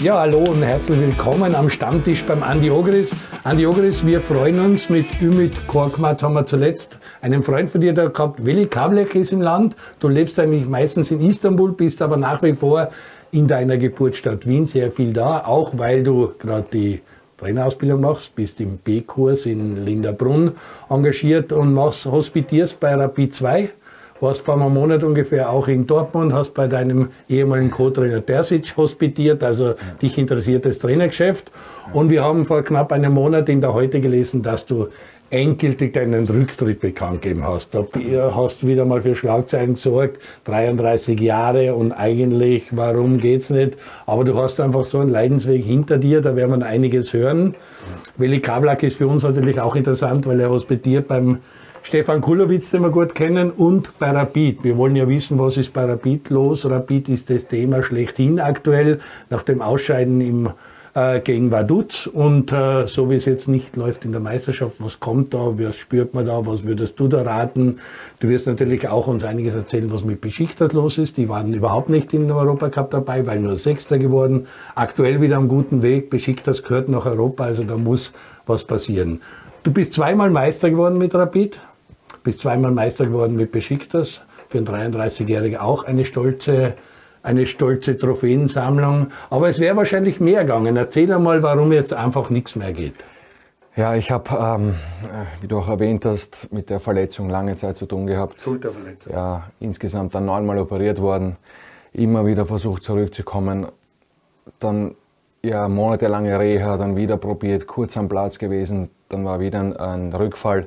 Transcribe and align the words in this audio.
Ja, 0.00 0.20
hallo 0.20 0.44
und 0.44 0.62
herzlich 0.62 1.00
willkommen 1.00 1.56
am 1.56 1.68
Stammtisch 1.68 2.24
beim 2.24 2.44
Andi 2.44 2.70
Ogris. 2.70 3.10
Andi 3.42 3.66
Ogris, 3.66 4.06
wir 4.06 4.20
freuen 4.20 4.60
uns 4.60 4.88
mit 4.88 5.06
Ümit 5.20 5.66
Korkmaz 5.66 6.22
haben 6.22 6.34
wir 6.34 6.46
zuletzt 6.46 7.00
einen 7.20 7.42
Freund 7.42 7.68
von 7.68 7.80
dir 7.80 7.92
da 7.92 8.06
gehabt. 8.06 8.46
Willi 8.46 8.66
Kablek 8.66 9.16
ist 9.16 9.32
im 9.32 9.40
Land. 9.40 9.74
Du 9.98 10.06
lebst 10.06 10.38
eigentlich 10.38 10.68
meistens 10.68 11.10
in 11.10 11.20
Istanbul, 11.20 11.72
bist 11.72 12.00
aber 12.00 12.16
nach 12.16 12.40
wie 12.44 12.52
vor 12.52 12.90
in 13.32 13.48
deiner 13.48 13.76
Geburtsstadt 13.76 14.46
Wien 14.46 14.66
sehr 14.66 14.92
viel 14.92 15.12
da, 15.12 15.44
auch 15.44 15.72
weil 15.76 16.04
du 16.04 16.32
gerade 16.38 16.66
die 16.72 17.00
Trainerausbildung 17.36 18.00
machst, 18.00 18.36
bist 18.36 18.60
im 18.60 18.78
B-Kurs 18.78 19.46
in 19.46 19.84
Linderbrunn 19.84 20.52
engagiert 20.88 21.52
und 21.52 21.74
machst, 21.74 22.06
hospitierst 22.06 22.78
bei 22.78 22.94
Rapid 22.94 23.34
2 23.34 23.70
warst 24.20 24.42
vor 24.42 24.54
einem 24.54 24.74
Monat 24.74 25.04
ungefähr 25.04 25.50
auch 25.50 25.68
in 25.68 25.86
Dortmund, 25.86 26.32
hast 26.32 26.54
bei 26.54 26.66
deinem 26.66 27.08
ehemaligen 27.28 27.70
Co-Trainer 27.70 28.24
Terzic 28.24 28.76
hospitiert, 28.76 29.42
also 29.42 29.68
ja. 29.68 29.74
dich 30.02 30.18
interessiert 30.18 30.64
das 30.64 30.78
Trainergeschäft. 30.78 31.50
Ja. 31.86 31.94
Und 31.94 32.10
wir 32.10 32.24
haben 32.24 32.44
vor 32.44 32.62
knapp 32.62 32.92
einem 32.92 33.12
Monat 33.12 33.48
in 33.48 33.60
der 33.60 33.74
Heute 33.74 34.00
gelesen, 34.00 34.42
dass 34.42 34.66
du 34.66 34.88
endgültig 35.30 35.92
deinen 35.92 36.26
Rücktritt 36.26 36.80
bekannt 36.80 37.22
gegeben 37.22 37.46
hast. 37.46 37.74
Da 37.74 37.84
hast 38.34 38.62
du 38.62 38.66
wieder 38.66 38.84
mal 38.84 39.02
für 39.02 39.14
Schlagzeilen 39.14 39.74
gesorgt, 39.74 40.18
33 40.44 41.20
Jahre 41.20 41.74
und 41.74 41.92
eigentlich, 41.92 42.64
warum 42.70 43.18
geht's 43.18 43.50
nicht? 43.50 43.76
Aber 44.06 44.24
du 44.24 44.34
hast 44.36 44.58
einfach 44.60 44.84
so 44.84 45.00
einen 45.00 45.10
Leidensweg 45.10 45.64
hinter 45.64 45.98
dir, 45.98 46.22
da 46.22 46.34
werden 46.34 46.60
wir 46.60 46.66
einiges 46.66 47.12
hören. 47.12 47.54
Willi 48.16 48.40
Kablak 48.40 48.82
ist 48.82 48.96
für 48.96 49.06
uns 49.06 49.22
natürlich 49.22 49.60
auch 49.60 49.76
interessant, 49.76 50.26
weil 50.26 50.40
er 50.40 50.50
hospitiert 50.50 51.08
beim 51.08 51.38
Stefan 51.82 52.20
Kulowitz, 52.20 52.70
den 52.70 52.82
wir 52.82 52.90
gut 52.90 53.14
kennen, 53.14 53.50
und 53.50 53.98
bei 53.98 54.10
Rapid. 54.10 54.64
Wir 54.64 54.76
wollen 54.76 54.96
ja 54.96 55.08
wissen, 55.08 55.38
was 55.38 55.56
ist 55.56 55.72
bei 55.72 55.84
Rapid 55.84 56.30
los. 56.30 56.68
Rapid 56.68 57.08
ist 57.08 57.30
das 57.30 57.46
Thema 57.46 57.82
schlechthin 57.82 58.40
aktuell, 58.40 59.00
nach 59.30 59.42
dem 59.42 59.62
Ausscheiden 59.62 60.20
im, 60.20 60.50
äh, 60.94 61.20
gegen 61.20 61.50
Vaduz. 61.50 62.06
Und 62.06 62.52
äh, 62.52 62.86
so 62.86 63.08
wie 63.08 63.14
es 63.14 63.24
jetzt 63.24 63.48
nicht 63.48 63.76
läuft 63.76 64.04
in 64.04 64.12
der 64.12 64.20
Meisterschaft, 64.20 64.76
was 64.80 65.00
kommt 65.00 65.32
da, 65.32 65.58
was 65.58 65.76
spürt 65.76 66.14
man 66.14 66.26
da, 66.26 66.44
was 66.44 66.64
würdest 66.64 66.98
du 67.00 67.08
da 67.08 67.22
raten? 67.22 67.78
Du 68.20 68.28
wirst 68.28 68.46
natürlich 68.46 68.88
auch 68.88 69.06
uns 69.06 69.24
einiges 69.24 69.54
erzählen, 69.54 69.90
was 69.92 70.04
mit 70.04 70.20
Beschichters 70.20 70.72
los 70.72 70.98
ist. 70.98 71.16
Die 71.16 71.28
waren 71.28 71.54
überhaupt 71.54 71.88
nicht 71.88 72.12
in 72.12 72.28
der 72.28 72.36
Europacup 72.36 72.90
dabei, 72.90 73.26
weil 73.26 73.40
nur 73.40 73.56
Sechster 73.56 73.98
geworden. 73.98 74.46
Aktuell 74.74 75.20
wieder 75.20 75.36
am 75.36 75.48
guten 75.48 75.82
Weg. 75.82 76.10
Beschichters 76.10 76.62
gehört 76.62 76.88
nach 76.88 77.06
Europa, 77.06 77.44
also 77.44 77.64
da 77.64 77.76
muss 77.76 78.12
was 78.46 78.64
passieren. 78.64 79.20
Du 79.62 79.72
bist 79.72 79.94
zweimal 79.94 80.30
Meister 80.30 80.70
geworden 80.70 80.98
mit 80.98 81.14
Rapid 81.14 81.58
bist 82.22 82.40
zweimal 82.40 82.70
Meister 82.70 83.06
geworden 83.06 83.36
mit 83.36 83.52
Besiktas, 83.52 84.20
für 84.48 84.58
einen 84.58 84.66
33-Jährigen 84.66 85.58
auch 85.58 85.84
eine 85.84 86.04
stolze, 86.04 86.74
eine 87.22 87.46
stolze 87.46 87.98
Trophäensammlung. 87.98 89.08
Aber 89.30 89.48
es 89.48 89.60
wäre 89.60 89.76
wahrscheinlich 89.76 90.20
mehr 90.20 90.42
gegangen. 90.42 90.76
Erzähl 90.76 91.12
einmal, 91.12 91.42
warum 91.42 91.72
jetzt 91.72 91.92
einfach 91.92 92.30
nichts 92.30 92.56
mehr 92.56 92.72
geht. 92.72 92.94
Ja, 93.76 93.94
ich 93.94 94.10
habe, 94.10 94.30
ähm, 94.36 94.74
wie 95.40 95.46
du 95.46 95.58
auch 95.58 95.68
erwähnt 95.68 96.04
hast, 96.04 96.52
mit 96.52 96.68
der 96.68 96.80
Verletzung 96.80 97.30
lange 97.30 97.54
Zeit 97.54 97.78
zu 97.78 97.86
tun 97.86 98.06
gehabt. 98.06 98.40
Schulterverletzung. 98.40 99.12
Ja, 99.12 99.50
insgesamt 99.60 100.16
dann 100.16 100.24
neunmal 100.24 100.58
operiert 100.58 101.00
worden, 101.00 101.36
immer 101.92 102.26
wieder 102.26 102.44
versucht 102.44 102.82
zurückzukommen. 102.82 103.68
Dann 104.58 104.96
ja, 105.44 105.68
monatelange 105.68 106.38
Reha, 106.40 106.76
dann 106.76 106.96
wieder 106.96 107.16
probiert, 107.16 107.68
kurz 107.68 107.96
am 107.96 108.08
Platz 108.08 108.38
gewesen, 108.38 108.90
dann 109.08 109.24
war 109.24 109.38
wieder 109.38 109.60
ein, 109.60 109.76
ein 109.76 110.12
Rückfall 110.12 110.66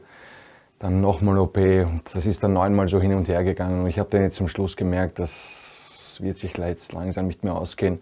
dann 0.82 1.00
nochmal 1.00 1.38
OP 1.38 1.58
und 1.58 2.02
das 2.14 2.26
ist 2.26 2.44
dann 2.44 2.54
neunmal 2.54 2.88
so 2.88 3.00
hin 3.00 3.14
und 3.14 3.28
her 3.28 3.44
gegangen 3.44 3.84
und 3.84 3.88
ich 3.88 4.00
habe 4.00 4.10
dann 4.10 4.24
jetzt 4.24 4.38
zum 4.38 4.48
Schluss 4.48 4.76
gemerkt, 4.76 5.20
das 5.20 6.18
wird 6.22 6.38
sich 6.38 6.58
jetzt 6.58 6.92
langsam 6.94 7.28
nicht 7.28 7.44
mehr 7.44 7.56
ausgehen 7.56 8.02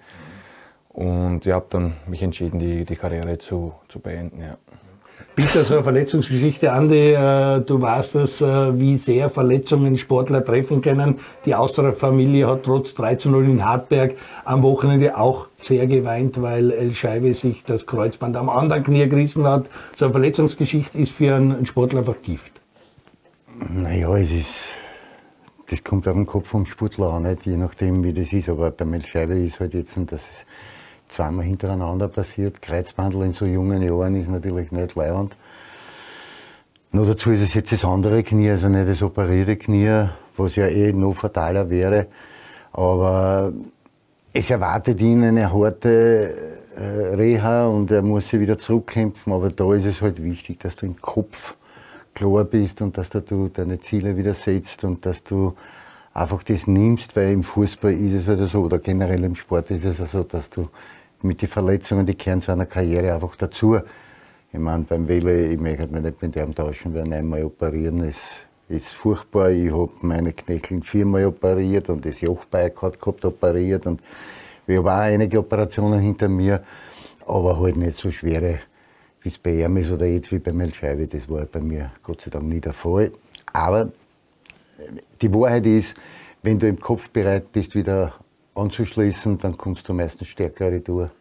und 0.90 1.46
ich 1.46 1.52
habe 1.52 1.66
dann 1.70 1.94
mich 2.08 2.24
entschieden, 2.24 2.58
die, 2.58 2.86
die 2.86 2.96
Karriere 2.96 3.38
zu, 3.38 3.74
zu 3.90 4.00
beenden. 4.00 4.42
Ja. 4.42 4.58
Bitte 5.36 5.64
so 5.66 5.76
eine 5.76 5.84
Verletzungsgeschichte, 5.84 6.72
Andi. 6.72 7.14
Äh, 7.14 7.62
du 7.62 7.82
weißt 7.82 8.16
es, 8.16 8.42
äh, 8.42 8.80
wie 8.80 8.96
sehr 8.96 9.30
Verletzungen 9.30 9.98
Sportler 9.98 10.44
treffen 10.44 10.82
können. 10.82 11.20
Die 11.46 11.56
Austria-Familie 11.56 12.48
hat 12.48 12.64
trotz 12.64 12.94
3 12.94 13.16
zu 13.16 13.30
0 13.30 13.46
in 13.46 13.66
Hartberg 13.66 14.16
am 14.46 14.64
Wochenende 14.64 15.18
auch 15.18 15.48
sehr 15.58 15.88
geweint, 15.88 16.42
weil 16.42 16.72
El 16.72 16.94
Scheibe 16.94 17.34
sich 17.34 17.64
das 17.66 17.86
Kreuzband 17.86 18.38
am 18.38 18.50
anderen 18.50 18.84
Knie 18.84 19.08
gerissen 19.08 19.46
hat. 19.46 19.66
So 19.96 20.06
eine 20.06 20.14
Verletzungsgeschichte 20.14 20.98
ist 20.98 21.12
für 21.12 21.36
einen 21.36 21.66
Sportler 21.66 22.00
einfach 22.00 22.22
Gift. 22.22 22.59
Naja, 23.68 24.16
es 24.16 24.32
ist, 24.32 24.64
das 25.70 25.84
kommt 25.84 26.08
auf 26.08 26.14
den 26.14 26.26
Kopf 26.26 26.48
vom 26.48 26.66
Sportler 26.66 27.12
an, 27.12 27.24
nicht? 27.24 27.46
je 27.46 27.58
nachdem 27.58 28.02
wie 28.04 28.14
das 28.14 28.32
ist. 28.32 28.48
Aber 28.48 28.72
bei 28.72 28.86
Melscheibe 28.86 29.38
ist 29.38 29.60
halt 29.60 29.74
jetzt, 29.74 29.98
dass 29.98 30.22
es 30.22 30.46
zweimal 31.10 31.44
hintereinander 31.44 32.08
passiert. 32.08 32.62
Kreuzbandel 32.62 33.24
in 33.24 33.34
so 33.34 33.46
jungen 33.46 33.82
Jahren 33.82 34.16
ist 34.16 34.30
natürlich 34.30 34.72
nicht 34.72 34.96
leibend. 34.96 35.36
Nur 36.94 37.06
dazu 37.06 37.32
ist 37.32 37.42
es 37.42 37.54
jetzt 37.54 37.74
das 37.74 37.84
andere 37.84 38.24
Knie, 38.24 38.50
also 38.50 38.70
nicht 38.70 38.88
das 38.88 39.02
operierte 39.02 39.58
Knie, 39.58 40.08
was 40.38 40.56
ja 40.56 40.68
eh 40.68 40.94
noch 40.94 41.16
fataler 41.16 41.70
wäre. 41.70 42.08
Aber 42.72 43.52
es 44.32 44.50
erwartet 44.50 45.02
ihn 45.02 45.22
eine 45.26 45.52
harte 45.52 46.34
äh, 46.78 47.14
Reha 47.14 47.68
und 47.68 47.92
er 47.92 48.04
muss 48.04 48.30
sich 48.30 48.40
wieder 48.40 48.58
zurückkämpfen. 48.58 49.34
Aber 49.34 49.50
da 49.50 49.74
ist 49.74 49.86
es 49.86 50.02
halt 50.02 50.24
wichtig, 50.24 50.62
dass 50.62 50.78
du 50.78 50.86
im 50.86 51.02
Kopf 51.02 51.56
klar 52.20 52.44
bist 52.44 52.82
und 52.82 52.98
dass 52.98 53.10
du 53.10 53.48
deine 53.48 53.80
Ziele 53.80 54.18
wieder 54.18 54.34
setzt 54.34 54.84
und 54.84 55.06
dass 55.06 55.24
du 55.24 55.56
einfach 56.14 56.44
das 56.44 56.68
nimmst, 56.68 57.16
weil 57.16 57.32
im 57.32 57.44
Fußball 57.44 57.94
ist 57.94 58.14
es 58.14 58.28
halt 58.28 58.40
so, 58.52 58.64
oder 58.64 58.80
generell 58.80 59.24
im 59.24 59.36
Sport 59.36 59.72
ist 59.72 59.86
es 59.86 59.98
so, 60.12 60.24
dass 60.24 60.50
du 60.50 60.68
mit 61.22 61.42
den 61.42 61.48
Verletzungen, 61.48 62.06
die 62.06 62.16
kehren 62.16 62.42
zu 62.42 62.52
einer 62.52 62.66
Karriere 62.66 63.14
einfach 63.14 63.38
dazu. 63.38 63.78
Ich 64.52 64.60
meine, 64.60 64.84
beim 64.84 65.08
Welle, 65.08 65.48
ich 65.48 65.60
möchte 65.60 65.88
mich 65.88 66.02
nicht 66.02 66.22
mit 66.22 66.36
dem 66.36 66.54
tauschen, 66.54 66.94
weil 66.94 67.12
einmal 67.14 67.46
operieren 67.46 68.04
ist, 68.04 68.20
ist 68.68 68.88
furchtbar. 68.90 69.52
Ich 69.52 69.72
habe 69.72 69.92
meine 70.02 70.34
Knöchel 70.34 70.82
viermal 70.82 71.26
operiert 71.26 71.88
und 71.88 72.06
das 72.06 72.20
Jochbein 72.20 72.72
hat 72.82 73.00
gehabt 73.00 73.24
operiert 73.24 73.86
und 73.86 74.02
wir 74.68 74.80
haben 74.80 74.88
auch 74.88 74.92
einige 74.92 75.40
Operationen 75.40 76.02
hinter 76.02 76.28
mir, 76.28 76.64
aber 77.26 77.62
halt 77.62 77.78
nicht 77.78 77.98
so 77.98 78.12
schwere 78.12 78.60
wie 79.22 79.30
es 79.30 79.38
bei 79.38 79.64
ihm 79.64 79.78
ist 79.78 79.92
oder 79.92 80.06
jetzt 80.06 80.32
wie 80.32 80.40
bei 80.40 80.54
Melscheibe, 80.54 81.08
das 81.08 81.30
war 81.30 81.46
bei 81.46 81.62
mir 81.62 81.92
Gott 82.04 82.22
sei 82.22 82.30
Dank 82.30 82.46
nie 82.46 82.62
der 82.62 82.74
Fall. 82.74 83.12
Aber 83.52 83.90
die 85.22 85.34
Wahrheit 85.34 85.66
ist, 85.66 85.96
wenn 86.42 86.60
du 86.60 86.68
im 86.68 86.80
Kopf 86.80 87.10
bereit 87.10 87.52
bist, 87.52 87.76
wieder 87.76 88.14
anzuschließen, 88.56 89.38
dann 89.38 89.58
kommst 89.58 89.88
du 89.88 89.94
meistens 89.94 90.30
stärker 90.30 90.72
retour. 90.72 91.12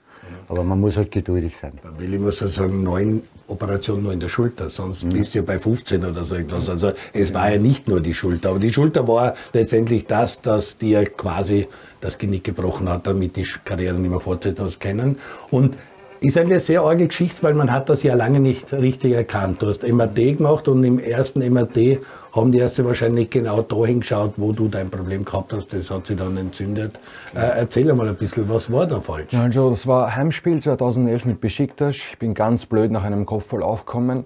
Aber 0.48 0.62
man 0.62 0.80
muss 0.80 0.96
halt 0.96 1.10
geduldig 1.10 1.56
sein. 1.56 1.72
Bei 1.82 1.98
Willi 1.98 2.18
muss 2.18 2.42
er 2.42 2.48
sagen, 2.48 2.82
neun 2.82 3.22
Operationen 3.46 4.02
nur 4.02 4.12
in 4.12 4.20
der 4.20 4.28
Schulter, 4.28 4.68
sonst 4.68 5.04
mhm. 5.04 5.12
bist 5.14 5.34
du 5.34 5.38
ja 5.38 5.44
bei 5.44 5.58
15 5.58 6.04
oder 6.04 6.24
so 6.24 6.34
etwas. 6.34 6.68
Also 6.68 6.92
es 7.12 7.32
war 7.32 7.50
ja 7.50 7.58
nicht 7.58 7.88
nur 7.88 8.00
die 8.00 8.12
Schulter, 8.12 8.50
aber 8.50 8.58
die 8.58 8.72
Schulter 8.72 9.08
war 9.08 9.34
letztendlich 9.52 10.06
das, 10.06 10.40
das 10.42 10.76
dir 10.76 11.06
quasi 11.06 11.66
das 12.00 12.18
Genick 12.18 12.44
gebrochen 12.44 12.88
hat, 12.88 13.06
damit 13.06 13.36
die 13.36 13.46
Karriere 13.64 13.98
nicht 13.98 14.10
mehr 14.10 14.20
fortsetzen 14.20 14.68
können. 14.78 15.18
Und 15.50 15.76
ist 16.20 16.36
eigentlich 16.36 16.52
eine 16.52 16.60
sehr 16.60 16.80
arge 16.82 17.06
Geschichte, 17.06 17.42
weil 17.42 17.54
man 17.54 17.72
hat 17.72 17.88
das 17.88 18.02
ja 18.02 18.14
lange 18.14 18.40
nicht 18.40 18.72
richtig 18.72 19.12
erkannt. 19.12 19.62
Du 19.62 19.68
hast 19.68 19.86
MRT 19.86 20.38
gemacht 20.38 20.68
und 20.68 20.82
im 20.84 20.98
ersten 20.98 21.40
MRT 21.40 22.00
haben 22.32 22.52
die 22.52 22.58
Ärzte 22.58 22.84
wahrscheinlich 22.84 23.30
genau 23.30 23.62
da 23.62 23.86
hingeschaut, 23.86 24.34
wo 24.36 24.52
du 24.52 24.68
dein 24.68 24.90
Problem 24.90 25.24
gehabt 25.24 25.52
hast. 25.52 25.72
Das 25.72 25.90
hat 25.90 26.06
sich 26.06 26.16
dann 26.16 26.36
entzündet. 26.36 26.98
Äh, 27.34 27.58
erzähl 27.58 27.92
mal 27.94 28.08
ein 28.08 28.16
bisschen, 28.16 28.48
was 28.48 28.70
war 28.72 28.86
da 28.86 29.00
falsch? 29.00 29.32
Also 29.34 29.70
das 29.70 29.86
war 29.86 30.14
Heimspiel 30.14 30.60
2011 30.60 31.24
mit 31.24 31.40
Besiktas. 31.40 31.96
Ich 31.96 32.18
bin 32.18 32.34
ganz 32.34 32.66
blöd 32.66 32.90
nach 32.90 33.04
einem 33.04 33.26
Kopfball 33.26 33.62
aufgekommen. 33.62 34.24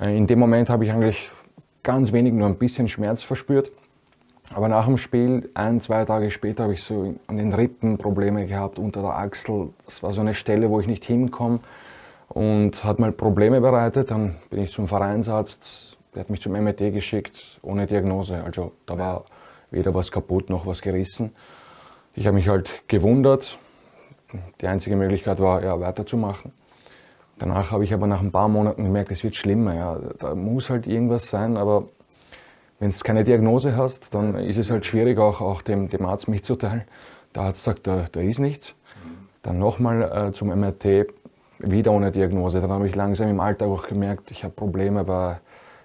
Äh, 0.00 0.16
in 0.16 0.26
dem 0.26 0.38
Moment 0.38 0.68
habe 0.70 0.84
ich 0.84 0.92
eigentlich 0.92 1.30
ganz 1.82 2.12
wenig, 2.12 2.32
nur 2.32 2.48
ein 2.48 2.56
bisschen 2.56 2.88
Schmerz 2.88 3.22
verspürt. 3.22 3.70
Aber 4.54 4.68
nach 4.68 4.86
dem 4.86 4.98
Spiel, 4.98 5.50
ein, 5.54 5.80
zwei 5.80 6.04
Tage 6.04 6.30
später, 6.30 6.64
habe 6.64 6.74
ich 6.74 6.82
so 6.82 7.14
an 7.26 7.38
den 7.38 7.52
Rippen 7.54 7.96
Probleme 7.96 8.46
gehabt, 8.46 8.78
unter 8.78 9.00
der 9.00 9.16
Achsel. 9.16 9.70
Das 9.84 10.02
war 10.02 10.12
so 10.12 10.20
eine 10.20 10.34
Stelle, 10.34 10.68
wo 10.68 10.80
ich 10.80 10.86
nicht 10.86 11.04
hinkomme 11.04 11.60
und 12.28 12.84
hat 12.84 12.98
mal 12.98 13.12
Probleme 13.12 13.60
bereitet. 13.60 14.10
Dann 14.10 14.36
bin 14.50 14.62
ich 14.62 14.72
zum 14.72 14.88
Vereinsarzt, 14.88 15.96
der 16.14 16.20
hat 16.20 16.30
mich 16.30 16.40
zum 16.40 16.52
MRT 16.52 16.92
geschickt, 16.92 17.58
ohne 17.62 17.86
Diagnose. 17.86 18.42
Also 18.44 18.72
da 18.86 18.98
war 18.98 19.24
weder 19.70 19.94
was 19.94 20.12
kaputt 20.12 20.50
noch 20.50 20.66
was 20.66 20.82
gerissen. 20.82 21.32
Ich 22.14 22.26
habe 22.26 22.34
mich 22.34 22.48
halt 22.48 22.82
gewundert. 22.88 23.58
Die 24.60 24.66
einzige 24.66 24.96
Möglichkeit 24.96 25.40
war, 25.40 25.62
ja, 25.62 25.80
weiterzumachen. 25.80 26.52
Danach 27.38 27.70
habe 27.70 27.84
ich 27.84 27.94
aber 27.94 28.06
nach 28.06 28.20
ein 28.20 28.30
paar 28.30 28.48
Monaten 28.48 28.84
gemerkt, 28.84 29.10
es 29.10 29.24
wird 29.24 29.34
schlimmer. 29.34 29.74
Ja. 29.74 29.98
Da 30.18 30.34
muss 30.34 30.68
halt 30.68 30.86
irgendwas 30.86 31.28
sein, 31.28 31.56
aber 31.56 31.88
wenn 32.82 32.90
du 32.90 32.96
keine 33.04 33.22
Diagnose 33.22 33.76
hast, 33.76 34.12
dann 34.12 34.34
ist 34.34 34.58
es 34.58 34.72
halt 34.72 34.84
schwierig, 34.84 35.16
auch, 35.16 35.40
auch 35.40 35.62
dem, 35.62 35.88
dem 35.88 36.04
Arzt 36.04 36.26
mitzuteilen. 36.26 36.82
Der 37.32 37.42
Arzt 37.44 37.62
sagt, 37.62 37.86
da, 37.86 38.06
da 38.10 38.20
ist 38.20 38.40
nichts. 38.40 38.74
Dann 39.42 39.60
nochmal 39.60 40.02
äh, 40.02 40.32
zum 40.32 40.48
MRT, 40.48 41.06
wieder 41.60 41.92
ohne 41.92 42.10
Diagnose. 42.10 42.60
Dann 42.60 42.72
habe 42.72 42.88
ich 42.88 42.96
langsam 42.96 43.28
im 43.28 43.38
Alltag 43.38 43.68
auch 43.68 43.86
gemerkt, 43.86 44.32
ich 44.32 44.42
habe 44.42 44.52
Probleme 44.52 45.04
bei, 45.04 45.38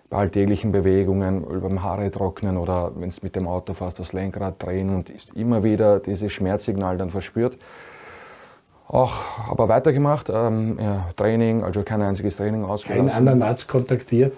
bei 0.09 0.17
alltäglichen 0.17 0.71
Bewegungen, 0.71 1.45
beim 1.61 1.83
Haare 1.83 2.09
trocknen 2.09 2.57
oder 2.57 2.91
wenn 2.95 3.09
es 3.09 3.21
mit 3.21 3.35
dem 3.35 3.47
Auto 3.47 3.75
fährst, 3.75 3.99
das 3.99 4.13
Lenkrad 4.13 4.55
drehen 4.63 4.89
und 4.89 5.11
immer 5.35 5.63
wieder 5.63 5.99
dieses 5.99 6.31
Schmerzsignal 6.31 6.97
dann 6.97 7.11
verspürt. 7.11 7.59
Auch 8.87 9.13
aber 9.51 9.69
weitergemacht, 9.69 10.31
ähm, 10.33 10.79
ja, 10.81 11.09
Training, 11.15 11.63
also 11.63 11.83
kein 11.83 12.01
einziges 12.01 12.37
Training 12.37 12.65
ausgelassen. 12.65 13.07
Keinen 13.07 13.17
anderen 13.17 13.43
Arzt 13.43 13.67
kontaktiert? 13.67 14.33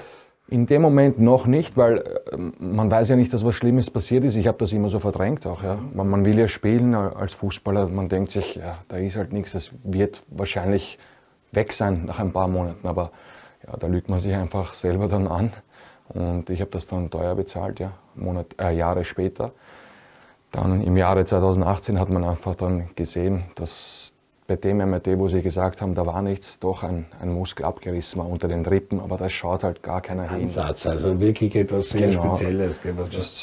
In 0.49 0.65
dem 0.65 0.81
Moment 0.81 1.19
noch 1.19 1.45
nicht, 1.45 1.77
weil 1.77 1.99
äh, 1.99 2.37
man 2.59 2.89
weiß 2.89 3.09
ja 3.09 3.15
nicht, 3.15 3.31
dass 3.33 3.45
was 3.45 3.53
Schlimmes 3.53 3.91
passiert 3.91 4.23
ist. 4.23 4.35
Ich 4.35 4.47
habe 4.47 4.57
das 4.57 4.71
immer 4.73 4.89
so 4.89 4.97
verdrängt 4.99 5.45
auch. 5.45 5.61
Ja. 5.61 5.77
Man, 5.93 6.09
man, 6.09 6.25
will 6.25 6.39
ja 6.39 6.47
spielen 6.47 6.95
als 6.95 7.33
Fußballer. 7.33 7.87
Man 7.87 8.09
denkt 8.09 8.31
sich, 8.31 8.55
ja, 8.55 8.79
da 8.87 8.97
ist 8.97 9.15
halt 9.15 9.31
nichts. 9.31 9.51
Das 9.51 9.71
wird 9.83 10.23
wahrscheinlich 10.29 10.97
weg 11.51 11.71
sein 11.73 12.05
nach 12.05 12.19
ein 12.19 12.31
paar 12.31 12.47
Monaten. 12.47 12.87
Aber 12.87 13.11
ja, 13.67 13.77
da 13.77 13.85
lügt 13.85 14.09
man 14.09 14.19
sich 14.19 14.33
einfach 14.33 14.73
selber 14.73 15.07
dann 15.07 15.27
an. 15.27 15.51
Und 16.09 16.49
ich 16.49 16.61
habe 16.61 16.71
das 16.71 16.87
dann 16.87 17.11
teuer 17.11 17.35
bezahlt, 17.35 17.79
ja, 17.79 17.91
Monat, 18.15 18.55
äh, 18.59 18.75
Jahre 18.75 19.05
später. 19.05 19.51
Dann 20.51 20.81
im 20.81 20.97
Jahre 20.97 21.25
2018 21.25 21.99
hat 21.99 22.09
man 22.09 22.23
einfach 22.23 22.55
dann 22.55 22.89
gesehen, 22.95 23.43
dass 23.53 24.08
bei 24.49 24.55
dem 24.55 24.77
MRT, 24.77 25.19
wo 25.19 25.27
sie 25.27 25.43
gesagt 25.43 25.79
haben, 25.79 25.93
da 25.93 26.07
war 26.07 26.23
nichts, 26.23 26.57
doch 26.57 26.81
ein, 26.81 27.05
ein 27.21 27.31
Muskel 27.31 27.67
abgerissen 27.67 28.19
war 28.19 28.27
unter 28.27 28.47
den 28.47 28.65
Rippen, 28.65 28.99
aber 28.99 29.15
da 29.15 29.29
schaut 29.29 29.63
halt 29.63 29.83
gar 29.83 30.01
keiner 30.01 30.27
hin. 30.27 30.41
Ansatz, 30.41 30.87
also 30.87 31.21
wirklich 31.21 31.55
etwas 31.55 31.91
sehr 31.91 32.07
genau. 32.07 32.35
Spezielles. 32.35 32.81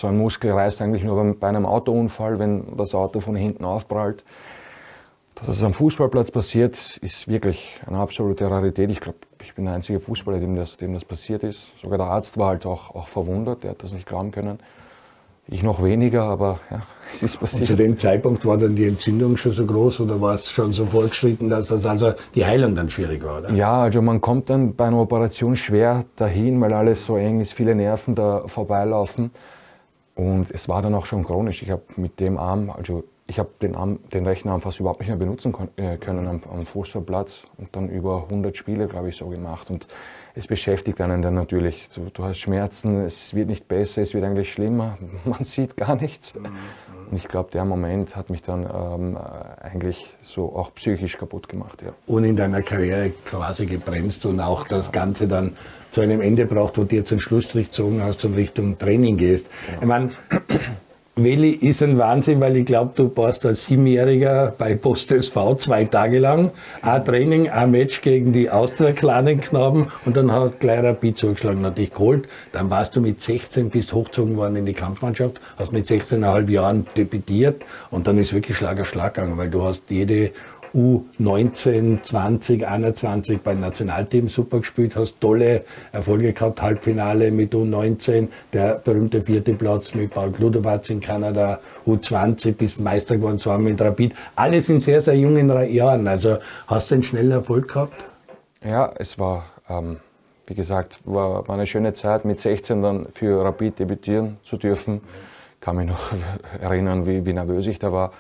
so 0.01 0.09
ein 0.09 0.19
Muskel 0.19 0.51
reißt 0.51 0.83
eigentlich 0.83 1.05
nur 1.05 1.37
bei 1.39 1.47
einem 1.47 1.65
Autounfall, 1.65 2.41
wenn 2.41 2.77
das 2.77 2.93
Auto 2.93 3.21
von 3.21 3.37
hinten 3.37 3.65
aufprallt. 3.65 4.25
Dass 5.37 5.47
es 5.47 5.63
am 5.63 5.75
Fußballplatz 5.75 6.33
passiert, 6.33 6.97
ist 7.01 7.29
wirklich 7.29 7.79
eine 7.87 7.99
absolute 7.99 8.51
Rarität. 8.51 8.91
Ich 8.91 8.99
glaube, 8.99 9.19
ich 9.45 9.55
bin 9.55 9.67
der 9.67 9.75
einzige 9.75 10.01
Fußballer, 10.01 10.41
dem 10.41 10.57
das, 10.57 10.77
dem 10.77 10.93
das 10.93 11.05
passiert 11.05 11.45
ist. 11.45 11.69
Sogar 11.81 11.99
der 11.99 12.09
Arzt 12.09 12.37
war 12.37 12.49
halt 12.49 12.67
auch, 12.67 12.97
auch 12.97 13.07
verwundert, 13.07 13.63
der 13.63 13.71
hat 13.71 13.83
das 13.85 13.93
nicht 13.93 14.07
glauben 14.07 14.33
können. 14.33 14.59
Ich 15.49 15.63
noch 15.63 15.83
weniger, 15.83 16.25
aber 16.25 16.59
ja, 16.71 16.83
es 17.13 17.23
ist 17.23 17.39
passiert. 17.39 17.63
Und 17.63 17.67
zu 17.67 17.77
dem 17.77 17.97
Zeitpunkt 17.97 18.45
war 18.45 18.59
dann 18.59 18.75
die 18.75 18.87
Entzündung 18.87 19.37
schon 19.37 19.53
so 19.53 19.65
groß 19.65 20.01
oder 20.01 20.21
war 20.21 20.35
es 20.35 20.51
schon 20.51 20.73
so 20.73 20.87
fortgeschritten, 20.87 21.49
dass 21.49 21.69
das 21.69 21.87
also 21.87 22.13
die 22.35 22.45
Heilung 22.45 22.75
dann 22.75 22.91
schwierig 22.91 23.25
war? 23.25 23.39
Oder? 23.39 23.53
Ja, 23.53 23.83
also 23.83 24.03
man 24.03 24.21
kommt 24.21 24.51
dann 24.51 24.75
bei 24.75 24.87
einer 24.87 24.99
Operation 24.99 25.55
schwer 25.55 26.05
dahin, 26.17 26.61
weil 26.61 26.73
alles 26.73 27.07
so 27.07 27.17
eng 27.17 27.41
ist, 27.41 27.53
viele 27.53 27.75
Nerven 27.75 28.15
da 28.15 28.49
vorbeilaufen. 28.49 29.31
Und 30.17 30.51
es 30.51 30.69
war 30.69 30.83
dann 30.83 30.95
auch 30.95 31.07
schon 31.07 31.25
chronisch. 31.25 31.63
Ich 31.63 31.71
habe 31.71 31.83
mit 31.97 32.21
dem 32.21 32.39
Arm, 32.39 32.71
also 32.71 33.05
ich 33.29 33.39
habe 33.39 33.51
den, 33.61 33.77
Arm, 33.77 34.01
den 34.13 34.27
rechten 34.27 34.49
Arm 34.49 34.61
fast 34.61 34.81
überhaupt 34.81 35.01
nicht 35.01 35.09
mehr 35.09 35.19
benutzen 35.19 35.55
äh, 35.77 35.97
können 35.97 36.27
am, 36.27 36.41
am 36.51 36.67
Fußballplatz 36.67 37.43
und 37.59 37.75
dann 37.77 37.89
über 37.89 38.25
100 38.25 38.57
Spiele, 38.57 38.87
glaube 38.87 39.11
ich, 39.11 39.17
so 39.17 39.27
gemacht. 39.27 39.71
Und 39.71 39.87
es 40.37 40.47
beschäftigt 40.47 41.01
einen 41.01 41.23
dann 41.23 41.35
natürlich. 41.35 41.89
Du, 41.89 42.11
du, 42.13 42.25
hast 42.25 42.39
Schmerzen, 42.39 43.07
es 43.07 43.35
wird 43.35 43.49
nicht 43.49 43.67
besser, 43.67 44.03
es 44.03 44.13
wird 44.13 44.23
eigentlich 44.23 44.53
schlimmer, 44.53 44.99
man 45.25 45.43
sieht 45.43 45.77
gar 45.77 45.97
nichts. 45.97 46.35
Mhm. 46.35 46.47
Und 47.11 47.17
ich 47.17 47.29
glaube, 47.29 47.51
der 47.53 47.65
Moment 47.65 48.17
hat 48.17 48.31
mich 48.31 48.43
dann 48.43 48.65
ähm, 48.65 49.17
eigentlich 49.63 50.11
so 50.23 50.57
auch 50.57 50.75
psychisch 50.75 51.17
kaputt 51.17 51.49
gemacht. 51.49 51.83
Ja. 51.83 51.93
Und 52.07 52.25
in 52.25 52.37
deiner 52.37 52.63
Karriere 52.63 53.13
quasi 53.25 53.67
gebremst 53.67 54.27
und 54.27 54.41
auch 54.41 54.67
das 54.67 54.91
Ganze 54.91 55.29
dann 55.29 55.53
zu 55.93 56.01
einem 56.01 56.21
Ende 56.21 56.47
braucht, 56.47 56.79
wo 56.79 56.85
du 56.85 56.97
jetzt 56.97 57.13
einen 57.13 57.21
Schlussstrich 57.21 57.69
gezogen 57.69 58.03
hast 58.03 58.25
und 58.25 58.35
Richtung 58.35 58.77
Training 58.77 59.17
gehst. 59.19 59.47
Ja. 59.69 59.83
Ich 59.83 59.87
meine, 59.87 60.11
Willi 61.19 61.53
ist 61.53 61.83
ein 61.83 61.97
Wahnsinn, 61.97 62.41
weil 62.41 62.59
ich 62.59 62.67
glaube, 62.67 62.93
du 62.95 63.11
warst 63.17 63.47
als 63.47 63.65
Siebenjähriger 63.65 64.55
bei 64.59 64.75
Post 64.75 65.11
SV 65.11 65.55
zwei 65.55 65.87
Tage 65.87 66.19
lang. 66.19 66.51
Ein 66.83 67.07
Training, 67.07 67.49
ein 67.49 67.71
Match 67.71 68.03
gegen 68.03 68.35
die 68.35 68.51
Austria 68.51 68.93
Knaben 68.93 69.91
und 70.05 70.15
dann 70.15 70.31
hat 70.31 70.61
gleich 70.61 70.83
Rapid 70.83 71.17
zugeschlagen, 71.17 71.65
hat 71.65 71.79
dich 71.79 71.91
geholt. 71.91 72.29
Dann 72.53 72.69
warst 72.69 72.97
du 72.97 73.01
mit 73.01 73.19
16 73.19 73.71
bist 73.71 73.95
hochgezogen 73.95 74.37
worden 74.37 74.57
in 74.57 74.67
die 74.67 74.75
Kampfmannschaft, 74.75 75.41
hast 75.57 75.73
mit 75.73 75.87
16,5 75.87 76.51
Jahren 76.51 76.87
debütiert 76.95 77.65
und 77.91 78.07
dann 78.07 78.19
ist 78.19 78.35
wirklich 78.35 78.59
Schlag 78.59 78.79
auf 78.79 78.87
Schlag 78.87 79.15
gegangen, 79.15 79.39
weil 79.39 79.49
du 79.49 79.63
hast 79.63 79.85
jede 79.89 80.33
U19, 80.77 82.03
20, 82.03 82.69
21 82.69 83.41
beim 83.43 83.61
Nationalteam 83.61 84.29
super 84.29 84.59
gespielt, 84.59 84.95
hast 84.95 85.19
tolle 85.21 85.65
Erfolge 85.91 86.35
gehabt, 86.35 86.61
Halbfinale 86.61 87.31
mit 87.31 87.55
U19, 87.55 88.29
der 88.53 88.75
berühmte 88.85 89.23
vierte 89.23 89.55
Platz 89.55 89.95
mit 89.95 90.11
Paul 90.11 90.33
Kludowatz 90.33 90.91
in 90.91 91.01
Kanada, 91.01 91.61
U20 91.87 92.53
bis 92.53 92.79
Meister 92.79 93.17
geworden 93.17 93.39
zwar 93.39 93.59
mit 93.59 93.81
Rapid. 93.81 94.15
Alles 94.35 94.69
in 94.69 94.81
sehr, 94.81 95.01
sehr 95.01 95.17
jungen 95.17 95.49
Jahren. 95.73 96.07
Also 96.07 96.37
hast 96.67 96.91
du 96.91 96.97
einen 96.97 97.03
schnellen 97.03 97.31
Erfolg 97.31 97.69
gehabt? 97.69 98.05
Ja, 98.63 98.93
es 98.99 99.19
war, 99.19 99.47
ähm, 99.71 99.97
wie 100.47 100.55
gesagt, 100.55 101.01
war, 101.07 101.49
eine 101.49 101.67
schöne 101.67 101.95
Zeit, 101.95 102.27
mit 102.27 102.39
16 102.39 102.83
dann 102.83 103.07
für 103.15 103.43
Rapid 103.43 103.79
debütieren 103.79 104.37
zu 104.43 104.59
dürfen. 104.59 105.01
Kann 105.61 105.77
mich 105.77 105.87
noch 105.87 106.13
erinnern, 106.61 107.07
wie, 107.07 107.25
wie 107.25 107.33
nervös 107.33 107.67
ich 107.67 107.79
da 107.79 107.93
war 107.93 108.13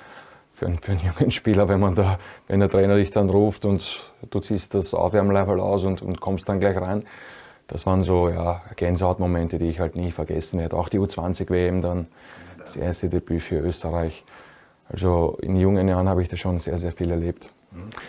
für 0.56 0.66
einen, 0.66 0.78
für 0.78 0.92
einen 0.92 1.02
jungen 1.02 1.30
Spieler, 1.30 1.68
wenn 1.68 1.80
man 1.80 1.94
da, 1.94 2.18
wenn 2.48 2.60
der 2.60 2.70
Trainer 2.70 2.96
dich 2.96 3.10
dann 3.10 3.28
ruft 3.28 3.66
und 3.66 4.10
du 4.30 4.40
ziehst 4.40 4.72
das 4.72 4.94
Aufwärmlevel 4.94 5.60
aus 5.60 5.84
und, 5.84 6.00
und 6.00 6.18
kommst 6.20 6.48
dann 6.48 6.60
gleich 6.60 6.80
rein. 6.80 7.04
Das 7.66 7.84
waren 7.84 8.02
so 8.02 8.30
ja, 8.30 8.62
Gänsehautmomente, 8.76 9.58
die 9.58 9.68
ich 9.68 9.80
halt 9.80 9.96
nie 9.96 10.12
vergessen 10.12 10.58
werde. 10.58 10.76
Auch 10.76 10.88
die 10.88 10.98
U20-WM 10.98 11.82
dann, 11.82 12.06
das 12.58 12.74
erste 12.74 13.10
Debüt 13.10 13.42
für 13.42 13.58
Österreich. 13.58 14.24
Also 14.88 15.36
in 15.42 15.56
jungen 15.56 15.88
Jahren 15.88 16.08
habe 16.08 16.22
ich 16.22 16.30
da 16.30 16.38
schon 16.38 16.58
sehr, 16.58 16.78
sehr 16.78 16.92
viel 16.92 17.10
erlebt. 17.10 17.50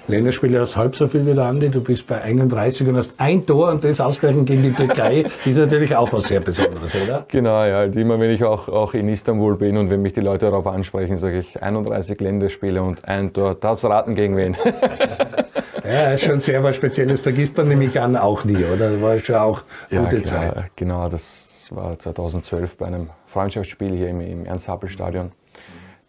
Länderspiele 0.07 0.61
hast 0.61 0.77
halb 0.77 0.95
so 0.95 1.07
viel 1.07 1.25
wie 1.25 1.33
der 1.33 1.45
Andi, 1.45 1.69
du 1.69 1.81
bist 1.81 2.07
bei 2.07 2.21
31 2.21 2.87
und 2.87 2.97
hast 2.97 3.13
ein 3.17 3.45
Tor 3.45 3.71
und 3.71 3.83
das 3.83 3.99
ausgerechnet 3.99 4.45
gegen 4.45 4.63
die 4.63 4.73
Türkei, 4.73 5.25
ist 5.45 5.57
natürlich 5.57 5.95
auch 5.95 6.11
was 6.13 6.23
sehr 6.23 6.39
Besonderes, 6.39 6.95
oder? 6.95 7.25
Genau, 7.27 7.63
ja, 7.65 7.77
halt 7.77 7.95
immer 7.95 8.19
wenn 8.19 8.31
ich 8.31 8.43
auch, 8.43 8.69
auch 8.69 8.93
in 8.93 9.09
Istanbul 9.09 9.57
bin 9.57 9.77
und 9.77 9.89
wenn 9.89 10.01
mich 10.01 10.13
die 10.13 10.21
Leute 10.21 10.45
darauf 10.45 10.67
ansprechen, 10.67 11.17
sage 11.17 11.39
ich 11.39 11.61
31 11.61 12.19
Länderspiele 12.19 12.81
und 12.81 13.05
ein 13.05 13.33
Tor. 13.33 13.55
Darfst 13.55 13.85
raten 13.85 14.15
gegen 14.15 14.37
wen? 14.37 14.55
ja, 15.83 16.11
ist 16.11 16.23
schon 16.23 16.39
sehr 16.41 16.63
was 16.63 16.75
Spezielles, 16.75 17.21
vergisst 17.21 17.57
man 17.57 17.67
nämlich 17.67 17.99
an 17.99 18.15
auch 18.15 18.43
nie, 18.43 18.63
oder? 18.63 18.91
Das 18.91 19.01
war 19.01 19.17
schon 19.17 19.35
auch 19.35 19.63
gute 19.89 20.17
ja, 20.17 20.23
Zeit. 20.23 20.71
Genau, 20.75 21.09
das 21.09 21.67
war 21.71 21.99
2012 21.99 22.77
bei 22.77 22.85
einem 22.85 23.09
Freundschaftsspiel 23.25 23.95
hier 23.95 24.09
im, 24.09 24.21
im 24.21 24.45
Ernst-Happel-Stadion 24.45 25.31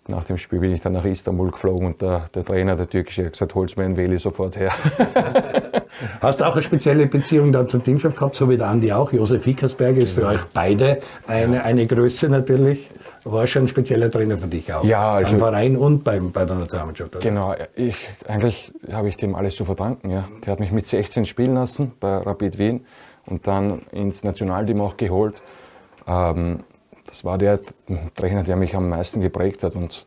nach 0.08 0.24
dem 0.24 0.38
Spiel 0.38 0.58
bin 0.58 0.72
ich 0.72 0.80
dann 0.80 0.94
nach 0.94 1.04
Istanbul 1.04 1.50
geflogen 1.50 1.86
und 1.86 2.02
der, 2.02 2.24
der 2.34 2.44
Trainer, 2.44 2.76
der 2.76 2.88
Türkische, 2.88 3.26
hat 3.26 3.32
gesagt, 3.32 3.54
hol's 3.54 3.76
mir 3.76 3.84
einen 3.84 3.96
Veli 3.96 4.18
sofort 4.18 4.56
her. 4.56 4.72
Hast 6.20 6.40
du 6.40 6.44
auch 6.44 6.52
eine 6.52 6.62
spezielle 6.62 7.06
Beziehung 7.06 7.52
dann 7.52 7.68
zum 7.68 7.84
Teamchef 7.84 8.14
gehabt, 8.14 8.34
so 8.34 8.48
wie 8.48 8.56
der 8.56 8.68
Andi 8.68 8.92
auch? 8.92 9.12
Josef 9.12 9.44
Hickersberger 9.44 10.00
ist 10.00 10.14
für 10.14 10.26
euch 10.26 10.40
beide 10.54 11.00
eine, 11.26 11.64
eine 11.64 11.86
Größe 11.86 12.28
natürlich. 12.28 12.90
War 13.24 13.46
schon 13.46 13.64
ein 13.64 13.68
spezieller 13.68 14.10
Trainer 14.10 14.38
für 14.38 14.46
dich 14.46 14.72
auch. 14.72 14.84
Ja, 14.84 15.12
also, 15.12 15.32
Beim 15.32 15.40
Verein 15.40 15.76
und 15.76 16.04
beim, 16.04 16.32
bei 16.32 16.46
der 16.46 16.56
Nationalmannschaft. 16.56 17.16
Oder? 17.16 17.22
Genau, 17.22 17.54
ich, 17.74 18.08
eigentlich 18.26 18.72
habe 18.90 19.08
ich 19.08 19.16
dem 19.16 19.34
alles 19.34 19.56
zu 19.56 19.66
verdanken. 19.66 20.10
Ja. 20.10 20.24
Der 20.44 20.52
hat 20.52 20.60
mich 20.60 20.72
mit 20.72 20.86
16 20.86 21.26
spielen 21.26 21.54
lassen 21.54 21.92
bei 22.00 22.16
Rapid 22.16 22.58
Wien 22.58 22.86
und 23.26 23.46
dann 23.46 23.82
ins 23.92 24.24
Nationalteam 24.24 24.80
auch 24.80 24.96
geholt. 24.96 25.42
Ähm, 26.06 26.60
das 27.18 27.24
war 27.24 27.36
der 27.36 27.58
Trainer, 28.14 28.44
der 28.44 28.54
mich 28.54 28.76
am 28.76 28.88
meisten 28.88 29.20
geprägt 29.20 29.64
hat 29.64 29.74
und 29.74 30.06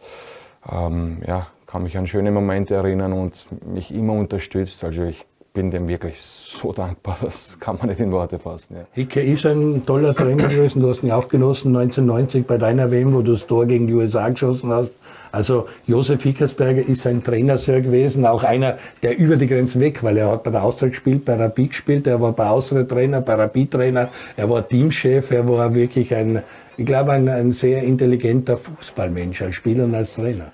ähm, 0.72 1.18
ja, 1.28 1.48
kann 1.68 1.84
mich 1.84 1.98
an 1.98 2.08
schöne 2.08 2.32
Momente 2.32 2.76
erinnern 2.76 3.12
und 3.12 3.48
mich 3.66 3.94
immer 3.94 4.14
unterstützt. 4.14 4.82
Also 4.86 5.04
ich 5.04 5.26
bin 5.54 5.72
dem 5.72 5.90
wirklich 5.90 6.22
so 6.22 6.72
dankbar, 6.74 7.18
das 7.22 7.58
kann 7.60 7.78
man 7.78 7.90
nicht 7.90 8.00
in 8.00 8.14
Worte 8.14 8.40
fassen. 8.40 8.78
Ja. 8.78 8.84
Hicke 8.94 9.20
ist 9.20 9.46
ein 9.46 9.86
toller 9.86 10.16
Trainer 10.16 10.48
gewesen, 10.48 10.82
du 10.82 10.88
hast 10.88 11.04
ihn 11.04 11.12
auch 11.12 11.28
genossen 11.28 11.76
1990 11.76 12.48
bei 12.48 12.58
deiner 12.58 12.90
WM, 12.92 13.14
wo 13.14 13.22
du 13.22 13.34
das 13.34 13.46
Tor 13.46 13.66
gegen 13.66 13.88
die 13.88 13.94
USA 13.94 14.30
geschossen 14.30 14.72
hast. 14.72 14.94
Also 15.34 15.68
Josef 15.88 16.24
Hickersberger 16.24 16.88
ist 16.88 17.08
ein 17.08 17.24
Trainer 17.24 17.58
gewesen, 17.58 18.26
auch 18.26 18.44
einer, 18.44 18.78
der 19.02 19.18
über 19.18 19.38
die 19.38 19.48
Grenzen 19.48 19.80
weg, 19.80 20.04
weil 20.04 20.18
er 20.18 20.32
hat 20.32 20.44
bei 20.44 20.52
der 20.52 20.64
Austria 20.64 20.90
gespielt, 20.90 21.24
bei 21.24 21.36
Rapid 21.36 21.70
gespielt, 21.70 22.08
er 22.08 22.20
war 22.20 22.34
bei 22.34 22.48
Austria 22.48 22.84
Trainer, 22.84 23.22
bei 23.22 23.36
Rapid 23.36 23.72
Trainer, 23.72 24.10
er 24.36 24.50
war 24.50 24.68
Teamchef, 24.68 25.32
er 25.32 25.48
war 25.48 25.74
wirklich 25.74 26.14
ein, 26.14 26.44
ich 26.82 26.88
glaube, 26.88 27.12
ein, 27.12 27.30
ein 27.30 27.52
sehr 27.52 27.84
intelligenter 27.84 28.58
Fußballmensch, 28.58 29.44
als 29.44 29.56
Spieler 29.56 29.84
und 29.84 29.94
als 29.94 30.16
Trainer. 30.16 30.52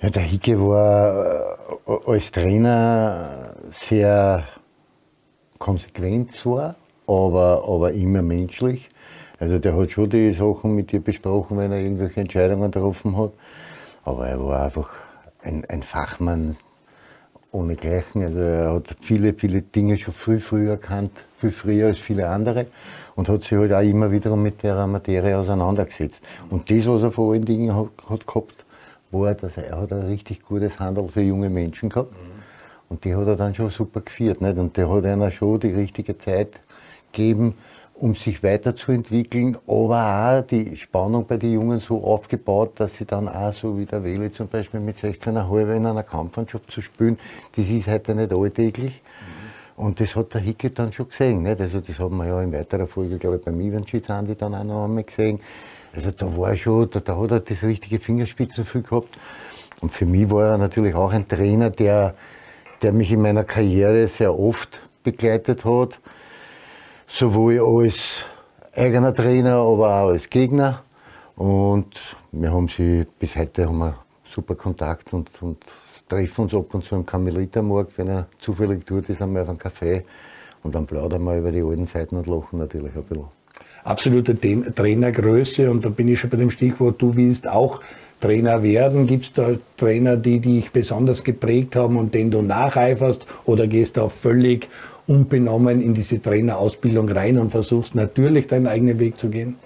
Ja, 0.00 0.08
der 0.08 0.22
Hicke 0.22 0.58
war 0.60 1.58
äh, 1.86 2.10
als 2.10 2.30
Trainer 2.30 3.54
sehr 3.72 4.44
konsequent 5.58 6.30
zwar, 6.32 6.76
aber, 7.08 7.64
aber 7.66 7.92
immer 7.92 8.22
menschlich. 8.22 8.88
Also 9.40 9.58
der 9.58 9.76
hat 9.76 9.90
schon 9.90 10.10
die 10.10 10.32
Sachen 10.32 10.76
mit 10.76 10.92
dir 10.92 11.00
besprochen, 11.00 11.58
wenn 11.58 11.72
er 11.72 11.80
irgendwelche 11.80 12.20
Entscheidungen 12.20 12.70
getroffen 12.70 13.16
hat. 13.16 13.32
Aber 14.04 14.28
er 14.28 14.44
war 14.44 14.66
einfach 14.66 14.90
ein, 15.42 15.64
ein 15.64 15.82
Fachmann 15.82 16.56
ohnegleichen. 17.54 18.22
Also 18.22 18.38
er 18.38 18.74
hat 18.74 18.96
viele, 19.00 19.32
viele 19.34 19.62
Dinge 19.62 19.96
schon 19.96 20.12
früh, 20.12 20.40
früh 20.40 20.68
erkannt, 20.68 21.26
viel 21.38 21.50
früher 21.50 21.86
als 21.86 21.98
viele 21.98 22.28
andere 22.28 22.66
und 23.14 23.28
hat 23.28 23.42
sich 23.42 23.52
halt 23.52 23.72
auch 23.72 23.80
immer 23.80 24.10
wiederum 24.10 24.42
mit 24.42 24.62
der 24.62 24.86
Materie 24.86 25.38
auseinandergesetzt. 25.38 26.22
Und 26.50 26.70
das, 26.70 26.86
was 26.86 27.02
er 27.02 27.12
vor 27.12 27.32
allen 27.32 27.44
Dingen 27.44 27.74
hat, 27.74 27.88
hat 28.08 28.26
gehabt, 28.26 28.64
war, 29.10 29.34
dass 29.34 29.56
er, 29.56 29.68
er 29.68 29.80
hat 29.80 29.92
ein 29.92 30.06
richtig 30.06 30.42
gutes 30.42 30.80
Handel 30.80 31.08
für 31.08 31.22
junge 31.22 31.48
Menschen 31.48 31.88
gehabt. 31.88 32.12
Mhm. 32.12 32.34
Und 32.88 33.04
die 33.04 33.14
hat 33.14 33.26
er 33.26 33.36
dann 33.36 33.54
schon 33.54 33.70
super 33.70 34.00
geführt. 34.00 34.40
Nicht? 34.40 34.58
Und 34.58 34.76
der 34.76 34.90
hat 34.90 35.04
einer 35.04 35.30
schon 35.30 35.60
die 35.60 35.72
richtige 35.72 36.18
Zeit 36.18 36.60
gegeben, 37.12 37.54
um 38.04 38.14
sich 38.14 38.42
weiterzuentwickeln, 38.42 39.56
aber 39.66 40.42
auch 40.42 40.46
die 40.46 40.76
Spannung 40.76 41.26
bei 41.26 41.38
den 41.38 41.54
Jungen 41.54 41.80
so 41.80 42.04
aufgebaut, 42.04 42.72
dass 42.74 42.96
sie 42.96 43.06
dann 43.06 43.30
auch 43.30 43.54
so 43.54 43.78
wie 43.78 43.86
der 43.86 44.04
Wele 44.04 44.30
zum 44.30 44.48
Beispiel 44.48 44.80
mit 44.80 44.98
16,5 44.98 45.74
in 45.74 45.86
einer 45.86 46.02
Kampfmannschaft 46.02 46.70
zu 46.70 46.82
spielen, 46.82 47.18
das 47.56 47.66
ist 47.66 47.86
heute 47.86 48.14
nicht 48.14 48.30
alltäglich. 48.30 49.00
Und 49.76 50.00
das 50.00 50.14
hat 50.16 50.34
der 50.34 50.42
Hicke 50.42 50.68
dann 50.68 50.92
schon 50.92 51.08
gesehen. 51.08 51.44
Nicht? 51.44 51.58
Also 51.62 51.80
das 51.80 51.98
haben 51.98 52.18
wir 52.18 52.26
ja 52.26 52.42
in 52.42 52.52
weiterer 52.52 52.86
Folge, 52.86 53.16
glaube 53.16 53.36
ich, 53.36 53.42
beim 53.42 53.58
Ivančić 53.58 54.10
Andi 54.10 54.34
dann 54.34 54.54
auch 54.54 54.64
noch 54.64 54.84
einmal 54.84 55.04
gesehen. 55.04 55.40
Also 55.94 56.10
da 56.10 56.36
war 56.36 56.54
schon, 56.56 56.90
da, 56.90 57.00
da 57.00 57.16
hat 57.16 57.30
er 57.30 57.40
das 57.40 57.62
richtige 57.62 58.00
Fingerspitzengefühl 58.00 58.82
gehabt. 58.82 59.16
Und 59.80 59.94
für 59.94 60.04
mich 60.04 60.28
war 60.28 60.50
er 60.50 60.58
natürlich 60.58 60.94
auch 60.94 61.10
ein 61.10 61.26
Trainer, 61.26 61.70
der, 61.70 62.14
der 62.82 62.92
mich 62.92 63.10
in 63.10 63.22
meiner 63.22 63.44
Karriere 63.44 64.08
sehr 64.08 64.38
oft 64.38 64.82
begleitet 65.02 65.64
hat 65.64 65.98
sowohl 67.16 67.60
als 67.60 68.22
eigener 68.74 69.14
Trainer, 69.14 69.56
aber 69.56 70.02
auch 70.02 70.08
als 70.08 70.28
Gegner. 70.28 70.82
Und 71.36 71.86
wir 72.32 72.52
haben 72.52 72.68
sie 72.68 73.06
bis 73.18 73.36
heute 73.36 73.66
haben 73.66 73.78
wir 73.78 73.96
super 74.28 74.54
Kontakt 74.56 75.12
und, 75.12 75.30
und 75.40 75.58
treffen 76.08 76.42
uns 76.42 76.54
ab 76.54 76.74
und 76.74 76.84
zu 76.84 76.96
am 76.96 77.06
Karmelitermarkt, 77.06 77.96
wenn 77.98 78.08
er 78.08 78.26
zufällig 78.38 78.84
tut, 78.84 79.08
ist 79.08 79.22
einmal 79.22 79.42
auf 79.42 79.48
einem 79.48 79.58
Café 79.58 80.02
und 80.62 80.74
dann 80.74 80.86
plaudern 80.86 81.22
wir 81.24 81.38
über 81.38 81.52
die 81.52 81.62
alten 81.62 81.86
Zeiten 81.86 82.16
und 82.16 82.26
lachen 82.26 82.58
natürlich 82.58 82.94
ein 82.94 83.02
bisschen. 83.02 83.26
Absolute 83.84 84.36
Trainergröße 84.74 85.70
und 85.70 85.84
da 85.84 85.90
bin 85.90 86.08
ich 86.08 86.18
schon 86.18 86.30
bei 86.30 86.38
dem 86.38 86.50
Stichwort, 86.50 87.00
du 87.00 87.14
willst 87.14 87.46
auch 87.46 87.80
Trainer 88.20 88.62
werden. 88.62 89.06
Gibt 89.06 89.24
es 89.24 89.32
da 89.34 89.50
Trainer, 89.76 90.16
die 90.16 90.40
dich 90.40 90.70
besonders 90.70 91.22
geprägt 91.22 91.76
haben 91.76 91.96
und 91.96 92.14
denen 92.14 92.30
du 92.30 92.40
nacheiferst 92.40 93.26
oder 93.44 93.66
gehst 93.66 93.98
du 93.98 94.02
auch 94.02 94.10
völlig 94.10 94.68
unbenommen 95.06 95.80
in 95.80 95.94
diese 95.94 96.20
Trainerausbildung 96.20 97.08
rein 97.10 97.38
und 97.38 97.50
versuchst 97.50 97.94
natürlich 97.94 98.46
deinen 98.46 98.66
eigenen 98.66 98.98
Weg 98.98 99.18
zu 99.18 99.28
gehen? 99.28 99.56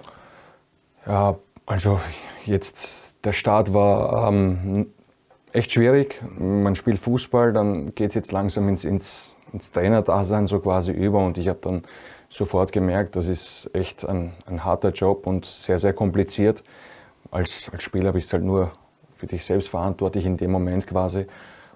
Ja, 1.07 1.37
also 1.67 2.01
jetzt 2.45 3.17
der 3.25 3.33
Start 3.33 3.73
war 3.73 4.29
ähm, 4.29 4.87
echt 5.53 5.73
schwierig. 5.73 6.21
Man 6.39 6.75
spielt 6.77 6.99
Fußball, 6.99 7.53
dann 7.53 7.95
geht 7.95 8.11
es 8.11 8.15
jetzt 8.15 8.33
langsam 8.33 8.69
ins, 8.69 8.85
ins, 8.85 9.37
ins 9.53 9.73
Trainerdasein 9.73 10.47
so 10.47 10.61
quasi 10.61 10.93
über 10.93 11.25
und 11.25 11.39
ich 11.39 11.49
habe 11.49 11.59
dann 11.63 11.83
sofort 12.29 12.73
gemerkt, 12.73 13.17
das 13.17 13.27
ist 13.27 13.71
echt 13.73 14.07
ein, 14.07 14.33
ein 14.47 14.65
harter 14.65 14.91
Job 14.91 15.27
und 15.27 15.47
sehr, 15.47 15.79
sehr 15.79 15.93
kompliziert. 15.93 16.63
Als, 17.31 17.71
als 17.73 17.83
Spieler 17.83 18.13
bist 18.13 18.31
du 18.31 18.35
halt 18.35 18.45
nur 18.45 18.73
für 19.15 19.27
dich 19.27 19.45
selbst 19.45 19.69
verantwortlich 19.69 20.25
in 20.27 20.37
dem 20.37 20.51
Moment 20.51 20.87
quasi. 20.87 21.27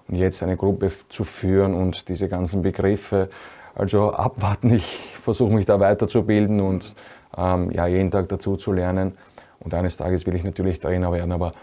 Und 0.07 0.15
jetzt 0.15 0.43
eine 0.43 0.57
Gruppe 0.57 0.91
zu 1.09 1.23
führen 1.23 1.73
und 1.73 2.09
diese 2.09 2.27
ganzen 2.27 2.61
Begriffe, 2.61 3.29
also 3.75 4.13
abwarten, 4.13 4.73
ich 4.75 5.15
versuche 5.21 5.53
mich 5.53 5.65
da 5.65 5.79
weiterzubilden 5.79 6.59
und 6.59 6.95
ähm, 7.37 7.71
ja, 7.71 7.87
jeden 7.87 8.11
Tag 8.11 8.29
dazu 8.29 8.57
zu 8.57 8.71
lernen. 8.71 9.17
Und 9.59 9.73
eines 9.73 9.97
Tages 9.97 10.27
will 10.27 10.35
ich 10.35 10.43
natürlich 10.43 10.79
Trainer 10.79 11.11
werden, 11.11 11.31
aber 11.31 11.53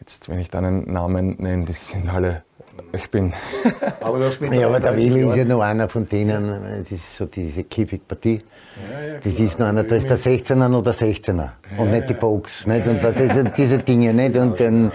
jetzt, 0.00 0.28
wenn 0.28 0.40
ich 0.40 0.50
dann 0.50 0.64
einen 0.64 0.92
Namen 0.92 1.36
nenne, 1.38 1.64
das 1.64 1.88
sind 1.88 2.08
alle 2.12 2.42
ich 2.92 3.10
bin. 3.10 3.32
aber, 4.00 4.18
das 4.18 4.38
ja, 4.52 4.66
aber 4.66 4.80
der 4.80 4.96
Willi 4.96 5.28
ist 5.28 5.36
ja 5.36 5.44
noch 5.44 5.60
einer 5.60 5.88
von 5.88 6.06
denen, 6.06 6.44
das 6.78 6.90
ist 6.90 7.16
so 7.16 7.26
diese 7.26 7.64
Kiefig-Partie. 7.64 8.42
Ja, 8.90 9.06
ja, 9.06 9.18
das 9.22 9.38
ist 9.38 9.58
noch 9.58 9.66
einer, 9.66 9.84
da 9.84 9.96
ist 9.96 10.08
der 10.08 10.18
16er 10.18 10.74
oder 10.76 10.92
16er 10.92 11.36
ja, 11.36 11.52
und 11.78 11.90
nicht 11.90 12.08
die 12.08 12.14
Box. 12.14 12.66
Nicht? 12.66 12.86
Und 12.86 13.00
diese, 13.18 13.44
diese 13.44 13.78
Dinge 13.78 14.12
nicht. 14.12 14.36
Und 14.36 14.60
dann. 14.60 14.92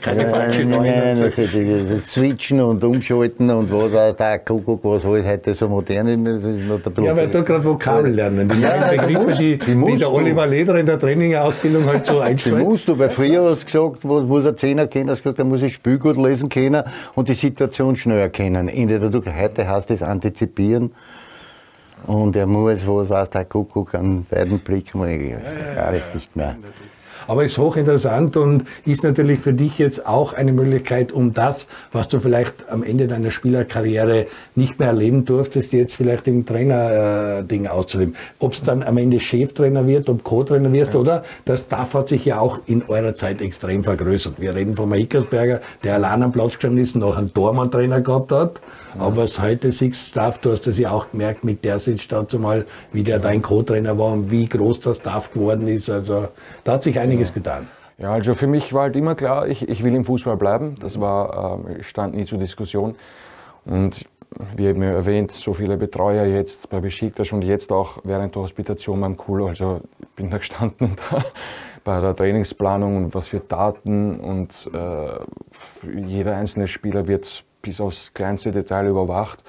Keine 0.00 0.26
falschen 0.26 0.70
nein, 0.70 1.18
nein, 1.18 2.02
Switchen 2.06 2.60
und 2.60 2.82
umschalten 2.82 3.50
und 3.50 3.70
was 3.70 3.92
weiß 3.92 4.16
der 4.16 4.38
Kuckuck, 4.38 4.82
was 4.84 5.04
alles 5.04 5.26
heute 5.26 5.54
so 5.54 5.68
modern 5.68 6.26
ist. 6.26 6.98
Ja, 6.98 7.16
weil 7.16 7.28
du 7.28 7.44
gerade 7.44 7.64
Vokabel 7.64 8.14
lernen. 8.14 8.48
Die 8.48 8.56
neuen 8.56 8.88
Begriffe, 8.90 9.38
die, 9.38 9.58
die, 9.58 9.74
die 9.74 9.96
der 9.98 10.12
Oliver 10.12 10.46
Leder 10.46 10.76
in 10.76 10.86
der 10.86 10.98
Trainingausbildung 10.98 11.84
halt 11.86 12.06
so 12.06 12.20
einstellt. 12.20 12.58
Die 12.58 12.64
musst 12.64 12.88
du, 12.88 12.98
weil 12.98 13.10
früher 13.10 13.50
hast 13.50 13.62
du 13.62 13.66
gesagt, 13.66 14.08
wo, 14.08 14.20
muss 14.20 14.46
ein 14.46 14.56
Zehner 14.56 14.86
kennen, 14.86 15.10
hast 15.10 15.18
du 15.18 15.22
gesagt, 15.24 15.40
da 15.40 15.44
muss 15.44 15.62
ich 15.62 15.74
Spielgut 15.74 16.16
lesen 16.16 16.48
können 16.48 16.82
und 17.14 17.28
die 17.28 17.34
Situation 17.34 17.96
schnell 17.96 18.20
erkennen. 18.20 18.68
Entweder 18.68 19.10
du, 19.10 19.22
heute 19.24 19.68
heißt 19.68 19.90
es 19.90 20.02
antizipieren 20.02 20.92
und 22.06 22.34
er 22.34 22.46
muss, 22.46 22.86
was 22.86 23.10
weiß 23.10 23.30
der 23.30 23.44
Kuckuck, 23.44 23.94
an 23.94 24.26
beiden 24.28 24.58
Blicken, 24.58 25.00
ja, 25.02 25.08
ja, 25.08 25.38
ja, 25.76 25.92
ja, 25.92 26.00
nicht 26.14 26.34
mehr. 26.34 26.56
Aber 27.26 27.44
ist 27.44 27.58
hochinteressant 27.58 28.36
und 28.36 28.64
ist 28.84 29.04
natürlich 29.04 29.40
für 29.40 29.52
dich 29.52 29.78
jetzt 29.78 30.06
auch 30.06 30.32
eine 30.32 30.52
Möglichkeit, 30.52 31.12
um 31.12 31.34
das, 31.34 31.66
was 31.92 32.08
du 32.08 32.20
vielleicht 32.20 32.68
am 32.70 32.82
Ende 32.82 33.06
deiner 33.06 33.30
Spielerkarriere 33.30 34.26
nicht 34.54 34.78
mehr 34.78 34.88
erleben 34.88 35.24
durftest, 35.24 35.72
jetzt 35.72 35.96
vielleicht 35.96 36.28
im 36.28 36.46
Trainer-Ding 36.46 37.66
auszuleben. 37.66 38.16
Ob 38.38 38.52
es 38.52 38.62
dann 38.62 38.82
am 38.82 38.96
Ende 38.96 39.20
Cheftrainer 39.20 39.86
wird, 39.86 40.08
ob 40.08 40.24
Co-Trainer 40.24 40.72
wirst, 40.72 40.94
ja. 40.94 41.00
oder? 41.00 41.22
Das 41.44 41.64
Staff 41.64 41.94
hat 41.94 42.08
sich 42.08 42.24
ja 42.24 42.38
auch 42.38 42.60
in 42.66 42.82
eurer 42.88 43.14
Zeit 43.14 43.40
extrem 43.40 43.84
vergrößert. 43.84 44.34
Wir 44.38 44.54
reden 44.54 44.76
von 44.76 44.92
Hickersberger, 44.92 45.60
der 45.82 45.94
allein 45.94 46.22
am 46.22 46.32
Platz 46.32 46.54
gestanden 46.54 46.82
ist, 46.82 46.96
noch 46.96 47.16
einen 47.16 47.32
Tormann-Trainer 47.32 48.00
gehabt 48.00 48.32
hat. 48.32 48.60
Ja. 48.94 49.02
Aber 49.02 49.24
es 49.24 49.40
heute 49.40 49.72
siehst 49.72 50.08
Staff, 50.08 50.38
du 50.38 50.52
hast 50.52 50.66
das 50.66 50.78
ja 50.78 50.90
auch 50.90 51.10
gemerkt 51.10 51.44
mit 51.44 51.64
der 51.64 51.78
Sitz 51.78 52.08
dazu 52.08 52.38
mal, 52.38 52.66
wie 52.92 53.02
der 53.02 53.16
ja. 53.16 53.22
dein 53.22 53.42
Co-Trainer 53.42 53.98
war 53.98 54.12
und 54.12 54.30
wie 54.30 54.46
groß 54.46 54.80
das 54.80 54.98
Staff 54.98 55.32
geworden 55.32 55.68
ist. 55.68 55.90
Also 55.90 56.28
da 56.64 56.72
hat 56.72 56.82
sich 56.82 56.98
eine 56.98 57.11
einiges 57.12 57.34
getan. 57.34 57.68
Ja, 57.98 58.12
also 58.12 58.34
für 58.34 58.46
mich 58.46 58.72
war 58.72 58.82
halt 58.82 58.96
immer 58.96 59.14
klar, 59.14 59.46
ich, 59.46 59.68
ich 59.68 59.84
will 59.84 59.94
im 59.94 60.04
Fußball 60.04 60.36
bleiben. 60.36 60.74
Das 60.80 61.00
war, 61.00 61.60
äh, 61.68 61.82
stand 61.82 62.14
nie 62.14 62.24
zur 62.24 62.38
Diskussion. 62.38 62.96
Und 63.64 64.06
wie 64.56 64.66
eben 64.66 64.82
erwähnt, 64.82 65.30
so 65.30 65.52
viele 65.52 65.76
Betreuer 65.76 66.24
jetzt 66.24 66.70
bei 66.70 66.80
Besiktas 66.80 67.32
und 67.32 67.42
jetzt 67.42 67.70
auch 67.70 67.98
während 68.02 68.34
der 68.34 68.42
Hospitation 68.42 69.00
beim 69.00 69.16
Kulo. 69.16 69.48
Also 69.48 69.82
ich 70.00 70.08
bin 70.08 70.30
da 70.30 70.38
gestanden 70.38 70.96
da 71.10 71.22
bei 71.84 72.00
der 72.00 72.16
Trainingsplanung 72.16 72.96
und 72.96 73.14
was 73.14 73.28
für 73.28 73.40
Daten 73.40 74.18
und 74.20 74.70
äh, 74.72 76.06
jeder 76.06 76.36
einzelne 76.36 76.68
Spieler 76.68 77.06
wird 77.08 77.44
bis 77.60 77.80
aufs 77.80 78.14
kleinste 78.14 78.52
Detail 78.52 78.86
überwacht. 78.86 79.44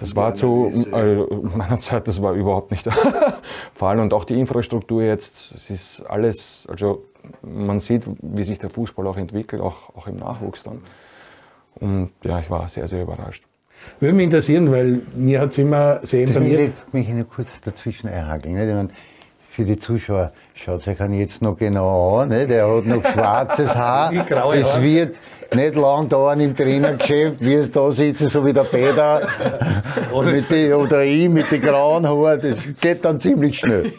Das 0.00 0.16
war 0.16 0.34
zu 0.34 0.72
äh, 0.92 1.16
meiner 1.56 1.78
Zeit, 1.78 2.08
das 2.08 2.22
war 2.22 2.32
überhaupt 2.32 2.70
nicht 2.70 2.88
Vor 3.74 3.88
allem 3.88 4.00
Und 4.00 4.14
auch 4.14 4.24
die 4.24 4.38
Infrastruktur 4.38 5.02
jetzt, 5.02 5.52
es 5.54 5.70
ist 5.70 6.00
alles, 6.08 6.66
also 6.70 7.04
man 7.42 7.78
sieht, 7.80 8.06
wie 8.22 8.42
sich 8.42 8.58
der 8.58 8.70
Fußball 8.70 9.06
auch 9.06 9.18
entwickelt, 9.18 9.60
auch, 9.60 9.94
auch 9.94 10.06
im 10.06 10.16
Nachwuchs 10.16 10.62
dann. 10.62 10.80
Und 11.74 12.10
ja, 12.24 12.40
ich 12.40 12.50
war 12.50 12.68
sehr, 12.68 12.88
sehr 12.88 13.02
überrascht. 13.02 13.44
Würde 13.98 14.14
mich 14.14 14.24
interessieren, 14.24 14.70
weil 14.70 15.02
mir 15.14 15.40
hat 15.40 15.50
es 15.50 15.58
immer 15.58 16.00
sehr 16.02 16.24
imponiert. 16.24 16.72
Ich 16.88 16.92
möchte 16.92 17.12
mich 17.14 17.28
kurz 17.28 17.60
dazwischen 17.60 18.08
einhakeln. 18.08 18.54
Nicht? 18.54 18.94
Für 19.50 19.64
die 19.64 19.76
Zuschauer, 19.76 20.32
schaut 20.54 20.86
euch 20.86 21.00
an 21.00 21.12
jetzt 21.12 21.42
noch 21.42 21.56
genau 21.56 22.18
an, 22.18 22.28
ne? 22.28 22.46
der 22.46 22.68
hat 22.68 22.86
noch 22.86 23.04
schwarzes 23.04 23.74
Haar. 23.74 24.12
es 24.54 24.80
wird 24.80 25.20
nicht 25.52 25.74
lang 25.74 26.08
dauern 26.08 26.38
im 26.38 26.54
Trainergeschäft, 26.54 27.40
wie 27.40 27.54
es 27.54 27.68
da 27.68 27.90
sitzen, 27.90 28.28
so 28.28 28.46
wie 28.46 28.52
der 28.52 28.62
Peter 28.62 29.22
die, 30.12 30.72
oder 30.72 31.02
ich 31.02 31.28
mit 31.28 31.50
den 31.50 31.62
grauen 31.62 32.08
Haaren, 32.08 32.40
das 32.40 32.58
geht 32.80 33.04
dann 33.04 33.18
ziemlich 33.18 33.58
schnell. 33.58 33.92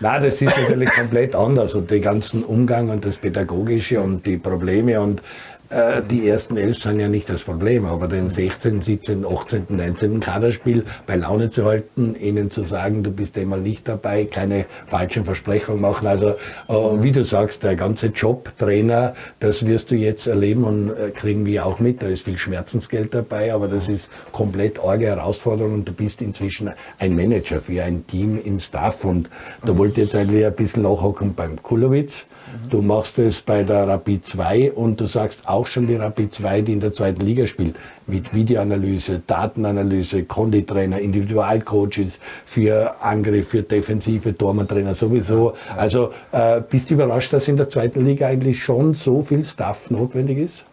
Nein, 0.00 0.22
das 0.22 0.42
ist 0.42 0.54
natürlich 0.54 0.90
komplett 0.90 1.34
anders 1.34 1.74
und 1.74 1.90
den 1.90 2.02
ganzen 2.02 2.44
Umgang 2.44 2.90
und 2.90 3.06
das 3.06 3.16
Pädagogische 3.16 4.00
und 4.02 4.26
die 4.26 4.36
Probleme 4.36 5.00
und 5.00 5.22
äh, 5.70 6.02
die 6.02 6.28
ersten 6.28 6.56
elf 6.56 6.78
sind 6.78 7.00
ja 7.00 7.08
nicht 7.08 7.28
das 7.28 7.42
Problem, 7.42 7.84
aber 7.84 8.08
den 8.08 8.30
16., 8.30 8.80
17., 8.80 9.26
18., 9.26 9.66
19. 9.68 10.20
Kaderspiel 10.20 10.84
bei 11.06 11.16
Laune 11.16 11.50
zu 11.50 11.64
halten, 11.64 12.14
ihnen 12.14 12.50
zu 12.50 12.62
sagen, 12.62 13.02
du 13.02 13.10
bist 13.10 13.36
einmal 13.36 13.60
nicht 13.60 13.86
dabei, 13.86 14.24
keine 14.24 14.66
falschen 14.86 15.24
Versprechungen 15.24 15.80
machen. 15.80 16.06
Also, 16.06 16.30
äh, 16.68 17.02
wie 17.02 17.12
du 17.12 17.24
sagst, 17.24 17.62
der 17.62 17.76
ganze 17.76 18.08
Job, 18.08 18.52
Trainer, 18.58 19.14
das 19.40 19.66
wirst 19.66 19.90
du 19.90 19.94
jetzt 19.94 20.26
erleben 20.26 20.64
und 20.64 20.90
äh, 20.90 21.10
kriegen 21.10 21.44
wir 21.44 21.66
auch 21.66 21.80
mit. 21.80 22.02
Da 22.02 22.06
ist 22.06 22.24
viel 22.24 22.38
Schmerzensgeld 22.38 23.12
dabei, 23.12 23.52
aber 23.52 23.68
das 23.68 23.88
ist 23.88 24.10
komplett 24.32 24.78
arge 24.78 25.06
Herausforderung 25.06 25.74
und 25.74 25.88
du 25.88 25.92
bist 25.92 26.22
inzwischen 26.22 26.70
ein 26.98 27.14
Manager 27.14 27.60
für 27.60 27.82
ein 27.82 28.06
Team 28.06 28.40
im 28.42 28.60
Staff 28.60 29.04
und 29.04 29.28
da 29.64 29.76
wollte 29.76 30.00
jetzt 30.00 30.16
eigentlich 30.16 30.46
ein 30.46 30.54
bisschen 30.54 30.84
nachhocken 30.84 31.34
beim 31.34 31.62
Kulowitz 31.62 32.27
Du 32.70 32.82
machst 32.82 33.18
es 33.18 33.40
bei 33.40 33.64
der 33.64 33.88
Rapid 33.88 34.26
2 34.26 34.72
und 34.72 35.00
du 35.00 35.06
sagst 35.06 35.48
auch 35.48 35.66
schon 35.66 35.86
die 35.86 35.96
Rapid 35.96 36.32
2, 36.32 36.62
die 36.62 36.72
in 36.74 36.80
der 36.80 36.92
zweiten 36.92 37.22
Liga 37.22 37.46
spielt, 37.46 37.76
mit 38.06 38.34
Videoanalyse, 38.34 39.22
Datenanalyse, 39.26 40.24
Konditrainer, 40.24 40.98
Individualcoaches 40.98 42.20
für 42.44 43.02
Angriff, 43.02 43.48
für 43.48 43.62
Defensive, 43.62 44.36
Tormantrainer 44.36 44.94
sowieso. 44.94 45.54
Also 45.76 46.12
äh, 46.32 46.60
bist 46.60 46.90
du 46.90 46.94
überrascht, 46.94 47.32
dass 47.32 47.48
in 47.48 47.56
der 47.56 47.70
zweiten 47.70 48.04
Liga 48.04 48.26
eigentlich 48.26 48.62
schon 48.62 48.94
so 48.94 49.22
viel 49.22 49.44
Staff 49.44 49.90
notwendig 49.90 50.38
ist? 50.38 50.66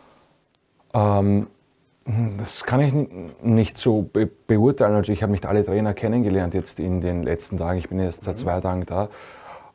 Ähm, 0.94 1.48
das 2.38 2.64
kann 2.64 2.82
ich 2.82 2.94
nicht 3.42 3.78
so 3.78 4.04
be 4.04 4.30
beurteilen. 4.48 4.96
Also 4.96 5.12
ich 5.12 5.24
habe 5.24 5.32
nicht 5.32 5.46
alle 5.46 5.66
Trainer 5.66 5.94
kennengelernt 5.94 6.54
jetzt 6.54 6.80
in 6.80 7.02
den 7.02 7.24
letzten 7.24 7.58
Tagen. 7.58 7.80
Ich 7.80 7.90
bin 7.90 8.00
erst 8.00 8.24
seit 8.24 8.38
zwei 8.38 8.62
Tagen 8.62 8.86
da. 8.86 9.10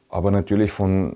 Aber 0.09 0.31
natürlich 0.31 0.71
von 0.71 1.15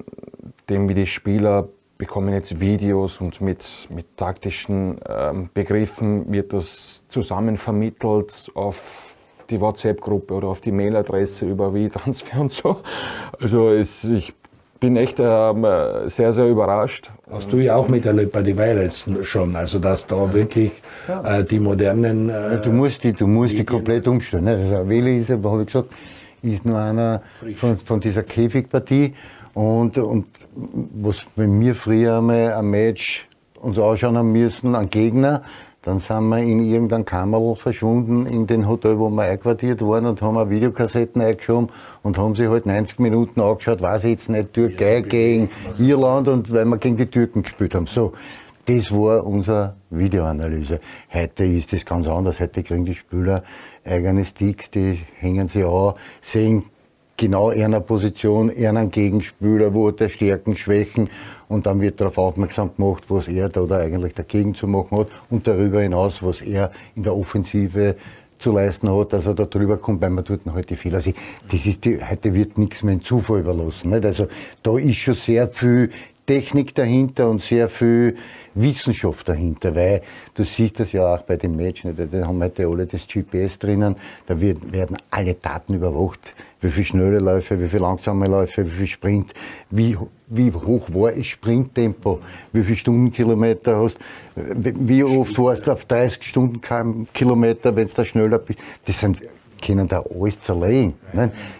dem, 0.68 0.88
wie 0.88 0.94
die 0.94 1.06
Spieler 1.06 1.68
bekommen 1.98 2.34
jetzt 2.34 2.60
Videos 2.60 3.20
und 3.20 3.40
mit, 3.40 3.88
mit 3.90 4.16
taktischen 4.16 4.98
ähm, 5.08 5.48
Begriffen 5.54 6.32
wird 6.32 6.52
das 6.52 7.04
zusammen 7.08 7.56
vermittelt 7.56 8.50
auf 8.54 9.14
die 9.50 9.60
WhatsApp-Gruppe 9.60 10.34
oder 10.34 10.48
auf 10.48 10.60
die 10.60 10.72
Mailadresse 10.72 11.46
über 11.46 11.74
wie 11.74 11.88
Transfer 11.88 12.40
und 12.40 12.52
so. 12.52 12.78
Also 13.40 13.70
es, 13.70 14.04
ich 14.04 14.34
bin 14.80 14.96
echt 14.96 15.18
ähm, 15.20 15.66
sehr, 16.06 16.32
sehr 16.32 16.48
überrascht. 16.48 17.10
Hast 17.30 17.52
du 17.52 17.58
ja 17.58 17.76
auch 17.76 17.88
miterlebt 17.88 18.32
bei 18.32 18.42
den 18.42 18.58
Violets 18.58 19.04
schon, 19.22 19.56
also 19.56 19.78
dass 19.78 20.06
da 20.06 20.32
wirklich 20.32 20.72
äh, 21.24 21.44
die 21.44 21.58
modernen... 21.58 22.28
Äh, 22.28 22.60
du 22.60 22.72
musst 22.72 23.02
die, 23.04 23.12
du 23.12 23.26
musst 23.26 23.56
die 23.56 23.64
komplett 23.64 24.06
umstellen. 24.08 24.44
Ne? 24.44 24.50
Also 24.50 24.88
Welle 24.88 25.16
ist, 25.16 25.30
habe 25.30 25.62
ich 25.62 25.66
gesagt, 25.66 25.94
ist 26.42 26.64
nur 26.66 26.78
einer 26.78 27.22
von, 27.56 27.78
von, 27.78 28.00
dieser 28.00 28.22
Käfigpartie. 28.22 29.14
Und, 29.54 29.98
und 29.98 30.26
was, 30.54 31.26
wenn 31.36 31.60
wir 31.60 31.74
früher 31.74 32.18
einmal 32.18 32.54
ein 32.54 32.66
Match 32.66 33.28
uns 33.60 33.78
anschauen 33.78 34.18
haben 34.18 34.32
müssen, 34.32 34.74
einen 34.74 34.90
Gegner, 34.90 35.42
dann 35.82 36.00
sind 36.00 36.28
wir 36.28 36.38
in 36.38 36.64
irgendein 36.64 37.04
Kammerl 37.04 37.54
verschwunden 37.56 38.26
in 38.26 38.46
den 38.46 38.66
Hotel, 38.66 38.98
wo 38.98 39.10
wir 39.10 39.22
einquartiert 39.24 39.82
waren 39.82 40.06
und 40.06 40.22
haben 40.22 40.50
Videokassetten 40.50 41.20
eingeschoben 41.20 41.68
und 42.02 42.16
haben 42.16 42.34
sich 42.34 42.48
halt 42.48 42.66
90 42.66 42.98
Minuten 43.00 43.40
angeschaut, 43.40 43.82
weiß 43.82 44.04
ich 44.04 44.10
jetzt 44.10 44.30
nicht, 44.30 44.54
Türkei 44.54 45.02
gegen 45.02 45.50
Irland 45.78 46.28
und 46.28 46.52
weil 46.52 46.64
wir 46.64 46.78
gegen 46.78 46.96
die 46.96 47.06
Türken 47.06 47.42
gespielt 47.42 47.74
haben. 47.74 47.86
So, 47.86 48.12
das 48.64 48.90
war 48.90 49.26
unsere 49.26 49.74
Videoanalyse. 49.90 50.80
Heute 51.12 51.44
ist 51.44 51.72
das 51.72 51.84
ganz 51.84 52.08
anders. 52.08 52.40
Heute 52.40 52.62
kriegen 52.62 52.86
die 52.86 52.94
Spieler 52.94 53.42
eigene 53.84 54.24
Sticks, 54.24 54.70
die 54.70 55.00
hängen 55.18 55.48
sie 55.48 55.64
an, 55.64 55.94
sehen 56.22 56.64
genau 57.16 57.50
einer 57.50 57.80
Position, 57.80 58.50
einen 58.50 58.90
Gegenspieler, 58.90 59.72
wo 59.74 59.90
der 59.90 60.08
Stärken, 60.08 60.56
Schwächen 60.56 61.08
und 61.48 61.66
dann 61.66 61.80
wird 61.80 62.00
darauf 62.00 62.18
aufmerksam 62.18 62.70
gemacht, 62.76 63.04
was 63.08 63.28
er 63.28 63.48
da 63.48 63.60
oder 63.60 63.78
eigentlich 63.78 64.14
dagegen 64.14 64.54
zu 64.54 64.66
machen 64.66 64.98
hat 64.98 65.08
und 65.30 65.46
darüber 65.46 65.80
hinaus, 65.80 66.22
was 66.22 66.40
er 66.40 66.70
in 66.96 67.02
der 67.02 67.16
Offensive 67.16 67.96
zu 68.38 68.52
leisten 68.52 68.90
hat, 68.90 69.12
dass 69.12 69.26
er 69.26 69.34
da 69.34 69.46
drüber 69.46 69.76
kommt, 69.76 70.02
weil 70.02 70.10
man 70.10 70.24
dort 70.24 70.40
halt 70.52 70.68
die 70.68 70.76
Fehler 70.76 71.00
sieht. 71.00 71.16
Das 71.50 71.64
ist 71.64 71.84
die, 71.84 71.98
heute 72.04 72.34
wird 72.34 72.58
nichts 72.58 72.82
mehr 72.82 72.94
in 72.94 73.00
Zufall 73.00 73.40
überlassen. 73.40 73.90
Nicht? 73.90 74.04
Also 74.04 74.26
da 74.62 74.76
ist 74.76 74.96
schon 74.96 75.14
sehr 75.14 75.48
viel 75.48 75.90
Technik 76.26 76.74
dahinter 76.74 77.28
und 77.28 77.42
sehr 77.42 77.68
viel 77.68 78.16
Wissenschaft 78.54 79.28
dahinter, 79.28 79.74
weil 79.74 80.00
du 80.34 80.44
siehst 80.44 80.80
das 80.80 80.92
ja 80.92 81.14
auch 81.14 81.22
bei 81.22 81.36
den 81.36 81.56
Matchen, 81.56 81.94
da 81.96 82.26
haben 82.26 82.42
heute 82.42 82.66
alle 82.66 82.86
das 82.86 83.06
GPS 83.06 83.58
drinnen, 83.58 83.96
da 84.26 84.40
wird, 84.40 84.72
werden 84.72 84.96
alle 85.10 85.34
Daten 85.34 85.74
überwacht, 85.74 86.34
wie 86.60 86.70
viel 86.70 86.84
schnelle 86.84 87.18
Läufe, 87.18 87.60
wie 87.60 87.68
viel 87.68 87.80
langsame 87.80 88.26
Läufe, 88.26 88.64
wie 88.64 88.70
viel 88.70 88.86
Sprint, 88.86 89.34
wie, 89.70 89.98
wie 90.28 90.50
hoch 90.52 90.88
war 90.94 91.12
das 91.12 91.26
Sprinttempo, 91.26 92.20
wie 92.52 92.62
viele 92.62 92.76
Stundenkilometer 92.76 93.76
hast, 93.76 93.98
wie 94.34 95.04
oft 95.04 95.38
warst 95.38 95.66
du 95.66 95.72
auf 95.72 95.84
30 95.84 96.22
Stundenkilometer, 96.22 97.76
wenn 97.76 97.86
du 97.86 97.94
da 97.94 98.04
schneller 98.04 98.38
bist, 98.38 98.60
das 98.86 98.98
sind, 98.98 99.20
können 99.60 99.88
da 99.88 100.02
alles 100.02 100.40
zerlegen. 100.40 100.94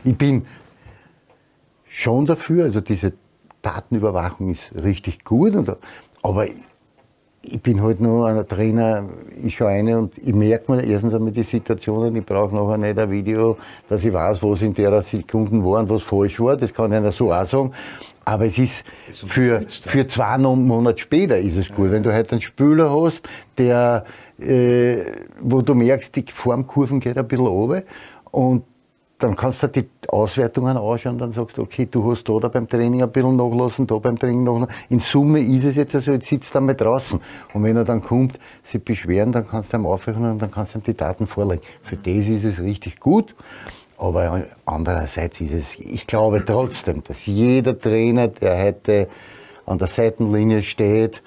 Ich 0.05 0.17
bin 0.17 0.43
schon 1.89 2.27
dafür, 2.27 2.65
also 2.65 2.81
diese 2.81 3.13
Datenüberwachung 3.65 4.51
ist 4.51 4.75
richtig 4.75 5.25
gut, 5.25 5.55
und, 5.57 5.77
aber 6.23 6.47
ich 7.47 7.61
bin 7.61 7.83
halt 7.83 8.01
nur 8.01 8.27
ein 8.27 8.47
Trainer, 8.49 9.05
ich 9.43 9.57
schaue 9.57 9.69
eine 9.69 9.99
und 9.99 10.17
ich 10.19 10.35
merke 10.35 10.73
mir 10.73 10.85
erstens 10.85 11.15
einmal 11.15 11.33
die 11.33 11.43
Situationen, 11.43 12.17
ich 12.17 12.25
brauche 12.25 12.55
nachher 12.55 12.79
nicht 12.79 12.99
ein 12.99 13.11
Video, 13.11 13.57
dass 13.89 14.05
ich 14.05 14.13
weiß, 14.13 14.43
was 14.43 14.63
in 14.63 14.75
der 14.75 15.03
Sekunden 15.03 15.65
war 15.65 15.81
und 15.81 15.91
was 15.91 16.03
falsch 16.03 16.41
war, 16.41 16.57
das 16.57 16.73
kann 16.73 16.93
einer 16.93 17.13
so 17.13 17.33
auch 17.33 17.47
sagen. 17.47 17.73
Aber 18.25 18.47
es 18.47 18.57
ist 18.57 18.85
für, 19.13 19.67
für 19.69 20.07
zwei 20.07 20.39
Monate 20.39 20.99
später 20.99 21.39
ist 21.39 21.59
es 21.59 21.71
gut. 21.71 21.91
Wenn 21.91 22.03
du 22.03 22.15
heute 22.15 22.33
einen 22.33 22.41
Spüler 22.41 22.91
hast, 22.91 23.29
der, 23.59 24.05
äh, 24.39 25.05
wo 25.41 25.61
du 25.61 25.75
merkst, 25.75 26.17
die 26.17 26.25
Formkurven 26.33 27.01
geht 27.01 27.19
ein 27.19 27.29
bisschen 27.29 27.47
runter 27.47 27.83
und 28.31 28.65
dann 29.19 29.37
kannst 29.37 29.63
du 29.63 29.69
die 29.69 29.89
Auswertungen 30.09 30.77
anschauen, 30.77 31.19
dann 31.19 31.33
sagst 31.33 31.57
du, 31.57 31.63
okay, 31.63 31.87
du 31.91 32.11
hast 32.11 32.29
da, 32.29 32.39
da 32.41 32.49
beim 32.49 32.69
Training 32.69 33.03
ein 33.03 33.13
bisschen 33.13 33.37
nachlassen, 33.37 33.87
da 33.87 33.97
beim 33.99 34.19
Training 34.19 34.43
nachlassen. 34.43 34.75
In 34.89 34.99
Summe 34.99 35.41
ist 35.41 35.65
es 35.65 35.77
jetzt 35.77 35.95
also, 35.95 36.13
jetzt 36.13 36.27
sitzt 36.27 36.55
er 36.55 36.61
mal 36.61 36.75
draußen. 36.75 37.21
Und 37.53 37.63
wenn 37.63 37.77
er 37.77 37.85
dann 37.85 38.03
kommt, 38.03 38.39
sich 38.65 38.83
beschweren, 38.83 39.31
dann 39.31 39.47
kannst 39.49 39.73
du 39.73 39.77
ihm 39.77 39.87
aufrechnen 39.87 40.33
und 40.33 40.43
dann 40.43 40.51
kannst 40.51 40.75
du 40.75 40.79
ihm 40.79 40.83
die 40.83 40.97
Daten 40.97 41.27
vorlegen. 41.27 41.63
Für 41.83 41.97
das 41.97 42.27
ist 42.27 42.45
es 42.45 42.61
richtig 42.61 42.99
gut. 42.99 43.35
Aber 43.99 44.45
andererseits 44.67 45.41
ist 45.41 45.53
es, 45.53 45.79
ich 45.79 46.07
glaube 46.09 46.45
trotzdem, 46.45 47.03
dass 47.05 47.27
jeder 47.27 47.79
Trainer, 47.79 48.27
der 48.29 48.65
heute 48.65 49.09
an 49.65 49.79
der 49.79 49.87
Seitenlinie 49.87 50.65
steht, 50.65 51.23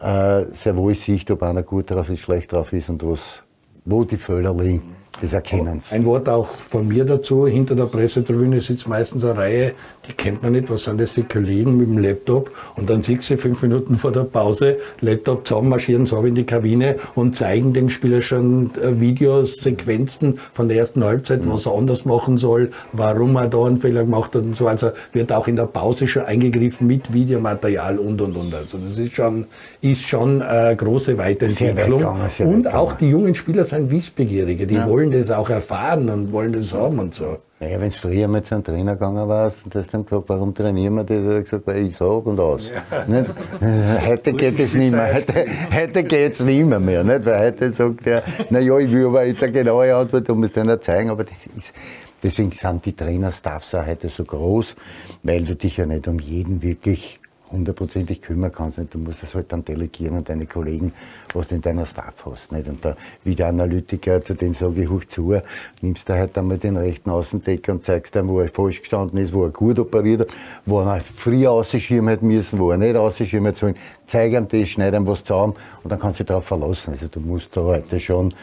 äh, 0.00 0.46
sehr 0.52 0.76
wohl 0.76 0.96
sieht, 0.96 1.30
ob 1.30 1.44
einer 1.44 1.62
gut 1.62 1.90
drauf 1.90 2.10
ist, 2.10 2.20
schlecht 2.20 2.52
drauf 2.52 2.72
ist 2.72 2.88
und 2.88 3.04
was, 3.04 3.44
wo 3.84 4.02
die 4.04 4.16
Fehler 4.16 4.52
liegen 4.52 4.99
des 5.20 5.32
Erkennens. 5.32 5.92
Ein 5.92 6.04
Wort 6.04 6.28
auch 6.28 6.48
von 6.48 6.86
mir 6.86 7.04
dazu. 7.04 7.46
Hinter 7.46 7.74
der 7.74 7.86
Pressetribüne 7.86 8.60
sitzt 8.60 8.88
meistens 8.88 9.24
eine 9.24 9.36
Reihe, 9.36 9.74
die 10.08 10.12
kennt 10.12 10.42
man 10.42 10.52
nicht. 10.52 10.70
Was 10.70 10.84
sind 10.84 11.00
das 11.00 11.14
die 11.14 11.24
Kollegen 11.24 11.76
mit 11.76 11.88
dem 11.88 11.98
Laptop? 11.98 12.50
Und 12.76 12.88
dann 12.88 13.02
siehst 13.02 13.28
du 13.30 13.36
fünf 13.36 13.60
Minuten 13.62 13.96
vor 13.96 14.12
der 14.12 14.24
Pause, 14.24 14.78
Laptop 15.00 15.46
zusammen, 15.46 15.68
marschieren 15.68 16.06
so 16.06 16.22
in 16.22 16.34
die 16.34 16.44
Kabine 16.44 16.96
und 17.14 17.36
zeigen 17.36 17.72
dem 17.72 17.88
Spieler 17.88 18.22
schon 18.22 18.70
äh, 18.80 19.00
Videos, 19.00 19.56
Sequenzen 19.56 20.38
von 20.52 20.68
der 20.68 20.78
ersten 20.78 21.04
Halbzeit, 21.04 21.40
was 21.44 21.66
er 21.66 21.74
anders 21.74 22.04
machen 22.04 22.38
soll, 22.38 22.70
warum 22.92 23.36
er 23.36 23.48
da 23.48 23.64
einen 23.64 23.78
Fehler 23.78 24.04
gemacht 24.04 24.34
hat 24.34 24.42
und 24.42 24.56
so. 24.56 24.68
Also 24.68 24.92
wird 25.12 25.32
auch 25.32 25.48
in 25.48 25.56
der 25.56 25.66
Pause 25.66 26.06
schon 26.06 26.22
eingegriffen 26.22 26.86
mit 26.86 27.12
Videomaterial 27.12 27.98
und 27.98 28.20
und 28.20 28.36
und. 28.36 28.54
Also 28.54 28.78
das 28.78 28.98
ist 28.98 29.12
schon, 29.12 29.46
ist 29.80 30.02
schon 30.02 30.40
eine 30.40 30.76
große 30.76 31.18
Weiterentwicklung. 31.18 32.06
und 32.38 32.72
auch 32.72 32.94
die 32.94 33.10
jungen 33.10 33.34
Spieler 33.34 33.64
sind 33.64 33.90
wissbegierige, 33.90 34.66
die 34.66 34.74
ja. 34.76 34.88
wollen 34.88 35.00
wollen 35.00 35.12
das 35.12 35.30
auch 35.30 35.50
erfahren 35.50 36.08
und 36.08 36.32
wollen 36.32 36.52
das 36.52 36.74
haben 36.74 36.98
und 36.98 37.14
so. 37.14 37.38
Naja, 37.62 37.78
wenn 37.78 37.88
es 37.88 37.98
früher 37.98 38.26
mal 38.26 38.42
zu 38.42 38.54
einem 38.54 38.64
Trainer 38.64 38.94
gegangen 38.94 39.28
war 39.28 39.52
und 39.64 39.74
hast 39.74 39.92
dann 39.92 40.04
gefragt, 40.04 40.24
warum 40.28 40.54
trainieren 40.54 40.94
wir 40.94 41.04
das? 41.04 41.18
Hat 41.18 41.30
er 41.30 41.42
gesagt, 41.42 41.66
weil 41.66 41.86
ich 41.88 41.96
sag 41.96 42.24
und 42.24 42.40
aus. 42.40 42.70
Ja. 42.70 44.06
Heute 44.06 44.32
geht 44.32 44.58
es 44.58 44.72
nicht 44.72 44.92
mehr. 44.92 45.12
Heute, 45.12 45.44
heute 45.70 46.04
geht 46.04 46.32
es 46.32 46.40
nicht 46.40 46.64
mehr, 46.64 46.80
mehr. 46.80 47.04
Nicht? 47.04 47.26
Weil 47.26 47.38
heute 47.38 47.70
sagt 47.74 48.06
er, 48.06 48.22
naja, 48.48 48.78
ich 48.78 48.90
will 48.90 49.04
aber 49.08 49.26
jetzt 49.26 49.42
eine 49.42 49.52
genaue 49.52 49.94
Antwort, 49.94 50.30
um 50.30 50.42
es 50.42 50.52
dann 50.52 50.80
zeigen. 50.80 51.10
Aber 51.10 51.22
das 51.22 51.44
ist, 51.54 51.74
deswegen 52.22 52.50
sind 52.52 52.86
die 52.86 52.94
Trainerstaffs 52.94 53.74
auch 53.74 53.86
heute 53.86 54.08
so 54.08 54.24
groß, 54.24 54.74
weil 55.22 55.44
du 55.44 55.54
dich 55.54 55.76
ja 55.76 55.84
nicht 55.84 56.08
um 56.08 56.18
jeden 56.18 56.62
wirklich 56.62 57.19
hundertprozentig 57.50 58.22
kümmern 58.22 58.52
kannst. 58.52 58.78
Nicht? 58.78 58.94
Du 58.94 58.98
musst 58.98 59.22
es 59.22 59.34
halt 59.34 59.52
dann 59.52 59.64
delegieren 59.64 60.16
an 60.16 60.24
deine 60.24 60.46
Kollegen, 60.46 60.92
was 61.34 61.48
du 61.48 61.56
in 61.56 61.60
deiner 61.60 61.86
Staff 61.86 62.14
hast. 62.24 62.52
Nicht? 62.52 62.68
Und 62.68 62.84
der 62.84 62.96
Videoanalytiker, 63.24 64.22
zu 64.22 64.34
dem 64.34 64.54
sage 64.54 64.82
ich 64.82 64.90
hoch 64.90 65.04
zu, 65.06 65.34
nimmst 65.80 66.08
du 66.08 66.14
halt 66.14 66.36
einmal 66.38 66.58
den 66.58 66.76
rechten 66.76 67.10
Außendecker 67.10 67.72
und 67.72 67.84
zeigst 67.84 68.14
ihm, 68.16 68.28
wo 68.28 68.40
er 68.40 68.48
falsch 68.48 68.80
gestanden 68.80 69.18
ist, 69.18 69.32
wo 69.32 69.44
er 69.44 69.50
gut 69.50 69.78
operiert 69.78 70.20
hat, 70.20 70.28
wo 70.66 70.80
er 70.80 71.00
früher 71.00 71.50
ausschirmen 71.52 72.08
hätte 72.08 72.24
müssen, 72.24 72.58
wo 72.58 72.70
er 72.70 72.78
nicht 72.78 72.96
ausschirmen 72.96 73.46
hätte 73.46 73.58
sollen. 73.58 73.76
Zeig 74.06 74.32
ihm 74.32 74.48
das, 74.48 74.68
schneid 74.68 74.94
ihm 74.94 75.06
was 75.06 75.24
zusammen 75.24 75.54
und 75.82 75.90
dann 75.90 75.98
kannst 75.98 76.18
du 76.18 76.24
dich 76.24 76.28
darauf 76.28 76.44
verlassen. 76.44 76.92
Also 76.92 77.08
du 77.08 77.20
musst 77.20 77.56
da 77.56 77.62
heute 77.62 78.00
schon 78.00 78.34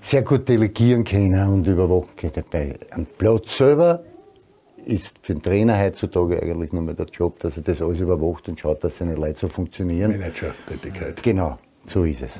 sehr 0.00 0.22
gut 0.22 0.48
delegieren 0.48 1.04
können 1.04 1.48
und 1.48 1.66
überwachen 1.66 2.14
können. 2.16 2.44
Bei 2.50 2.74
einem 2.90 3.06
Platz 3.18 3.56
selber 3.56 4.02
ist 4.86 5.18
für 5.22 5.34
den 5.34 5.42
Trainer 5.42 5.78
heutzutage 5.78 6.42
eigentlich 6.42 6.72
nur 6.72 6.82
mehr 6.82 6.94
der 6.94 7.06
Job, 7.06 7.38
dass 7.40 7.56
er 7.56 7.62
das 7.62 7.80
alles 7.80 8.00
überwacht 8.00 8.48
und 8.48 8.60
schaut, 8.60 8.84
dass 8.84 8.98
seine 8.98 9.14
Leute 9.14 9.40
so 9.40 9.48
funktionieren. 9.48 10.12
Manager-Tätigkeit. 10.12 11.22
Genau, 11.22 11.58
so 11.86 12.04
ist 12.04 12.22
es. 12.22 12.32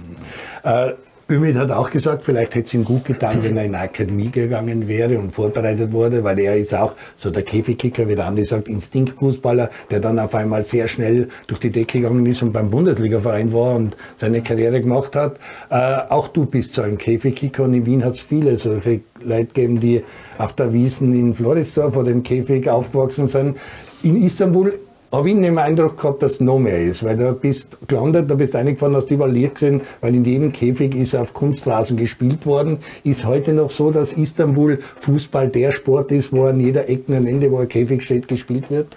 Äh, 0.62 0.94
Ümit 1.30 1.56
hat 1.56 1.70
auch 1.70 1.88
gesagt, 1.88 2.22
vielleicht 2.22 2.54
hätte 2.54 2.66
es 2.66 2.74
ihm 2.74 2.84
gut 2.84 3.06
getan, 3.06 3.42
wenn 3.42 3.56
er 3.56 3.64
in 3.64 3.74
eine 3.74 3.84
Akademie 3.84 4.30
gegangen 4.30 4.86
wäre 4.86 5.18
und 5.18 5.30
vorbereitet 5.30 5.90
wurde, 5.90 6.22
weil 6.22 6.38
er 6.38 6.54
ist 6.58 6.74
auch 6.74 6.92
so 7.16 7.30
der 7.30 7.42
Käfigkicker, 7.42 8.06
wie 8.08 8.14
der 8.14 8.26
Andi 8.26 8.44
sagt, 8.44 8.68
Instinktfußballer, 8.68 9.70
der 9.90 10.00
dann 10.00 10.18
auf 10.18 10.34
einmal 10.34 10.66
sehr 10.66 10.86
schnell 10.86 11.28
durch 11.46 11.60
die 11.60 11.70
Decke 11.70 12.00
gegangen 12.00 12.26
ist 12.26 12.42
und 12.42 12.52
beim 12.52 12.70
Bundesligaverein 12.70 13.54
war 13.54 13.74
und 13.74 13.96
seine 14.16 14.42
Karriere 14.42 14.82
gemacht 14.82 15.16
hat. 15.16 15.38
Äh, 15.70 16.10
auch 16.10 16.28
du 16.28 16.44
bist 16.44 16.74
so 16.74 16.82
ein 16.82 16.98
Käfigkicker 16.98 17.64
und 17.64 17.72
in 17.72 17.86
Wien 17.86 18.04
hat 18.04 18.16
es 18.16 18.20
viele 18.20 18.58
solche 18.58 19.00
Leute 19.22 19.46
gegeben, 19.46 19.80
die 19.80 20.04
auf 20.36 20.52
der 20.52 20.74
Wiesen 20.74 21.14
in 21.18 21.32
Florisdorf 21.32 21.96
oder 21.96 22.10
im 22.10 22.22
Käfig 22.22 22.68
aufgewachsen 22.68 23.28
sind. 23.28 23.56
In 24.02 24.22
Istanbul 24.22 24.78
habe 25.14 25.30
ich 25.30 25.36
den 25.36 25.58
Eindruck 25.58 25.96
gehabt, 25.96 26.22
dass 26.22 26.34
es 26.34 26.40
noch 26.40 26.58
mehr 26.58 26.80
ist, 26.80 27.04
weil 27.04 27.16
du 27.16 27.32
bist 27.32 27.78
gelandet, 27.88 28.30
da 28.30 28.34
bist 28.34 28.56
eingefahren, 28.56 28.96
hast 28.96 29.10
überall 29.10 29.32
Licht 29.32 29.54
gesehen, 29.54 29.82
weil 30.00 30.14
in 30.14 30.24
jedem 30.24 30.52
Käfig 30.52 30.94
ist 30.94 31.14
auf 31.14 31.34
Kunstrasen 31.34 31.96
gespielt 31.96 32.46
worden. 32.46 32.78
Ist 33.02 33.24
heute 33.24 33.52
noch 33.52 33.70
so, 33.70 33.90
dass 33.90 34.12
Istanbul 34.12 34.78
Fußball 34.96 35.48
der 35.48 35.72
Sport 35.72 36.12
ist, 36.12 36.32
wo 36.32 36.44
an 36.44 36.60
jeder 36.60 36.88
Ecke 36.88 37.16
ein 37.16 37.26
Ende, 37.26 37.50
wo 37.50 37.58
ein 37.58 37.68
Käfig 37.68 38.02
steht, 38.02 38.28
gespielt 38.28 38.70
wird? 38.70 38.96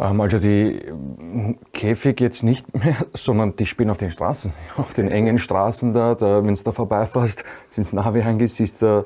Ähm, 0.00 0.20
also 0.20 0.38
die 0.38 0.80
Käfig 1.72 2.20
jetzt 2.20 2.42
nicht 2.42 2.72
mehr, 2.74 2.96
sondern 3.14 3.56
die 3.56 3.66
spielen 3.66 3.90
auf 3.90 3.98
den 3.98 4.10
Straßen, 4.10 4.52
auf 4.76 4.94
den 4.94 5.08
engen 5.08 5.38
Straßen 5.38 5.92
da, 5.92 6.14
da 6.14 6.44
wenn 6.44 6.54
du 6.54 6.62
da 6.62 6.72
vorbeifährst, 6.72 7.44
sind 7.70 7.92
Navi 7.92 8.22
angesichts 8.22 8.78
da 8.78 9.04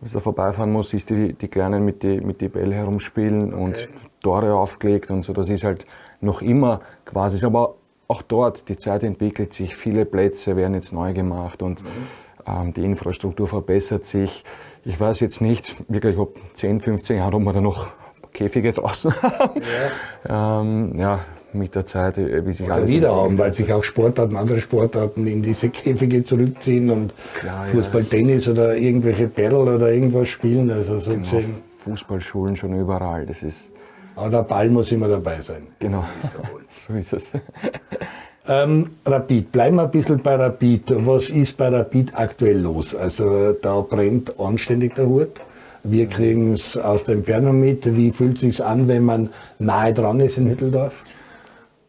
wenn 0.00 0.08
du 0.08 0.14
da 0.14 0.20
vorbeifahren 0.20 0.72
muss, 0.72 0.90
siehst 0.90 1.10
du 1.10 1.14
die, 1.14 1.34
die 1.34 1.48
Kleinen 1.48 1.84
mit 1.84 2.02
die, 2.02 2.22
mit 2.22 2.40
die 2.40 2.48
Bälle 2.48 2.74
herumspielen 2.74 3.52
und 3.52 3.76
okay. 3.76 3.88
Tore 4.22 4.54
aufgelegt 4.54 5.10
und 5.10 5.22
so. 5.22 5.32
Das 5.32 5.48
ist 5.48 5.64
halt 5.64 5.86
noch 6.20 6.42
immer 6.42 6.80
quasi, 7.04 7.44
aber 7.44 7.74
auch 8.08 8.22
dort, 8.22 8.68
die 8.68 8.76
Zeit 8.76 9.02
entwickelt 9.04 9.52
sich, 9.52 9.76
viele 9.76 10.04
Plätze 10.04 10.56
werden 10.56 10.74
jetzt 10.74 10.92
neu 10.92 11.12
gemacht 11.12 11.62
und 11.62 11.82
mhm. 11.82 11.88
Ähm, 12.46 12.72
die 12.72 12.82
Infrastruktur 12.86 13.46
verbessert 13.46 14.06
sich. 14.06 14.44
Ich 14.82 14.98
weiß 14.98 15.20
jetzt 15.20 15.42
nicht 15.42 15.74
wirklich, 15.88 16.16
ob 16.16 16.38
10, 16.54 16.80
15 16.80 17.18
Jahre, 17.18 17.36
ob 17.36 17.42
wir 17.42 17.52
da 17.52 17.60
noch 17.60 17.88
Käfige 18.32 18.72
draußen 18.72 19.12
haben. 19.22 19.60
Ja. 20.26 20.60
ähm, 20.62 20.94
ja, 20.96 21.20
mit 21.52 21.74
der 21.74 21.84
Zeit, 21.84 22.16
äh, 22.16 22.44
wie 22.46 22.52
sich 22.52 22.64
Oder 22.66 22.76
alles 22.76 22.90
wieder 22.90 23.14
haben, 23.14 23.36
weil 23.38 23.52
sich 23.52 23.70
auch 23.70 23.84
Sportarten, 23.84 24.36
andere 24.38 24.58
Sportarten 24.62 25.26
in 25.26 25.42
diese 25.42 25.68
Käfige 25.68 26.24
zurückziehen 26.24 26.88
und 26.90 27.12
Klar, 27.34 27.66
ja, 27.66 27.72
Fußball, 27.72 28.02
das- 28.04 28.10
Tennis 28.10 28.48
oder 28.48 28.74
irgendwelche 28.74 29.26
Battle 29.26 29.58
oder 29.58 29.92
irgendwas 29.92 30.28
spielen. 30.28 30.70
Also 30.70 30.98
so 30.98 31.10
Genau. 31.10 31.26
Fußballschulen 31.84 32.56
schon 32.56 32.72
überall. 32.78 33.26
Das 33.26 33.42
ist 33.42 33.70
Aber 34.16 34.30
der 34.30 34.42
Ball 34.42 34.68
muss 34.70 34.92
immer 34.92 35.08
dabei 35.08 35.40
sein. 35.40 35.68
genau. 35.78 36.04
so 36.70 36.92
ist 36.94 37.12
es. 37.12 37.32
Ähm, 38.48 38.88
Rapid, 39.06 39.52
bleiben 39.52 39.76
wir 39.76 39.84
ein 39.84 39.90
bisschen 39.92 40.20
bei 40.22 40.34
Rapid. 40.34 41.06
Was 41.06 41.28
ist 41.30 41.56
bei 41.56 41.68
Rapid 41.68 42.16
aktuell 42.16 42.58
los? 42.58 42.96
Also 42.96 43.52
da 43.52 43.80
brennt 43.82 44.40
anständig 44.40 44.96
der 44.96 45.06
Hut. 45.06 45.40
Wir 45.84 46.08
kriegen 46.08 46.54
es 46.54 46.76
aus 46.76 47.04
der 47.04 47.14
Entfernung 47.16 47.60
mit. 47.60 47.96
Wie 47.96 48.10
fühlt 48.10 48.34
es 48.34 48.40
sich 48.40 48.64
an, 48.64 48.88
wenn 48.88 49.04
man 49.04 49.30
nahe 49.58 49.94
dran 49.94 50.18
ist 50.18 50.36
in 50.36 50.48
Hütteldorf? 50.48 50.94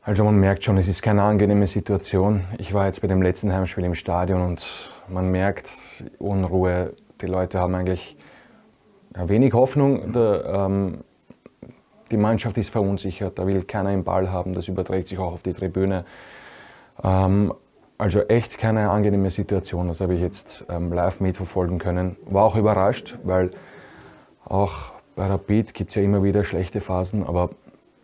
Also 0.04 0.24
man 0.24 0.36
merkt 0.36 0.64
schon, 0.64 0.78
es 0.78 0.88
ist 0.88 1.02
keine 1.02 1.24
angenehme 1.24 1.68
Situation. 1.68 2.42
Ich 2.58 2.74
war 2.74 2.86
jetzt 2.86 3.02
bei 3.02 3.08
dem 3.08 3.22
letzten 3.22 3.52
Heimspiel 3.52 3.84
im 3.84 3.96
Stadion 3.96 4.42
und 4.42 4.66
man 5.08 5.32
merkt 5.32 5.70
Unruhe. 6.20 6.94
Die 7.22 7.28
Leute 7.28 7.60
haben 7.60 7.74
eigentlich 7.76 8.18
wenig 9.16 9.54
Hoffnung. 9.54 10.12
Der, 10.14 10.68
ähm, 10.68 11.00
die 12.12 12.18
Mannschaft 12.18 12.58
ist 12.58 12.70
verunsichert, 12.70 13.40
da 13.40 13.48
will 13.48 13.64
keiner 13.64 13.92
den 13.92 14.04
Ball 14.04 14.32
haben. 14.32 14.54
Das 14.54 14.68
überträgt 14.68 15.08
sich 15.08 15.20
auch 15.20 15.34
auf 15.34 15.42
die 15.42 15.54
Tribüne. 15.54 16.06
Ähm, 17.04 17.54
also 17.98 18.22
echt 18.22 18.58
keine 18.58 18.90
angenehme 18.90 19.30
Situation. 19.30 19.88
Das 19.88 20.02
habe 20.02 20.16
ich 20.16 20.22
jetzt 20.22 20.66
ähm, 20.70 20.92
live 20.92 21.20
mitverfolgen 21.20 21.78
können. 21.78 22.18
War 22.26 22.46
auch 22.46 22.56
überrascht, 22.56 23.18
weil 23.24 23.52
auch 24.44 24.92
bei 25.16 25.28
Rapid 25.28 25.74
gibt 25.74 25.92
es 25.92 25.96
ja 25.96 26.02
immer 26.02 26.24
wieder 26.24 26.44
schlechte 26.44 26.82
Phasen, 26.82 27.24
aber 27.26 27.52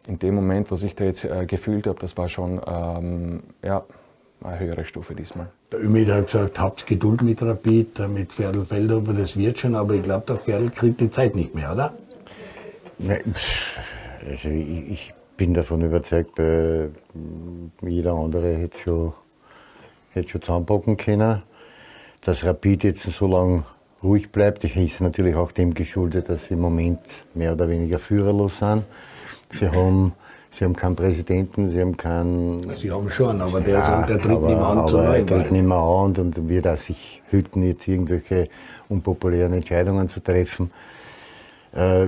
in 0.08 0.20
dem 0.20 0.36
Moment, 0.36 0.72
was 0.72 0.84
ich 0.84 0.96
da 0.96 1.04
jetzt 1.04 1.24
äh, 1.24 1.46
gefühlt 1.46 1.88
habe, 1.88 2.00
das 2.00 2.16
war 2.16 2.30
schon 2.30 2.62
ähm, 2.68 3.44
ja, 3.64 3.84
eine 4.44 4.60
höhere 4.60 4.86
Stufe 4.86 5.16
diesmal. 5.16 5.48
Der 5.72 5.84
Ümit 5.84 6.10
hat 6.10 6.28
gesagt, 6.28 6.60
habt 6.60 6.88
Geduld 6.88 7.22
mit 7.24 7.42
Rapid, 7.42 8.00
äh, 8.00 8.08
mit 8.08 8.34
Ferdl 8.34 8.66
Feldhofer, 8.66 9.14
das 9.14 9.36
wird 9.36 9.60
schon, 9.60 9.76
aber 9.76 9.96
ich 9.96 10.04
glaube, 10.04 10.26
der 10.28 10.38
Ferdl 10.38 10.70
kriegt 10.70 11.02
die 11.02 11.10
Zeit 11.10 11.36
nicht 11.36 11.56
mehr, 11.56 11.74
oder? 11.74 11.94
Nein, 13.00 13.36
also 14.30 14.50
ich, 14.50 14.92
ich 14.92 15.14
bin 15.38 15.54
davon 15.54 15.82
überzeugt, 15.82 16.36
bei 16.36 16.90
jeder 17.82 18.14
andere 18.14 18.56
hätte 18.56 18.78
schon, 18.80 19.14
hätte 20.12 20.30
schon 20.30 20.42
zusammenpacken 20.42 20.98
können. 20.98 21.44
Dass 22.22 22.44
Rapid 22.44 22.84
jetzt 22.84 23.04
so 23.04 23.28
lange 23.28 23.64
ruhig 24.04 24.32
bleibt, 24.32 24.64
ist 24.64 25.02
natürlich 25.02 25.36
auch 25.36 25.52
dem 25.52 25.74
geschuldet, 25.74 26.30
dass 26.30 26.46
sie 26.46 26.56
im 26.56 26.62
Moment 26.62 27.00
mehr 27.34 27.54
oder 27.54 27.70
weniger 27.70 28.00
führerlos 28.00 28.58
sind. 28.58 28.84
Sie 29.52 29.70
haben, 29.70 30.14
sie 30.52 30.66
haben 30.66 30.76
keinen 30.76 30.96
Präsidenten, 30.96 31.70
sie 31.70 31.80
haben 31.80 31.96
keinen 31.96 32.76
Sie 32.76 32.92
haben 32.92 33.10
schon, 33.10 33.42
aber 33.42 33.62
der, 33.62 33.76
ja, 33.76 34.06
der 34.06 34.20
tritt 34.20 34.32
aber, 34.32 34.48
nicht 34.48 34.58
mehr 34.58 34.68
an 34.68 34.88
zu 34.88 34.98
aber 34.98 35.06
er 35.06 35.22
Neuwahlen. 35.22 35.28
tritt 35.28 35.52
nicht 35.52 35.66
mehr 35.66 35.78
an 35.78 36.16
und 36.18 36.50
wird 36.50 36.68
auch 36.68 36.76
sich 36.76 37.22
hüten, 37.30 37.64
jetzt 37.64 37.88
irgendwelche 37.88 38.50
unpopulären 38.90 39.54
Entscheidungen 39.54 40.08
zu 40.08 40.20
treffen. 40.20 40.72
Äh, 41.74 42.08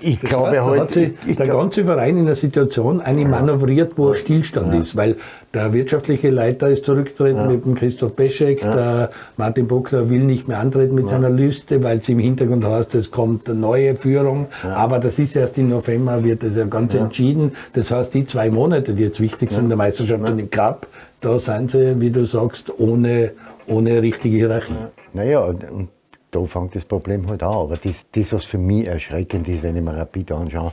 ich 0.00 0.20
Das 0.20 0.30
glaube 0.30 0.50
heißt, 0.50 0.60
halt, 0.62 0.80
hat 0.80 0.92
sich 0.92 1.04
ich, 1.04 1.30
ich 1.30 1.36
der 1.36 1.46
glaub, 1.46 1.60
ganze 1.60 1.84
Verein 1.84 2.16
in 2.16 2.26
einer 2.26 2.34
Situation 2.34 3.00
eine 3.00 3.24
manövriert, 3.24 3.92
wo 3.96 4.08
ein 4.08 4.14
Stillstand 4.14 4.74
ist, 4.74 4.96
weil 4.96 5.16
der 5.52 5.72
wirtschaftliche 5.72 6.30
Leiter 6.30 6.68
ist 6.68 6.84
zurückgetreten 6.84 7.46
mit 7.46 7.64
dem 7.64 7.74
Christoph 7.74 8.16
Peschek, 8.16 8.60
der 8.60 9.10
Martin 9.36 9.68
Bockler 9.68 10.10
will 10.10 10.24
nicht 10.24 10.48
mehr 10.48 10.58
antreten 10.58 10.94
mit 10.94 11.08
seiner 11.08 11.30
Liste, 11.30 11.82
weil 11.82 11.98
es 11.98 12.08
im 12.08 12.18
Hintergrund 12.18 12.64
heißt, 12.64 12.94
es 12.96 13.10
kommt 13.10 13.48
eine 13.48 13.58
neue 13.58 13.94
Führung, 13.94 14.46
aber 14.74 14.98
das 14.98 15.18
ist 15.18 15.36
erst 15.36 15.58
im 15.58 15.68
November, 15.68 16.24
wird 16.24 16.42
das 16.42 16.56
ja 16.56 16.64
ganz 16.64 16.94
entschieden. 16.94 17.52
Das 17.72 17.90
heißt, 17.90 18.12
die 18.14 18.24
zwei 18.24 18.50
Monate, 18.50 18.94
die 18.94 19.04
jetzt 19.04 19.20
wichtig 19.20 19.52
sind, 19.52 19.68
der 19.68 19.76
Meisterschaft 19.76 20.24
und 20.24 20.38
im 20.38 20.50
Cup, 20.50 20.86
da 21.20 21.38
sind 21.38 21.70
sie, 21.70 22.00
wie 22.00 22.10
du 22.10 22.26
sagst, 22.26 22.72
ohne, 22.78 23.30
ohne 23.66 24.02
richtige 24.02 24.36
Hierarchie. 24.36 24.74
naja, 25.12 25.40
und 25.40 25.88
da 26.34 26.44
fängt 26.46 26.74
das 26.74 26.84
Problem 26.84 27.28
halt 27.28 27.42
an. 27.42 27.54
Aber 27.54 27.76
das, 27.76 28.06
das, 28.12 28.32
was 28.32 28.44
für 28.44 28.58
mich 28.58 28.86
erschreckend 28.86 29.48
ist, 29.48 29.62
wenn 29.62 29.76
ich 29.76 29.82
mir 29.82 29.96
Rapid 29.96 30.32
anschaue, 30.32 30.72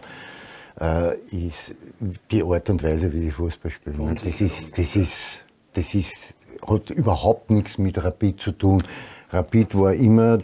äh, 0.80 1.16
ist 1.32 1.76
die 2.32 2.44
Art 2.44 2.70
und 2.70 2.84
Weise, 2.84 3.12
wie 3.14 3.22
die 3.22 3.32
Fußball 3.32 3.72
spielen. 3.72 4.16
Das 4.16 4.42
ist, 4.42 4.78
das 4.78 4.96
ist, 4.96 5.40
das 5.74 5.94
ist, 5.94 6.34
hat 6.68 6.90
überhaupt 6.90 7.50
nichts 7.50 7.78
mit 7.78 8.04
Rapid 8.04 8.40
zu 8.40 8.52
tun. 8.54 8.84
Rapid 9.32 9.78
war 9.78 9.94
immer 9.94 10.40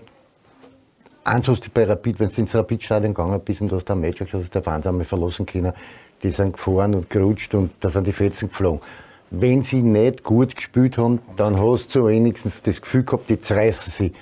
eins 1.28 1.48
hast 1.48 1.66
du 1.66 1.70
bei 1.74 1.84
Rapid, 1.84 2.20
wenn 2.20 2.30
du 2.30 2.42
ins 2.42 2.56
Rapid-Stadion 2.56 3.14
gegangen 3.14 3.42
bist 3.44 3.62
und 3.62 3.72
du 3.72 3.76
hast 3.76 3.92
ein 3.92 4.00
Match 4.00 4.20
geschaut, 4.20 4.42
hast 4.42 4.56
du 4.56 4.60
der 4.60 4.66
Wahnsam 4.66 5.04
verlassen 5.04 5.46
können. 5.46 5.74
Die 6.24 6.30
sind 6.30 6.54
gefahren 6.54 6.96
und 6.96 7.10
gerutscht 7.10 7.54
und 7.54 7.72
da 7.80 7.90
sind 7.90 8.08
die 8.08 8.14
Fetzen 8.14 8.50
geflogen. 8.50 8.82
Wenn 9.30 9.62
sie 9.62 9.84
nicht 9.84 10.24
gut 10.24 10.56
gespielt 10.56 10.98
haben, 10.98 11.20
dann 11.36 11.60
hast 11.60 11.94
du 11.94 12.08
wenigstens 12.08 12.64
das 12.64 12.80
Gefühl 12.80 13.04
gehabt, 13.04 13.30
jetzt 13.30 13.52
reißen 13.52 13.92
sie. 13.92 14.14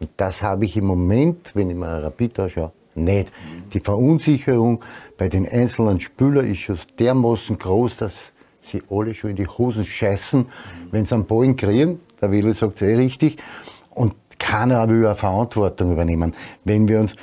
Und 0.00 0.10
das 0.16 0.42
habe 0.42 0.64
ich 0.64 0.76
im 0.76 0.86
Moment, 0.86 1.50
wenn 1.54 1.70
ich 1.70 1.76
mir 1.76 2.02
Rapid 2.02 2.40
anschaue, 2.40 2.72
nicht. 2.94 3.30
Die 3.72 3.80
Verunsicherung 3.80 4.82
bei 5.16 5.28
den 5.28 5.48
einzelnen 5.48 6.00
Spielern 6.00 6.50
ist 6.50 6.60
schon 6.60 6.78
dermaßen 6.98 7.58
groß, 7.58 7.98
dass 7.98 8.32
sie 8.62 8.82
alle 8.90 9.14
schon 9.14 9.30
in 9.30 9.36
die 9.36 9.46
Hosen 9.46 9.84
scheißen, 9.84 10.46
wenn 10.90 11.04
sie 11.04 11.14
einen 11.14 11.26
Ball 11.26 11.54
kriegen. 11.54 12.00
Der 12.20 12.30
Wille 12.30 12.54
sagt 12.54 12.76
es 12.76 12.82
eh 12.82 12.94
richtig. 12.94 13.38
Und 13.90 14.14
keiner 14.38 14.88
will 14.88 15.06
eine 15.06 15.16
Verantwortung 15.16 15.92
übernehmen. 15.92 16.34
Wenn 16.64 16.88
wir 16.88 17.00
uns, 17.00 17.14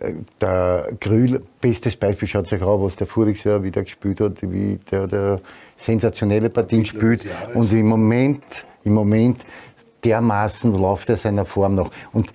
äh, 0.00 0.12
der 0.40 0.88
Grühl, 1.00 1.40
bestes 1.60 1.96
Beispiel, 1.96 2.28
schaut 2.28 2.52
euch 2.52 2.62
an, 2.62 2.82
was 2.82 2.96
der 2.96 3.06
voriges 3.06 3.44
Jahr 3.44 3.62
wieder 3.62 3.82
gespielt 3.82 4.20
hat, 4.20 4.42
wie 4.42 4.78
der, 4.90 5.06
der 5.06 5.40
sensationelle 5.76 6.50
Partien 6.50 6.84
spielt. 6.84 7.24
Und 7.54 7.72
im 7.72 7.88
Moment, 7.88 8.42
im 8.84 8.94
Moment 8.94 9.44
dermaßen 10.06 10.72
läuft 10.72 11.08
er 11.08 11.16
seiner 11.16 11.44
Form 11.44 11.74
noch. 11.74 11.90
Und 12.12 12.32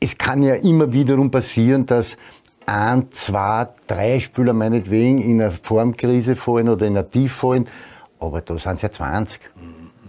es 0.00 0.16
kann 0.18 0.42
ja 0.42 0.54
immer 0.54 0.92
wiederum 0.92 1.30
passieren, 1.30 1.86
dass 1.86 2.16
ein, 2.66 3.10
zwei, 3.12 3.68
drei 3.86 4.20
Spieler 4.20 4.52
meinetwegen 4.52 5.18
in 5.18 5.40
eine 5.40 5.52
Formkrise 5.52 6.36
fallen 6.36 6.68
oder 6.68 6.86
in 6.86 6.96
eine 6.96 7.08
Tief 7.08 7.32
fallen, 7.32 7.66
aber 8.20 8.42
da 8.42 8.58
sind 8.58 8.74
es 8.74 8.82
ja 8.82 8.90
20. 8.90 9.40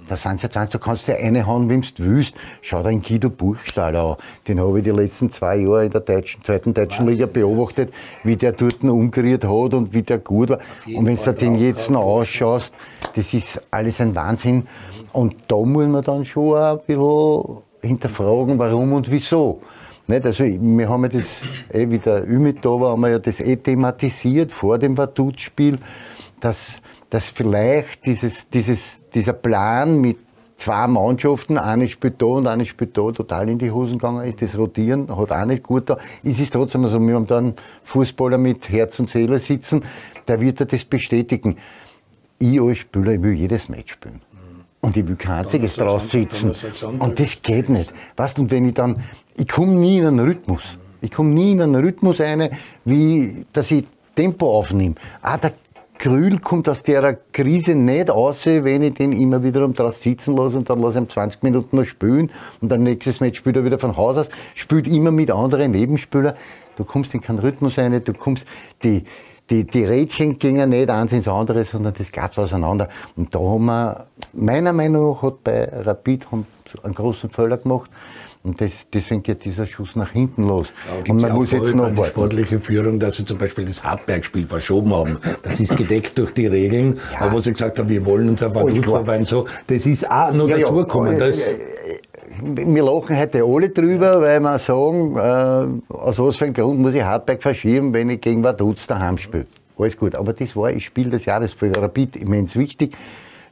Da 0.10 0.18
sind 0.18 0.36
es 0.36 0.42
ja 0.42 0.50
20, 0.50 0.72
du 0.72 0.80
kannst 0.80 1.08
ja 1.08 1.16
eine 1.16 1.46
hauen, 1.46 1.70
wem 1.70 1.82
du 1.82 1.90
willst. 1.98 2.34
Schau 2.62 2.82
dir 2.82 2.90
den 2.90 3.04
Guido 3.04 3.30
Buchstahl 3.30 3.96
an. 3.96 4.16
Den 4.48 4.60
habe 4.60 4.80
ich 4.80 4.84
die 4.84 4.90
letzten 4.90 5.30
zwei 5.30 5.58
Jahre 5.58 5.86
in 5.86 5.92
der 5.92 6.02
deutschen, 6.02 6.44
zweiten 6.44 6.74
deutschen 6.74 7.08
Liga 7.08 7.28
beobachtet, 7.28 7.94
wie 8.24 8.36
der 8.36 8.54
dort 8.54 8.84
umgeriert 8.84 9.44
hat 9.44 9.74
und 9.76 9.94
wie 9.94 10.02
der 10.02 10.18
gut 10.18 10.50
war. 10.50 10.60
Und 10.88 11.06
wenn 11.06 11.16
du 11.16 11.34
den 11.34 11.60
jetzt 11.60 11.92
noch 11.92 12.02
ausschaust, 12.02 12.74
das 13.16 13.34
ist 13.36 13.62
alles 13.70 14.02
ein 14.02 14.16
Wahnsinn. 14.16 14.68
Und 15.14 15.36
da 15.48 15.58
muss 15.58 15.88
man 15.88 16.04
dann 16.04 16.26
schon 16.26 16.58
ein 16.58 16.80
bisschen 16.86 17.58
hinterfragen, 17.82 18.60
warum 18.60 18.94
und 18.94 19.10
wieso. 19.10 19.62
Nicht? 20.08 20.26
Also, 20.26 20.44
wir 20.44 20.90
haben 20.90 21.04
ja 21.04 21.10
das, 21.10 21.26
eh, 21.72 21.90
wie 21.90 22.00
der 22.00 22.28
Ümit 22.28 22.66
da 22.66 22.70
war, 22.70 22.92
haben 22.92 23.02
wir 23.02 23.10
ja 23.10 23.20
das 23.20 23.40
eh 23.40 23.56
thematisiert 23.56 24.52
vor 24.52 24.78
dem 24.78 24.98
Vaduz-Spiel, 24.98 25.78
dass, 26.40 26.82
dass 27.10 27.28
vielleicht 27.28 28.06
dieses, 28.06 28.50
dieses, 28.50 29.02
dieser 29.14 29.34
Plan 29.34 30.00
mit 30.02 30.18
zwei 30.60 30.88
Mannschaften, 30.88 31.58
eine 31.58 31.88
spielt 31.88 32.22
da 32.22 32.26
und 32.26 32.48
eine 32.48 32.66
spielt 32.66 32.98
da, 32.98 33.12
total 33.12 33.50
in 33.50 33.58
die 33.58 33.72
Hosen 33.72 33.98
gegangen 33.98 34.28
ist. 34.28 34.42
Das 34.42 34.58
Rotieren 34.58 35.16
hat 35.16 35.32
auch 35.32 35.46
nicht 35.46 35.64
gut 35.64 35.90
da. 35.90 35.98
Es 36.24 36.40
ist 36.40 36.54
trotzdem 36.54 36.88
so, 36.88 37.00
wir 37.00 37.16
haben 37.16 37.28
da 37.28 37.38
einen 37.38 37.54
Fußballer 37.86 38.38
mit 38.38 38.70
Herz 38.70 39.00
und 39.00 39.10
Seele 39.10 39.40
sitzen, 39.40 39.84
der 40.28 40.42
wird 40.42 40.60
ja 40.60 40.66
das 40.66 40.86
bestätigen. 40.86 41.58
Ich 42.40 42.62
als 42.62 42.80
Spieler, 42.80 43.14
ich 43.14 43.22
will 43.22 43.34
jedes 43.34 43.70
Match 43.70 43.94
spielen. 43.94 44.22
Und 44.82 44.96
ich 44.96 45.08
will 45.08 45.16
kein 45.16 45.44
einziges 45.44 45.76
Donnerstag, 45.76 46.28
draus 46.30 46.40
Sonntag, 46.40 46.56
sitzen. 46.56 47.00
Und 47.00 47.20
das 47.20 47.42
geht 47.42 47.70
nicht. 47.70 47.92
Weißt 48.16 48.38
du, 48.38 48.44
und 48.44 48.52
wenn 48.52 48.68
ich 48.68 48.74
dann, 48.74 48.98
ich 49.36 49.48
komme 49.48 49.74
nie 49.74 50.00
in 50.00 50.06
einen 50.06 50.20
Rhythmus. 50.20 50.62
Ich 51.02 51.12
komme 51.12 51.32
nie 51.32 51.52
in 51.52 51.62
einen 51.62 51.76
Rhythmus 51.76 52.20
rein, 52.20 52.50
wie, 52.86 53.46
dass 53.54 53.72
ich 53.72 53.86
Tempo 54.16 54.58
aufnehme. 54.58 54.96
Ah, 55.22 55.38
der 55.38 55.54
Krül 56.00 56.40
kommt 56.40 56.70
aus 56.70 56.82
der 56.82 57.20
Krise 57.34 57.76
nicht 57.76 58.10
raus, 58.10 58.46
wenn 58.46 58.84
ich 58.84 58.94
den 58.94 59.12
immer 59.12 59.44
wiederum 59.44 59.74
draus 59.74 60.02
sitzen 60.02 60.36
lasse 60.36 60.58
und 60.58 60.70
dann 60.70 60.80
lasse 60.80 60.98
ich 60.98 61.04
ihm 61.04 61.10
20 61.10 61.44
Minuten 61.44 61.76
noch 61.76 61.86
spielen 61.86 62.32
und 62.62 62.72
dann 62.72 62.84
nächstes 62.84 63.20
Match 63.20 63.38
spielt 63.38 63.58
er 63.58 63.66
wieder 63.66 63.80
von 63.80 63.98
Haus 63.98 64.16
aus, 64.16 64.30
spielt 64.56 64.88
immer 64.88 65.12
mit 65.12 65.30
anderen 65.30 65.72
Nebenspielern. 65.72 66.36
Du 66.78 66.86
kommst 66.86 67.14
in 67.14 67.20
keinen 67.20 67.40
Rhythmus 67.40 67.78
rein, 67.78 68.02
du 68.02 68.14
kommst, 68.14 68.46
die, 68.82 69.04
die, 69.50 69.64
die 69.66 69.84
Rädchen 69.84 70.38
gingen 70.40 70.70
nicht 70.70 70.90
eins 70.90 71.12
ins 71.12 71.28
andere, 71.28 71.66
sondern 71.66 71.94
das 71.98 72.12
gab's 72.12 72.38
auseinander. 72.38 72.88
Und 73.16 73.34
da 73.34 73.40
haben 73.40 73.66
wir, 73.66 74.06
meiner 74.34 74.74
Meinung 74.74 75.14
nach, 75.16 75.22
hat 75.24 75.44
bei 75.44 75.66
Rapid 75.66 76.32
haben 76.32 76.46
einen 76.84 76.94
großen 76.94 77.30
Fehler 77.30 77.58
gemacht. 77.58 77.90
Und 78.42 78.62
das, 78.62 78.72
deswegen 78.94 79.22
geht 79.22 79.44
dieser 79.44 79.66
Schuss 79.66 79.98
nach 79.98 80.12
hinten 80.12 80.48
los. 80.48 80.68
Aber 80.90 81.10
und 81.10 81.18
man 81.22 81.30
ja 81.32 81.36
muss 81.36 81.52
jetzt 81.52 81.76
noch 81.76 81.84
warten. 81.98 82.06
sportliche 82.06 82.60
Führung, 82.62 82.98
dass 82.98 83.18
sie 83.18 83.26
zum 83.26 83.38
Beispiel 83.38 83.66
das 83.66 83.84
Hartberg-Spiel 83.84 84.46
verschoben 84.46 84.96
haben. 84.96 85.18
Das 85.44 85.60
ist 85.60 85.76
gedeckt 85.76 86.18
durch 86.18 86.34
die 86.34 86.48
Regeln, 86.48 87.00
aber 87.20 87.34
wo 87.34 87.40
sie 87.42 87.52
gesagt 87.52 87.80
haben, 87.80 87.90
wir 87.90 88.06
wollen 88.06 88.30
uns 88.30 88.42
auf 88.42 88.56
Alles 88.56 88.70
Vaduz 88.76 88.82
klar. 88.82 88.96
vorbei 89.00 89.18
und 89.18 89.28
so. 89.28 89.46
Das 89.68 89.86
ist 89.86 90.10
auch 90.10 90.32
noch 90.32 90.48
Ja, 90.48 90.56
ja, 90.56 90.62
dazugekommen. 90.64 91.20
Das, 91.20 91.38
äh, 91.38 91.99
wir 92.42 92.84
lachen 92.84 93.18
heute 93.18 93.44
alle 93.44 93.70
drüber, 93.70 94.22
weil 94.22 94.40
wir 94.40 94.60
sagen, 94.60 95.16
äh, 95.16 95.94
aus 95.94 96.20
was 96.20 96.38
für 96.38 96.46
einem 96.46 96.54
Grund 96.54 96.80
muss 96.80 96.94
ich 96.94 97.04
Hardback 97.04 97.42
verschieben, 97.42 97.94
wenn 97.94 98.10
ich 98.10 98.22
gegen 98.22 98.44
Vaduz 98.44 98.88
daheim 98.88 99.18
spiele. 99.18 99.48
Alles 99.78 99.98
gut. 99.98 100.16
Aber 100.16 100.34
das 100.34 100.56
war 100.56 100.72
das 100.72 100.84
Spiel 100.84 101.10
des 101.10 101.26
Jahres 101.26 101.54
für 101.54 101.72
Rapid 101.76 102.16
immens 102.18 102.56
wichtig, 102.56 102.96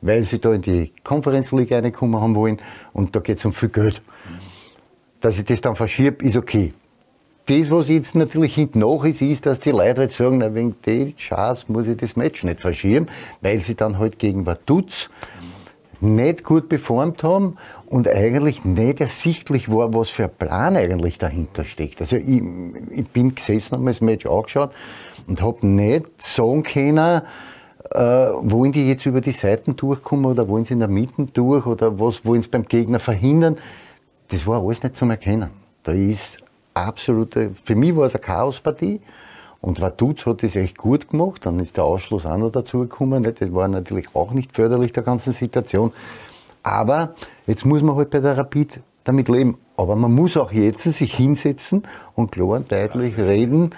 weil 0.01 0.23
sie 0.23 0.39
da 0.39 0.53
in 0.53 0.61
die 0.61 0.91
Conference 1.03 1.51
League 1.51 1.71
reinkommen 1.71 2.19
haben 2.19 2.35
wollen 2.35 2.59
und 2.93 3.15
da 3.15 3.19
geht 3.19 3.37
es 3.37 3.45
um 3.45 3.53
viel 3.53 3.69
Geld. 3.69 4.01
Dass 5.21 5.37
ich 5.37 5.45
das 5.45 5.61
dann 5.61 5.75
verschiebe, 5.75 6.23
ist 6.23 6.35
okay. 6.35 6.73
Das, 7.47 7.71
was 7.71 7.87
jetzt 7.87 8.13
natürlich 8.13 8.55
hinten 8.55 8.79
nach 8.79 9.05
ist, 9.05 9.21
ist, 9.21 9.45
dass 9.45 9.61
die 9.61 9.71
Leute 9.71 10.01
halt 10.01 10.11
sagen, 10.11 10.39
na, 10.39 10.53
wegen 10.53 10.75
der 10.85 11.15
Chance 11.15 11.65
muss 11.69 11.87
ich 11.87 11.95
das 11.95 12.17
Match 12.17 12.43
nicht 12.43 12.59
verschieben, 12.59 13.07
weil 13.41 13.61
sie 13.61 13.75
dann 13.75 13.97
halt 13.99 14.19
gegen 14.19 14.45
Vaduz 14.45 15.09
nicht 16.01 16.43
gut 16.43 16.69
performt 16.69 17.23
haben 17.23 17.57
und 17.85 18.07
eigentlich 18.07 18.65
nicht 18.65 19.01
ersichtlich 19.01 19.71
war, 19.71 19.93
was 19.93 20.09
für 20.09 20.25
ein 20.25 20.35
Plan 20.37 20.75
eigentlich 20.75 21.17
dahinter 21.17 21.65
steckt. 21.65 22.01
Also 22.01 22.17
ich, 22.17 22.41
ich 22.91 23.09
bin 23.09 23.35
gesessen, 23.35 23.71
habe 23.71 23.83
mir 23.83 23.91
das 23.91 24.01
Match 24.01 24.25
angeschaut 24.25 24.71
und 25.27 25.41
habe 25.41 25.65
nicht 25.65 26.21
sagen 26.21 26.63
können, 26.63 27.21
äh, 27.91 27.99
wollen 27.99 28.71
die 28.71 28.87
jetzt 28.87 29.05
über 29.05 29.21
die 29.21 29.31
Seiten 29.31 29.75
durchkommen 29.75 30.25
oder 30.25 30.47
wollen 30.47 30.65
sie 30.65 30.73
in 30.73 30.79
der 30.79 30.87
Mitte 30.87 31.25
durch 31.25 31.65
oder 31.65 31.99
was 31.99 32.25
wollen 32.25 32.41
sie 32.41 32.49
beim 32.49 32.65
Gegner 32.65 32.99
verhindern. 32.99 33.57
Das 34.29 34.45
war 34.45 34.61
alles 34.61 34.83
nicht 34.83 34.95
zum 34.95 35.09
Erkennen. 35.09 35.49
Da 35.83 35.93
ist 35.93 36.37
absolute, 36.73 37.51
für 37.63 37.75
mich 37.75 37.95
war 37.95 38.07
es 38.07 38.15
eine 38.15 38.21
Chaospartie. 38.21 39.01
Und 39.67 39.81
Vaduz 39.81 40.25
hat 40.25 40.43
das 40.43 40.55
echt 40.55 40.77
gut 40.77 41.09
gemacht. 41.09 41.45
Dann 41.45 41.59
ist 41.59 41.75
der 41.75 41.83
Ausschluss 41.83 42.25
auch 42.25 42.37
noch 42.37 42.53
dazu 42.53 42.79
gekommen. 42.79 43.21
Das 43.21 43.53
war 43.53 43.67
natürlich 43.67 44.07
auch 44.15 44.31
nicht 44.31 44.55
förderlich 44.55 44.93
der 44.93 45.03
ganzen 45.03 45.33
Situation. 45.33 45.91
Aber 46.63 47.15
jetzt 47.47 47.65
muss 47.65 47.81
man 47.81 47.97
halt 47.97 48.09
bei 48.09 48.21
der 48.21 48.37
Rapid 48.37 48.79
damit 49.03 49.27
leben. 49.27 49.57
Aber 49.75 49.97
man 49.97 50.15
muss 50.15 50.37
auch 50.37 50.53
jetzt 50.53 50.83
sich 50.83 51.13
hinsetzen 51.13 51.83
und 52.15 52.31
klar 52.31 52.47
und 52.51 52.71
deutlich 52.71 53.17
reden 53.17 53.71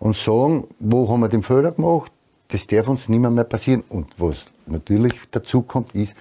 und 0.00 0.16
sagen, 0.16 0.66
wo 0.80 1.08
haben 1.08 1.20
wir 1.20 1.28
den 1.28 1.44
Fehler 1.44 1.70
gemacht? 1.70 2.10
Das 2.48 2.66
darf 2.66 2.88
uns 2.88 3.08
nicht 3.08 3.20
mehr, 3.20 3.30
mehr 3.30 3.44
passieren. 3.44 3.84
Und 3.88 4.16
was 4.18 4.46
natürlich 4.66 5.14
dazu 5.30 5.62
kommt, 5.62 5.94
ist, 5.94 6.16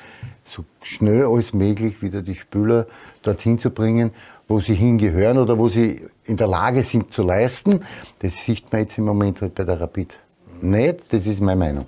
so 0.46 0.64
schnell 0.84 1.26
als 1.26 1.54
möglich 1.54 2.04
wieder 2.04 2.22
die 2.22 2.36
Spieler 2.36 2.86
dorthin 3.24 3.58
zu 3.58 3.72
bringen, 3.72 4.12
wo 4.48 4.60
sie 4.60 4.76
hingehören 4.76 5.38
oder 5.38 5.58
wo 5.58 5.70
sie 5.70 6.02
in 6.26 6.38
der 6.38 6.48
Lage 6.48 6.84
sind 6.84 7.12
zu 7.12 7.24
leisten. 7.24 7.82
Das 8.20 8.36
sieht 8.36 8.72
man 8.72 8.82
jetzt 8.82 8.98
im 8.98 9.06
Moment 9.06 9.42
halt 9.42 9.56
bei 9.56 9.64
der 9.64 9.80
Rapid 9.80 10.18
nicht. 10.62 11.12
Das 11.12 11.26
ist 11.26 11.42
meine 11.42 11.60
Meinung. 11.60 11.86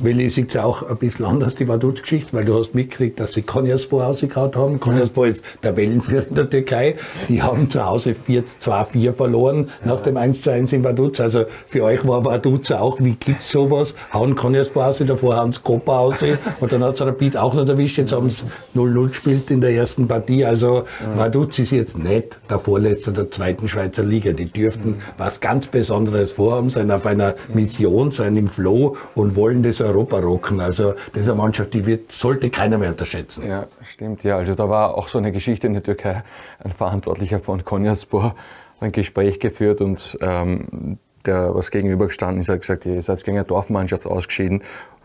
Willi 0.00 0.30
sieht 0.30 0.50
es 0.50 0.56
auch 0.56 0.88
ein 0.88 0.96
bisschen 0.96 1.24
anders, 1.24 1.56
die 1.56 1.66
Vaduz-Geschichte, 1.66 2.32
weil 2.32 2.44
du 2.44 2.56
hast 2.56 2.72
mitgekriegt, 2.72 3.18
dass 3.18 3.32
sie 3.32 3.42
Konyaspor 3.42 4.06
ausgekaut 4.06 4.54
haben. 4.54 4.78
Konyaspor 4.78 5.26
ist 5.26 5.42
der 5.64 5.76
Wellenführer 5.76 6.28
in 6.28 6.34
der 6.36 6.48
Türkei. 6.48 6.94
Die 7.28 7.42
haben 7.42 7.68
zu 7.68 7.84
Hause 7.84 8.12
2-4 8.12 9.12
verloren 9.12 9.70
nach 9.84 10.00
dem 10.02 10.16
1-1 10.16 10.72
in 10.72 10.84
Vaduz. 10.84 11.20
Also 11.20 11.46
für 11.66 11.82
euch 11.82 12.06
war 12.06 12.24
Vaduz 12.24 12.70
auch, 12.70 13.00
wie 13.00 13.14
gibt's 13.14 13.50
sowas? 13.50 13.96
Hauen 14.12 14.36
Konyaspor 14.36 14.86
aus, 14.86 14.98
davor 14.98 15.36
hauen 15.36 15.50
sie 15.50 15.60
Kopa 15.64 15.98
aus 15.98 16.14
und 16.60 16.72
dann 16.72 16.84
hat's 16.84 17.02
Rapid 17.02 17.36
auch 17.36 17.54
noch 17.54 17.66
erwischt. 17.66 17.98
Jetzt 17.98 18.12
haben 18.12 18.30
sie 18.30 18.44
0-0 18.76 19.08
gespielt 19.08 19.50
in 19.50 19.60
der 19.60 19.72
ersten 19.72 20.06
Partie. 20.06 20.44
Also 20.44 20.84
Vaduz 21.16 21.58
ist 21.58 21.72
jetzt 21.72 21.98
nicht 21.98 22.38
der 22.48 22.60
Vorletzte 22.60 23.12
der 23.12 23.32
zweiten 23.32 23.66
Schweizer 23.66 24.04
Liga. 24.04 24.32
Die 24.32 24.46
dürften 24.46 24.98
was 25.16 25.40
ganz 25.40 25.66
Besonderes 25.66 26.30
vorhaben, 26.30 26.70
sein 26.70 26.92
auf 26.92 27.04
einer 27.04 27.34
Mission, 27.52 28.12
sein 28.12 28.36
im 28.36 28.46
Flow 28.46 28.96
und 29.16 29.34
wollen 29.34 29.64
das 29.64 29.87
Europa 29.88 30.18
rocken. 30.18 30.60
Also 30.60 30.94
das 31.12 31.22
ist 31.22 31.28
eine 31.28 31.38
Mannschaft, 31.38 31.74
die 31.74 31.86
wird, 31.86 32.12
sollte 32.12 32.50
keiner 32.50 32.78
mehr 32.78 32.90
unterschätzen. 32.90 33.48
Ja, 33.48 33.66
stimmt. 33.82 34.22
Ja, 34.24 34.36
also 34.36 34.54
da 34.54 34.68
war 34.68 34.96
auch 34.96 35.08
so 35.08 35.18
eine 35.18 35.32
Geschichte 35.32 35.66
in 35.66 35.74
der 35.74 35.82
Türkei. 35.82 36.22
Ein 36.62 36.72
Verantwortlicher 36.72 37.40
von 37.40 37.64
Konyaspor 37.64 38.34
ein 38.80 38.92
Gespräch 38.92 39.40
geführt 39.40 39.80
und 39.80 40.16
ähm, 40.20 40.98
der 41.26 41.54
was 41.54 41.70
gegenübergestanden 41.70 42.40
ist, 42.40 42.48
hat 42.48 42.60
gesagt, 42.60 42.86
ihr 42.86 43.02
seid 43.02 43.24
gegen 43.24 43.36
eine 43.36 43.46
Dorfmannschaft 43.46 44.06
ausgeschieden. 44.06 44.62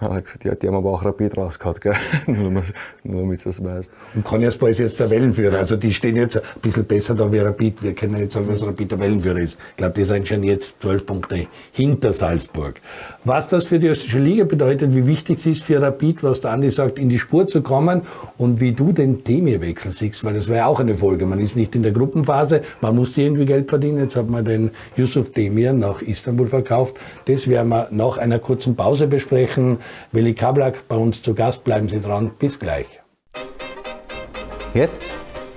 Er 0.09 0.15
hat 0.15 0.25
gesagt, 0.25 0.45
ja, 0.45 0.55
die 0.55 0.67
haben 0.67 0.75
aber 0.75 0.91
auch 0.91 1.03
Rapid 1.03 1.37
rausgehauen, 1.37 1.77
gell? 1.81 1.93
nur, 2.27 2.63
damit 3.03 3.45
du 3.45 3.49
es 3.49 3.63
weißt. 3.63 3.91
Und 4.15 4.23
Konyaspor 4.23 4.69
ist 4.69 4.79
jetzt 4.79 4.99
der 4.99 5.09
Wellenführer. 5.09 5.57
Also 5.57 5.75
die 5.75 5.93
stehen 5.93 6.15
jetzt 6.15 6.37
ein 6.37 6.43
bisschen 6.61 6.85
besser 6.85 7.15
da 7.15 7.31
wie 7.31 7.39
Rapid. 7.39 7.83
Wir 7.83 7.93
können 7.93 8.17
jetzt 8.17 8.33
sagen, 8.33 8.47
dass 8.47 8.65
Rapid 8.65 8.91
der 8.91 8.99
Wellenführer 8.99 9.39
ist. 9.39 9.57
Ich 9.71 9.77
glaube, 9.77 9.93
die 9.93 10.03
sind 10.03 10.27
schon 10.27 10.43
jetzt 10.43 10.75
zwölf 10.81 11.05
Punkte 11.05 11.47
hinter 11.71 12.13
Salzburg. 12.13 12.81
Was 13.23 13.47
das 13.47 13.65
für 13.65 13.79
die 13.79 13.87
österreichische 13.87 14.19
Liga 14.19 14.43
bedeutet, 14.43 14.95
wie 14.95 15.07
wichtig 15.07 15.39
es 15.39 15.45
ist 15.45 15.63
für 15.63 15.81
Rapid, 15.81 16.23
was 16.23 16.41
der 16.41 16.51
Andi 16.51 16.69
sagt, 16.69 16.99
in 16.99 17.09
die 17.09 17.19
Spur 17.19 17.47
zu 17.47 17.61
kommen 17.61 18.01
und 18.37 18.59
wie 18.59 18.73
du 18.73 18.91
den 18.91 19.23
Themie-Wechsel 19.23 19.91
siehst, 19.91 20.23
weil 20.23 20.33
das 20.33 20.47
wäre 20.47 20.59
ja 20.59 20.65
auch 20.65 20.79
eine 20.79 20.95
Folge. 20.95 21.25
Man 21.25 21.39
ist 21.39 21.55
nicht 21.55 21.75
in 21.75 21.83
der 21.83 21.91
Gruppenphase, 21.91 22.61
man 22.81 22.95
muss 22.95 23.17
irgendwie 23.17 23.45
Geld 23.45 23.69
verdienen. 23.69 23.99
Jetzt 23.99 24.15
hat 24.15 24.29
man 24.29 24.45
den 24.45 24.71
Yusuf 24.95 25.31
Demir 25.31 25.73
nach 25.73 26.01
Istanbul 26.01 26.47
verkauft. 26.47 26.97
Das 27.25 27.47
werden 27.47 27.69
wir 27.69 27.87
nach 27.91 28.17
einer 28.17 28.39
kurzen 28.39 28.75
Pause 28.75 29.07
besprechen. 29.07 29.77
Willi 30.11 30.33
Kablak 30.33 30.87
bei 30.87 30.95
uns 30.95 31.21
zu 31.21 31.33
Gast. 31.33 31.63
Bleiben 31.63 31.89
Sie 31.89 32.01
dran. 32.01 32.31
Bis 32.39 32.59
gleich. 32.59 32.87
Jetzt? 34.73 35.01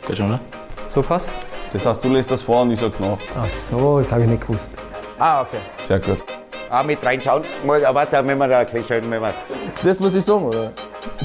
Geht 0.07 0.19
schon, 0.19 0.29
ne? 0.29 0.41
So 0.89 1.03
passt? 1.03 1.41
Das 1.73 1.85
heißt, 1.85 2.05
du 2.05 2.09
lässt 2.09 2.31
das 2.31 2.43
vor 2.43 2.63
und 2.63 2.71
ich 2.71 2.81
sag's 2.81 3.01
nach. 3.01 3.19
Ach 3.37 3.49
so, 3.49 3.99
das 3.99 4.13
habe 4.13 4.23
ich 4.23 4.29
nicht 4.29 4.43
gewusst. 4.43 4.79
Ah, 5.19 5.43
okay. 5.43 5.59
Sehr 5.87 6.01
gut. 6.01 6.23
Ah, 6.69 6.83
mit 6.83 7.03
reinschauen. 7.05 7.45
Mal, 7.65 7.85
aber 7.85 8.01
warte, 8.01 8.27
wenn 8.27 8.39
wir 8.39 8.49
da 8.49 8.59
ein 8.59 8.67
bisschen 8.67 8.85
schön, 8.85 9.11
wenn 9.11 9.23
wir. 9.23 9.35
Das 9.83 10.01
muss 10.01 10.15
ich 10.15 10.25
sagen, 10.25 10.45
oder? 10.45 10.73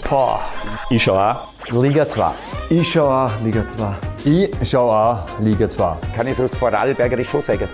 Boah. 0.10 0.42
Ich 0.90 1.04
schau 1.04 1.18
auch. 1.18 1.48
Liga 1.70 2.08
2. 2.08 2.32
Ich 2.70 2.92
schaue 2.92 3.14
auch 3.14 3.32
Liga 3.44 3.68
2. 3.68 3.96
Ich 4.24 4.70
schaue 4.70 4.92
auch 4.92 5.40
Liga 5.40 5.70
2. 5.70 5.98
Kann 6.16 6.28
ich 6.28 6.36
sonst 6.36 6.56
Vorarlbergerisch 6.56 7.30
schon 7.30 7.42
sagen? 7.42 7.68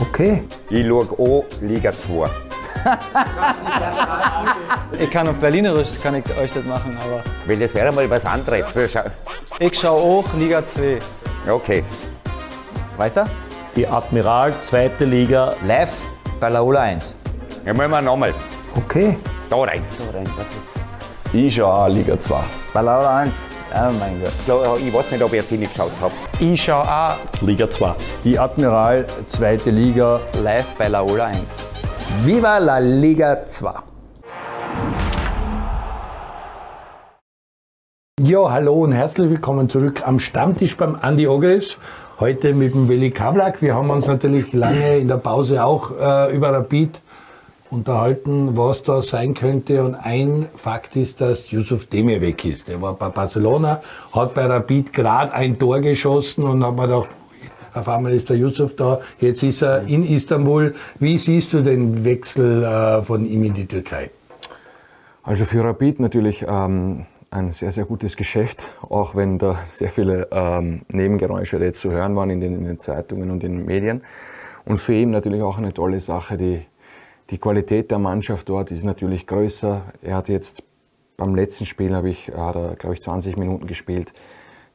Okay. 0.00 0.42
Ich 0.70 0.86
schaue 0.86 1.04
auch 1.18 1.44
Liga 1.60 1.92
2. 1.92 2.43
Ich 4.98 5.10
kann 5.10 5.28
auf 5.28 5.36
Berlinerisch 5.36 6.00
kann 6.02 6.14
ich 6.16 6.24
euch 6.36 6.52
das 6.52 6.64
machen, 6.64 6.96
aber 7.02 7.22
Weil 7.46 7.58
das 7.58 7.74
wäre 7.74 7.92
mal 7.92 8.08
was 8.08 8.24
anderes. 8.24 8.76
Ich 9.58 9.78
schaue 9.78 10.00
auch 10.00 10.34
Liga 10.34 10.64
2. 10.64 10.98
Okay. 11.48 11.84
Weiter? 12.96 13.26
Die 13.74 13.86
Admiral, 13.86 14.54
zweite 14.60 15.04
Liga. 15.04 15.54
Live 15.66 16.06
bei 16.38 16.48
Laola 16.48 16.82
1. 16.82 17.16
Ja, 17.66 17.72
müssen 17.72 17.90
wir 17.90 18.00
nochmal. 18.02 18.32
Okay. 18.76 19.16
Da 19.50 19.56
rein. 19.56 19.82
Ich 21.32 21.56
schau 21.56 21.66
auch 21.70 21.88
Liga 21.88 22.18
2. 22.18 22.36
Bei 22.72 22.80
Laola 22.82 23.18
1. 23.18 23.32
Oh 23.72 23.90
mein 23.98 24.22
Gott. 24.22 24.32
Da, 24.46 24.76
Ich 24.76 24.94
weiß 24.94 25.10
nicht, 25.10 25.22
ob 25.22 25.32
ich 25.32 25.40
jetzt 25.40 25.50
nicht 25.50 25.72
geschaut 25.72 25.90
habe. 26.00 26.12
Ich 26.38 26.62
schaue 26.62 26.84
auch 26.84 27.16
Liga 27.42 27.68
2. 27.68 27.94
Die 28.22 28.38
Admiral, 28.38 29.06
zweite 29.26 29.70
Liga. 29.70 30.20
live 30.40 30.66
bei 30.78 30.86
Laola 30.88 31.26
1. 31.26 31.38
Viva 32.04 32.58
la 32.58 32.78
Liga 32.78 33.46
2. 33.46 33.72
Ja, 38.20 38.50
hallo 38.50 38.74
und 38.74 38.92
herzlich 38.92 39.30
willkommen 39.30 39.70
zurück 39.70 40.02
am 40.06 40.18
Stammtisch 40.18 40.76
beim 40.76 40.96
Andi 41.00 41.26
Ogris. 41.26 41.78
Heute 42.20 42.52
mit 42.52 42.74
dem 42.74 42.88
Willi 42.88 43.10
Kablak. 43.10 43.62
Wir 43.62 43.74
haben 43.74 43.88
uns 43.88 44.06
natürlich 44.06 44.52
lange 44.52 44.98
in 44.98 45.08
der 45.08 45.16
Pause 45.16 45.64
auch 45.64 45.92
äh, 45.98 46.34
über 46.36 46.52
Rapid 46.52 47.00
unterhalten, 47.70 48.54
was 48.56 48.82
da 48.82 49.00
sein 49.00 49.32
könnte. 49.32 49.82
Und 49.82 49.94
ein 49.94 50.48
Fakt 50.54 50.96
ist, 50.96 51.22
dass 51.22 51.50
Yusuf 51.50 51.86
Demir 51.86 52.20
weg 52.20 52.44
ist. 52.44 52.68
Der 52.68 52.82
war 52.82 52.92
bei 52.94 53.08
Barcelona, 53.08 53.80
hat 54.12 54.34
bei 54.34 54.44
Rapid 54.44 54.92
gerade 54.92 55.32
ein 55.32 55.58
Tor 55.58 55.80
geschossen 55.80 56.44
und 56.44 56.64
hat 56.64 56.76
mir 56.76 56.82
gedacht, 56.82 57.08
auf 57.74 57.88
einmal 57.88 58.14
ist 58.14 58.30
der 58.30 58.36
Yusuf 58.36 58.76
da, 58.76 59.00
jetzt 59.20 59.42
ist 59.42 59.62
er 59.62 59.82
in 59.86 60.04
Istanbul. 60.04 60.74
Wie 60.98 61.18
siehst 61.18 61.52
du 61.52 61.60
den 61.60 62.04
Wechsel 62.04 62.62
äh, 62.62 63.02
von 63.02 63.26
ihm 63.26 63.44
in 63.44 63.54
die 63.54 63.66
Türkei? 63.66 64.10
Also 65.22 65.44
für 65.44 65.64
Rapid 65.64 66.00
natürlich 66.00 66.44
ähm, 66.46 67.06
ein 67.30 67.50
sehr, 67.50 67.72
sehr 67.72 67.84
gutes 67.84 68.16
Geschäft, 68.16 68.66
auch 68.88 69.16
wenn 69.16 69.38
da 69.38 69.58
sehr 69.64 69.90
viele 69.90 70.28
ähm, 70.30 70.82
Nebengeräusche 70.88 71.58
jetzt 71.58 71.80
zu 71.80 71.90
hören 71.90 72.14
waren 72.14 72.30
in 72.30 72.40
den, 72.40 72.54
in 72.56 72.64
den 72.64 72.78
Zeitungen 72.78 73.30
und 73.30 73.42
in 73.42 73.52
den 73.52 73.66
Medien. 73.66 74.02
Und 74.64 74.78
für 74.78 74.94
ihn 74.94 75.10
natürlich 75.10 75.42
auch 75.42 75.58
eine 75.58 75.74
tolle 75.74 76.00
Sache. 76.00 76.36
Die, 76.36 76.62
die 77.30 77.38
Qualität 77.38 77.90
der 77.90 77.98
Mannschaft 77.98 78.48
dort 78.48 78.70
ist 78.70 78.84
natürlich 78.84 79.26
größer. 79.26 79.82
Er 80.02 80.16
hat 80.16 80.28
jetzt 80.28 80.62
beim 81.16 81.34
letzten 81.34 81.66
Spiel, 81.66 81.94
habe 81.94 82.10
ich, 82.10 82.28
hat 82.28 82.56
er, 82.56 82.76
glaube 82.76 82.94
ich, 82.94 83.02
20 83.02 83.36
Minuten 83.36 83.66
gespielt. 83.66 84.12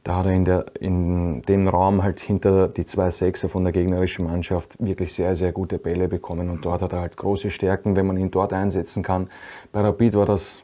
Da 0.02 0.16
hat 0.16 0.26
er 0.26 0.32
in, 0.32 0.44
der, 0.46 0.64
in 0.80 1.42
dem 1.42 1.68
Raum 1.68 2.02
halt 2.02 2.20
hinter 2.20 2.68
die 2.68 2.86
zwei 2.86 3.10
Sechser 3.10 3.50
von 3.50 3.64
der 3.64 3.72
gegnerischen 3.72 4.24
Mannschaft 4.24 4.76
wirklich 4.80 5.12
sehr, 5.12 5.36
sehr 5.36 5.52
gute 5.52 5.78
Bälle 5.78 6.08
bekommen. 6.08 6.48
Und 6.48 6.64
dort 6.64 6.80
hat 6.80 6.92
er 6.94 7.00
halt 7.00 7.16
große 7.18 7.50
Stärken, 7.50 7.96
wenn 7.96 8.06
man 8.06 8.16
ihn 8.16 8.30
dort 8.30 8.54
einsetzen 8.54 9.02
kann. 9.02 9.28
Bei 9.72 9.82
Rapid 9.82 10.14
war 10.14 10.24
das, 10.24 10.62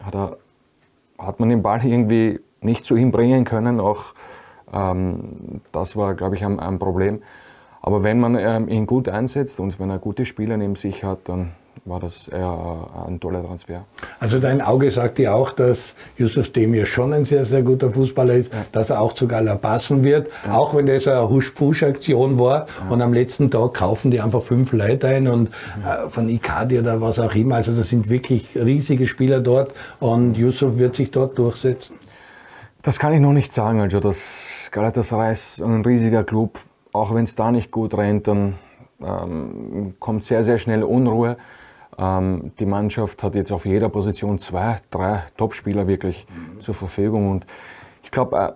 hat, 0.00 0.14
er, 0.14 0.38
hat 1.18 1.38
man 1.38 1.50
den 1.50 1.62
Ball 1.62 1.84
irgendwie 1.84 2.40
nicht 2.62 2.86
zu 2.86 2.96
ihm 2.96 3.10
bringen 3.10 3.44
können. 3.44 3.78
Auch 3.78 4.14
ähm, 4.72 5.60
das 5.70 5.96
war, 5.96 6.14
glaube 6.14 6.36
ich, 6.36 6.44
ein, 6.44 6.58
ein 6.58 6.78
Problem. 6.78 7.22
Aber 7.82 8.02
wenn 8.02 8.18
man 8.18 8.36
ähm, 8.36 8.68
ihn 8.68 8.86
gut 8.86 9.08
einsetzt 9.08 9.60
und 9.60 9.78
wenn 9.78 9.90
er 9.90 9.98
gute 9.98 10.26
Spieler 10.26 10.56
neben 10.56 10.76
sich 10.76 11.04
hat, 11.04 11.28
dann 11.28 11.52
war 11.84 12.00
das 12.00 12.28
eher 12.28 12.86
ein 13.06 13.20
toller 13.20 13.44
Transfer. 13.44 13.84
Also 14.20 14.38
dein 14.38 14.60
Auge 14.60 14.90
sagt 14.90 15.18
dir 15.18 15.34
auch, 15.34 15.52
dass 15.52 15.94
Yusuf 16.16 16.50
Demir 16.50 16.86
schon 16.86 17.12
ein 17.12 17.24
sehr, 17.24 17.44
sehr 17.44 17.62
guter 17.62 17.90
Fußballer 17.90 18.34
ist, 18.34 18.52
ja. 18.52 18.64
dass 18.72 18.90
er 18.90 19.00
auch 19.00 19.12
zu 19.14 19.28
Gala 19.28 19.56
passen 19.56 20.04
wird, 20.04 20.28
ja. 20.44 20.54
auch 20.54 20.74
wenn 20.74 20.86
das 20.86 21.08
eine 21.08 21.28
Husch-Pusch-Aktion 21.28 22.38
war 22.38 22.66
ja. 22.66 22.90
und 22.90 23.02
am 23.02 23.12
letzten 23.12 23.50
Tag 23.50 23.74
kaufen 23.74 24.10
die 24.10 24.20
einfach 24.20 24.42
fünf 24.42 24.72
Leute 24.72 25.08
ein 25.08 25.28
und 25.28 25.48
äh, 25.48 26.08
von 26.08 26.28
Icardi 26.28 26.78
oder 26.78 27.00
was 27.00 27.18
auch 27.18 27.34
immer, 27.34 27.56
also 27.56 27.74
das 27.74 27.88
sind 27.88 28.08
wirklich 28.08 28.56
riesige 28.56 29.06
Spieler 29.06 29.40
dort 29.40 29.72
und 30.00 30.36
Yusuf 30.36 30.78
wird 30.78 30.96
sich 30.96 31.10
dort 31.10 31.38
durchsetzen. 31.38 31.96
Das 32.82 32.98
kann 32.98 33.12
ich 33.12 33.20
noch 33.20 33.32
nicht 33.32 33.52
sagen, 33.52 33.80
also 33.80 34.00
das 34.00 34.68
Galatasaray 34.70 35.32
ist 35.32 35.60
ein 35.60 35.84
riesiger 35.84 36.24
Club, 36.24 36.58
auch 36.92 37.14
wenn 37.14 37.24
es 37.24 37.34
da 37.34 37.50
nicht 37.50 37.70
gut 37.70 37.96
rennt, 37.96 38.28
dann 38.28 38.54
ähm, 39.00 39.94
kommt 39.98 40.24
sehr, 40.24 40.44
sehr 40.44 40.58
schnell 40.58 40.82
Unruhe. 40.82 41.36
Ähm, 41.98 42.52
die 42.58 42.66
Mannschaft 42.66 43.22
hat 43.22 43.34
jetzt 43.34 43.52
auf 43.52 43.66
jeder 43.66 43.88
Position 43.88 44.38
zwei, 44.38 44.76
drei 44.90 45.24
Topspieler 45.36 45.86
wirklich 45.86 46.26
mhm. 46.28 46.60
zur 46.60 46.74
Verfügung. 46.74 47.30
Und 47.30 47.44
ich 48.04 48.10
glaube, 48.10 48.36
äh, 48.38 48.52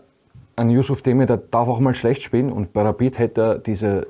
ein 0.61 0.71
Yusuf 0.71 1.03
Demir, 1.03 1.27
der 1.27 1.39
darf 1.39 1.69
auch 1.69 1.81
mal 1.81 1.95
schlecht 1.95 2.23
spielen. 2.23 2.53
Und 2.53 2.73
bei 2.73 2.83
Rapid 2.83 3.19
hätte 3.19 3.41
er 3.41 3.59
diese 3.59 4.07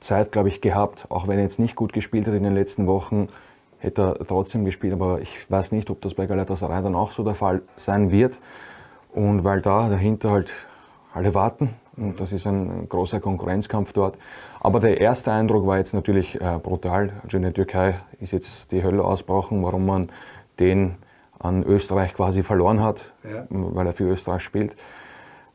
Zeit, 0.00 0.32
glaube 0.32 0.48
ich, 0.48 0.60
gehabt. 0.60 1.06
Auch 1.08 1.28
wenn 1.28 1.38
er 1.38 1.44
jetzt 1.44 1.58
nicht 1.58 1.76
gut 1.76 1.92
gespielt 1.92 2.26
hat 2.26 2.34
in 2.34 2.44
den 2.44 2.54
letzten 2.54 2.86
Wochen, 2.86 3.28
hätte 3.78 4.16
er 4.18 4.26
trotzdem 4.26 4.64
gespielt. 4.64 4.92
Aber 4.92 5.20
ich 5.20 5.50
weiß 5.50 5.72
nicht, 5.72 5.90
ob 5.90 6.00
das 6.00 6.14
bei 6.14 6.26
Galatasaray 6.26 6.82
dann 6.82 6.94
auch 6.94 7.10
so 7.10 7.24
der 7.24 7.34
Fall 7.34 7.62
sein 7.76 8.12
wird. 8.12 8.38
Und 9.12 9.44
weil 9.44 9.60
da 9.60 9.88
dahinter 9.88 10.30
halt 10.30 10.52
alle 11.12 11.34
warten, 11.34 11.74
und 11.96 12.20
das 12.20 12.32
ist 12.32 12.46
ein 12.46 12.88
großer 12.88 13.20
Konkurrenzkampf 13.20 13.92
dort. 13.92 14.16
Aber 14.60 14.80
der 14.80 15.00
erste 15.00 15.32
Eindruck 15.32 15.66
war 15.66 15.78
jetzt 15.78 15.92
natürlich 15.92 16.40
äh, 16.40 16.58
brutal. 16.62 17.12
Also 17.22 17.36
in 17.36 17.42
der 17.42 17.52
Türkei 17.52 17.96
ist 18.20 18.32
jetzt 18.32 18.72
die 18.72 18.82
Hölle 18.82 19.04
ausbrochen, 19.04 19.62
warum 19.62 19.86
man 19.86 20.10
den 20.58 20.96
an 21.38 21.64
Österreich 21.64 22.14
quasi 22.14 22.42
verloren 22.42 22.82
hat, 22.82 23.12
ja. 23.24 23.44
weil 23.50 23.86
er 23.86 23.92
für 23.92 24.04
Österreich 24.04 24.42
spielt. 24.42 24.76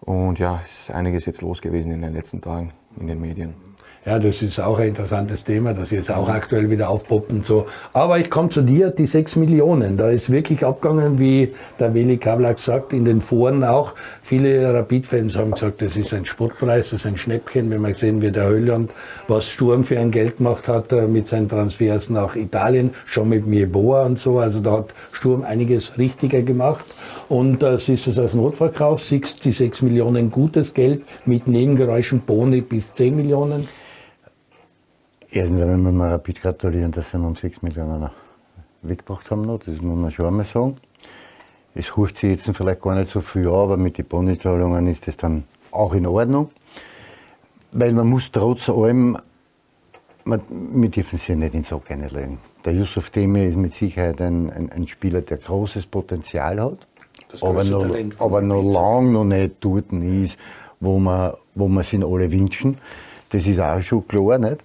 Und 0.02 0.38
ja, 0.38 0.62
ist 0.66 0.92
einiges 0.92 1.26
jetzt 1.26 1.42
los 1.42 1.62
gewesen 1.62 1.92
in 1.92 2.02
den 2.02 2.14
letzten 2.14 2.42
Tagen 2.42 2.72
in 3.00 3.08
den 3.08 3.20
Medien. 3.20 3.67
Ja, 4.08 4.20
das 4.20 4.42
ist 4.42 4.58
auch 4.62 4.80
ein 4.80 4.88
interessantes 4.88 5.44
Thema, 5.44 5.74
das 5.74 5.92
jetzt 5.92 6.10
auch 6.10 6.30
aktuell 6.30 6.70
wieder 6.70 6.90
aufpoppt 6.90 7.30
und 7.30 7.46
so. 7.46 7.66
Aber 7.92 8.18
ich 8.18 8.30
komme 8.30 8.48
zu 8.48 8.62
dir, 8.62 8.90
die 8.90 9.06
6 9.06 9.36
Millionen. 9.36 9.98
Da 9.98 10.10
ist 10.10 10.32
wirklich 10.32 10.64
abgegangen, 10.64 11.20
wie 11.20 11.54
der 11.78 11.94
Weli 11.94 12.16
Kablak 12.16 12.58
sagt, 12.58 12.94
in 12.94 13.04
den 13.04 13.20
Foren 13.20 13.66
auch. 13.66 13.96
Viele 14.24 14.74
Rapid-Fans 14.74 15.36
haben 15.36 15.52
gesagt, 15.52 15.82
das 15.82 15.98
ist 15.98 16.14
ein 16.14 16.24
Sportpreis, 16.24 16.92
das 16.92 17.02
ist 17.02 17.06
ein 17.06 17.18
Schnäppchen, 17.18 17.70
wenn 17.70 17.82
man 17.82 17.96
sehen, 17.96 18.22
wie 18.22 18.32
der 18.32 18.48
Hölland, 18.48 18.92
was 19.28 19.50
Sturm 19.50 19.84
für 19.84 20.00
ein 20.00 20.12
Geld 20.12 20.38
gemacht 20.38 20.70
hat 20.70 20.94
äh, 20.94 21.06
mit 21.06 21.28
seinen 21.28 21.50
Transfers 21.50 22.10
nach 22.10 22.38
Italien, 22.38 22.92
schon 23.08 23.28
mit 23.28 23.46
Mieboa 23.46 24.06
und 24.06 24.18
so. 24.18 24.40
Also 24.40 24.62
da 24.62 24.72
hat 24.72 24.94
Sturm 25.12 25.44
einiges 25.44 25.98
richtiger 25.98 26.44
gemacht. 26.44 26.86
Und 27.28 27.62
äh, 27.62 27.78
siehst 27.78 28.08
du 28.08 28.12
es 28.12 28.20
als 28.20 28.36
Notverkauf, 28.36 29.06
die 29.10 29.52
6 29.52 29.82
Millionen 29.82 30.32
gutes 30.32 30.74
Geld 30.74 31.02
mit 31.26 31.50
Nebengeräuschen 31.50 32.22
Boni 32.22 32.62
bis 32.62 32.94
10 32.94 33.14
Millionen? 33.14 33.68
Erstens 35.30 35.62
einmal 35.62 35.78
muss 35.78 35.94
man 35.94 36.12
Rapid 36.12 36.42
gratulieren, 36.42 36.92
dass 36.92 37.12
sie 37.12 37.18
um 37.18 37.36
6 37.36 37.62
Millionen 37.62 38.10
weggebracht 38.82 39.30
haben. 39.30 39.42
Noch. 39.42 39.60
Das 39.60 39.82
muss 39.82 39.98
man 39.98 40.12
schon 40.12 40.26
einmal 40.26 40.46
sagen. 40.46 40.78
Es 41.76 41.96
hurcht 41.96 42.18
sich 42.18 42.32
jetzt 42.32 42.50
vielleicht 42.56 42.82
gar 42.82 42.96
nicht 42.96 43.12
so 43.12 43.22
viel 43.22 43.48
an, 43.48 43.54
aber 43.54 43.78
mit 43.78 43.98
den 43.98 44.06
Bonizahlungen 44.06 44.88
ist 44.88 45.08
das 45.08 45.18
dann 45.18 45.44
auch 45.72 45.94
in 45.94 46.08
Ordnung. 46.08 46.50
Weil 47.72 47.94
man 47.94 48.08
muss 48.08 48.32
trotz 48.32 48.70
allem, 48.70 49.18
man, 50.24 50.42
wir 50.50 50.90
dürfen 50.90 51.20
sie 51.20 51.36
nicht 51.36 51.54
in 51.54 51.62
den 51.62 51.64
Sack 51.66 51.92
einlegen. 51.92 52.40
Der 52.64 52.74
Yusuf 52.74 53.10
Demir 53.10 53.48
ist 53.48 53.58
mit 53.58 53.76
Sicherheit 53.76 54.22
ein, 54.22 54.50
ein, 54.50 54.72
ein 54.72 54.88
Spieler, 54.88 55.22
der 55.22 55.38
großes 55.38 55.86
Potenzial 55.86 56.60
hat, 56.62 56.88
aber 57.42 57.64
noch, 57.66 57.86
aber 58.20 58.42
noch 58.42 58.64
lange 58.64 59.12
noch 59.12 59.26
nicht 59.26 59.58
dort 59.60 59.92
ist, 59.92 60.38
wo 60.80 60.98
man, 60.98 61.34
wo 61.54 61.68
man 61.68 61.84
sich 61.84 62.04
alle 62.04 62.32
wünschen. 62.32 62.78
Das 63.30 63.46
ist 63.46 63.60
auch 63.60 63.82
schon 63.82 64.08
klar. 64.08 64.38
Nicht? 64.38 64.64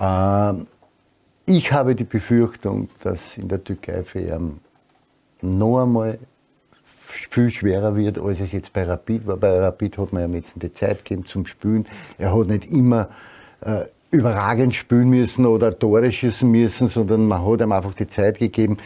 Ähm, 0.00 0.66
ich 1.46 1.72
habe 1.72 1.94
die 1.94 2.04
Befürchtung, 2.04 2.88
dass 3.02 3.36
in 3.36 3.48
der 3.48 3.62
Türkei 3.62 4.02
für 4.04 4.20
ihn 4.20 4.60
noch 5.42 5.82
einmal 5.82 6.18
viel 7.06 7.50
schwerer 7.50 7.96
wird, 7.96 8.18
als 8.18 8.40
es 8.40 8.52
jetzt 8.52 8.72
bei 8.72 8.84
Rapid 8.84 9.26
war. 9.26 9.36
Bei 9.36 9.58
Rapid 9.58 9.98
hat 9.98 10.12
man 10.12 10.30
ja 10.30 10.36
jetzt 10.36 10.52
die 10.56 10.72
Zeit 10.72 11.04
gegeben 11.04 11.26
zum 11.26 11.44
Spielen. 11.46 11.86
Er 12.18 12.36
hat 12.36 12.46
nicht 12.46 12.70
immer 12.70 13.08
äh, 13.60 13.84
überragend 14.10 14.74
spielen 14.74 15.10
müssen 15.10 15.46
oder 15.46 15.76
Tore 15.76 16.10
schießen 16.10 16.48
müssen, 16.48 16.88
sondern 16.88 17.26
man 17.26 17.44
hat 17.44 17.60
ihm 17.60 17.72
einfach 17.72 17.94
die 17.94 18.08
Zeit 18.08 18.38
gegeben. 18.38 18.78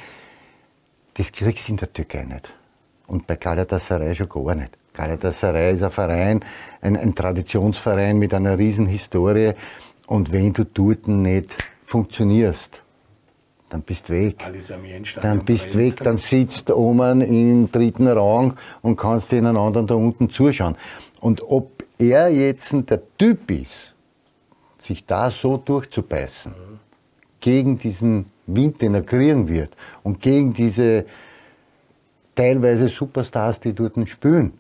Das 1.14 1.31
kriegst 1.33 1.68
du 1.68 1.72
in 1.72 1.79
der 1.79 1.92
Türkei 1.92 2.24
nicht. 2.24 2.48
Und 3.07 3.27
bei 3.27 3.37
Galatasaray 3.37 4.14
schon 4.14 4.29
gar 4.29 4.55
nicht. 4.55 4.77
Galatasaray 4.94 5.74
ist 5.74 5.83
ein 5.83 5.90
Verein, 5.90 6.40
ein, 6.81 6.96
ein 6.96 7.14
Traditionsverein 7.14 8.18
mit 8.18 8.33
einer 8.33 8.59
riesen 8.59 8.87
Historie. 8.87 9.53
Und 10.07 10.33
wenn 10.33 10.53
du 10.53 10.64
dort 10.64 11.09
nicht 11.09 11.51
funktionierst, 11.87 12.83
dann 13.71 13.83
bist 13.83 14.09
du 14.09 14.12
weg. 14.12 14.45
Dann 15.21 15.45
bist 15.45 15.75
du 15.75 15.79
weg, 15.79 15.97
dann 15.97 16.19
sitzt 16.19 16.69
du 16.69 16.77
oben 16.77 17.23
im 17.23 17.73
dritten 17.73 18.07
Rang 18.07 18.57
und 18.83 18.97
kannst 18.97 19.33
den 19.33 19.47
anderen 19.47 19.87
da 19.87 19.95
unten 19.95 20.31
zuschauen. 20.31 20.77
Und 21.21 21.43
ob 21.43 21.85
er 21.99 22.29
jetzt 22.29 22.73
der 22.73 23.03
Typ 23.19 23.51
ist, 23.51 23.95
sich 24.81 25.07
da 25.07 25.31
so 25.31 25.57
durchzubeißen, 25.57 26.53
mhm. 26.53 26.79
gegen 27.40 27.79
diesen 27.79 28.27
Wind, 28.47 28.83
den 28.83 28.95
er 28.95 29.03
kriegen 29.03 29.49
wird 29.49 29.75
und 30.03 30.21
gegen 30.21 30.53
diese 30.53 31.07
teilweise 32.35 32.88
Superstars, 32.88 33.61
die 33.61 33.73
dort 33.73 34.09
spielen, 34.09 34.53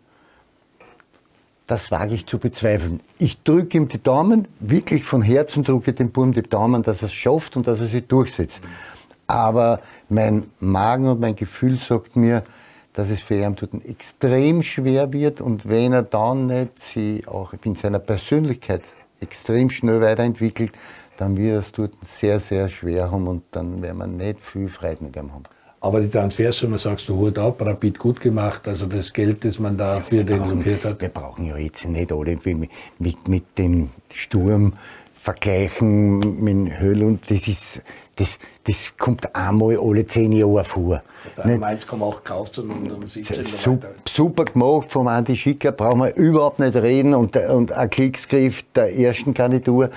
das 1.66 1.90
wage 1.90 2.14
ich 2.14 2.26
zu 2.26 2.38
bezweifeln. 2.38 3.00
Ich 3.18 3.42
drücke 3.42 3.78
ihm 3.78 3.88
die 3.88 4.02
Daumen, 4.02 4.48
wirklich 4.60 5.04
von 5.04 5.22
Herzen 5.22 5.64
drücke 5.64 5.92
dem 5.92 6.10
Burm 6.10 6.32
die 6.32 6.42
Daumen, 6.42 6.82
dass 6.82 7.02
er 7.02 7.08
es 7.08 7.14
schafft 7.14 7.56
und 7.56 7.66
dass 7.66 7.80
er 7.80 7.86
sich 7.86 8.06
durchsetzt. 8.06 8.60
Aber 9.26 9.80
mein 10.10 10.44
Magen 10.60 11.08
und 11.08 11.20
mein 11.20 11.36
Gefühl 11.36 11.78
sagt 11.78 12.16
mir, 12.16 12.42
dass 12.92 13.08
es 13.10 13.22
für 13.22 13.50
dort 13.50 13.74
extrem 13.86 14.62
schwer 14.62 15.12
wird 15.12 15.40
und 15.40 15.68
wenn 15.68 15.92
er 15.92 16.02
dann 16.02 16.46
nicht 16.46 16.78
sich 16.78 17.26
auch 17.26 17.54
in 17.64 17.74
seiner 17.74 17.98
Persönlichkeit 17.98 18.82
extrem 19.20 19.70
schnell 19.70 20.00
weiterentwickelt, 20.00 20.72
dann 21.16 21.36
wird 21.36 21.60
es 21.60 21.72
dort 21.72 21.94
sehr, 22.06 22.40
sehr 22.40 22.68
schwer 22.68 23.10
haben 23.10 23.26
und 23.26 23.42
dann 23.52 23.82
werden 23.82 23.98
wir 23.98 24.06
nicht 24.06 24.44
viel 24.44 24.68
Freude 24.68 25.04
mit 25.04 25.16
ihm 25.16 25.32
haben. 25.32 25.44
Aber 25.84 26.00
die 26.00 26.08
Transfersumme 26.08 26.78
sagst 26.78 27.10
du, 27.10 27.16
Hut 27.16 27.36
ab, 27.36 27.60
Rapid 27.60 27.98
gut 27.98 28.18
gemacht, 28.18 28.66
also 28.66 28.86
das 28.86 29.12
Geld, 29.12 29.44
das 29.44 29.58
man 29.58 29.76
da 29.76 30.00
für 30.00 30.24
den 30.24 30.42
blockiert 30.42 30.82
hat. 30.82 30.98
Wir 30.98 31.10
brauchen 31.10 31.44
ja 31.44 31.58
jetzt 31.58 31.86
nicht 31.86 32.10
alle 32.10 32.38
mit, 32.42 33.28
mit, 33.28 33.58
dem 33.58 33.90
Sturm 34.10 34.72
vergleichen 35.20 36.42
mit 36.42 36.80
Höhl 36.80 37.02
und 37.02 37.30
das 37.30 37.46
ist, 37.46 37.82
das, 38.16 38.38
das 38.64 38.94
kommt 38.96 39.36
einmal 39.36 39.76
alle 39.78 40.06
zehn 40.06 40.32
Jahre 40.32 40.64
vor. 40.64 41.02
Dass 41.36 41.44
der 41.44 41.58
1,8 41.58 42.14
gekauft 42.14 42.58
und 42.60 42.90
um 42.90 43.06
17 43.06 43.44
super, 43.44 43.88
super 44.08 44.46
gemacht 44.46 44.90
vom 44.90 45.06
Andi 45.06 45.36
Schicker, 45.36 45.72
brauchen 45.72 45.98
wir 45.98 46.16
überhaupt 46.16 46.60
nicht 46.60 46.76
reden 46.76 47.12
und, 47.12 47.36
und 47.36 47.72
ein 47.72 47.90
Klicksgriff 47.90 48.64
der 48.74 48.96
ersten 48.96 49.34
Garnitur. 49.34 49.90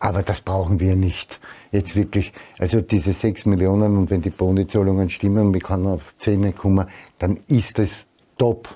Aber 0.00 0.22
das 0.22 0.42
brauchen 0.42 0.80
wir 0.80 0.96
nicht. 0.96 1.40
Jetzt 1.72 1.94
wirklich, 1.94 2.32
also 2.58 2.80
diese 2.80 3.12
6 3.12 3.46
Millionen 3.46 3.96
und 3.96 4.10
wenn 4.10 4.22
die 4.22 4.30
Bonizahlungen 4.30 5.08
stimmen, 5.08 5.54
wir 5.54 5.60
können 5.60 5.86
auf 5.86 6.14
10 6.18 6.54
kommen, 6.56 6.86
dann 7.18 7.38
ist 7.48 7.78
es 7.78 8.06
top. 8.38 8.68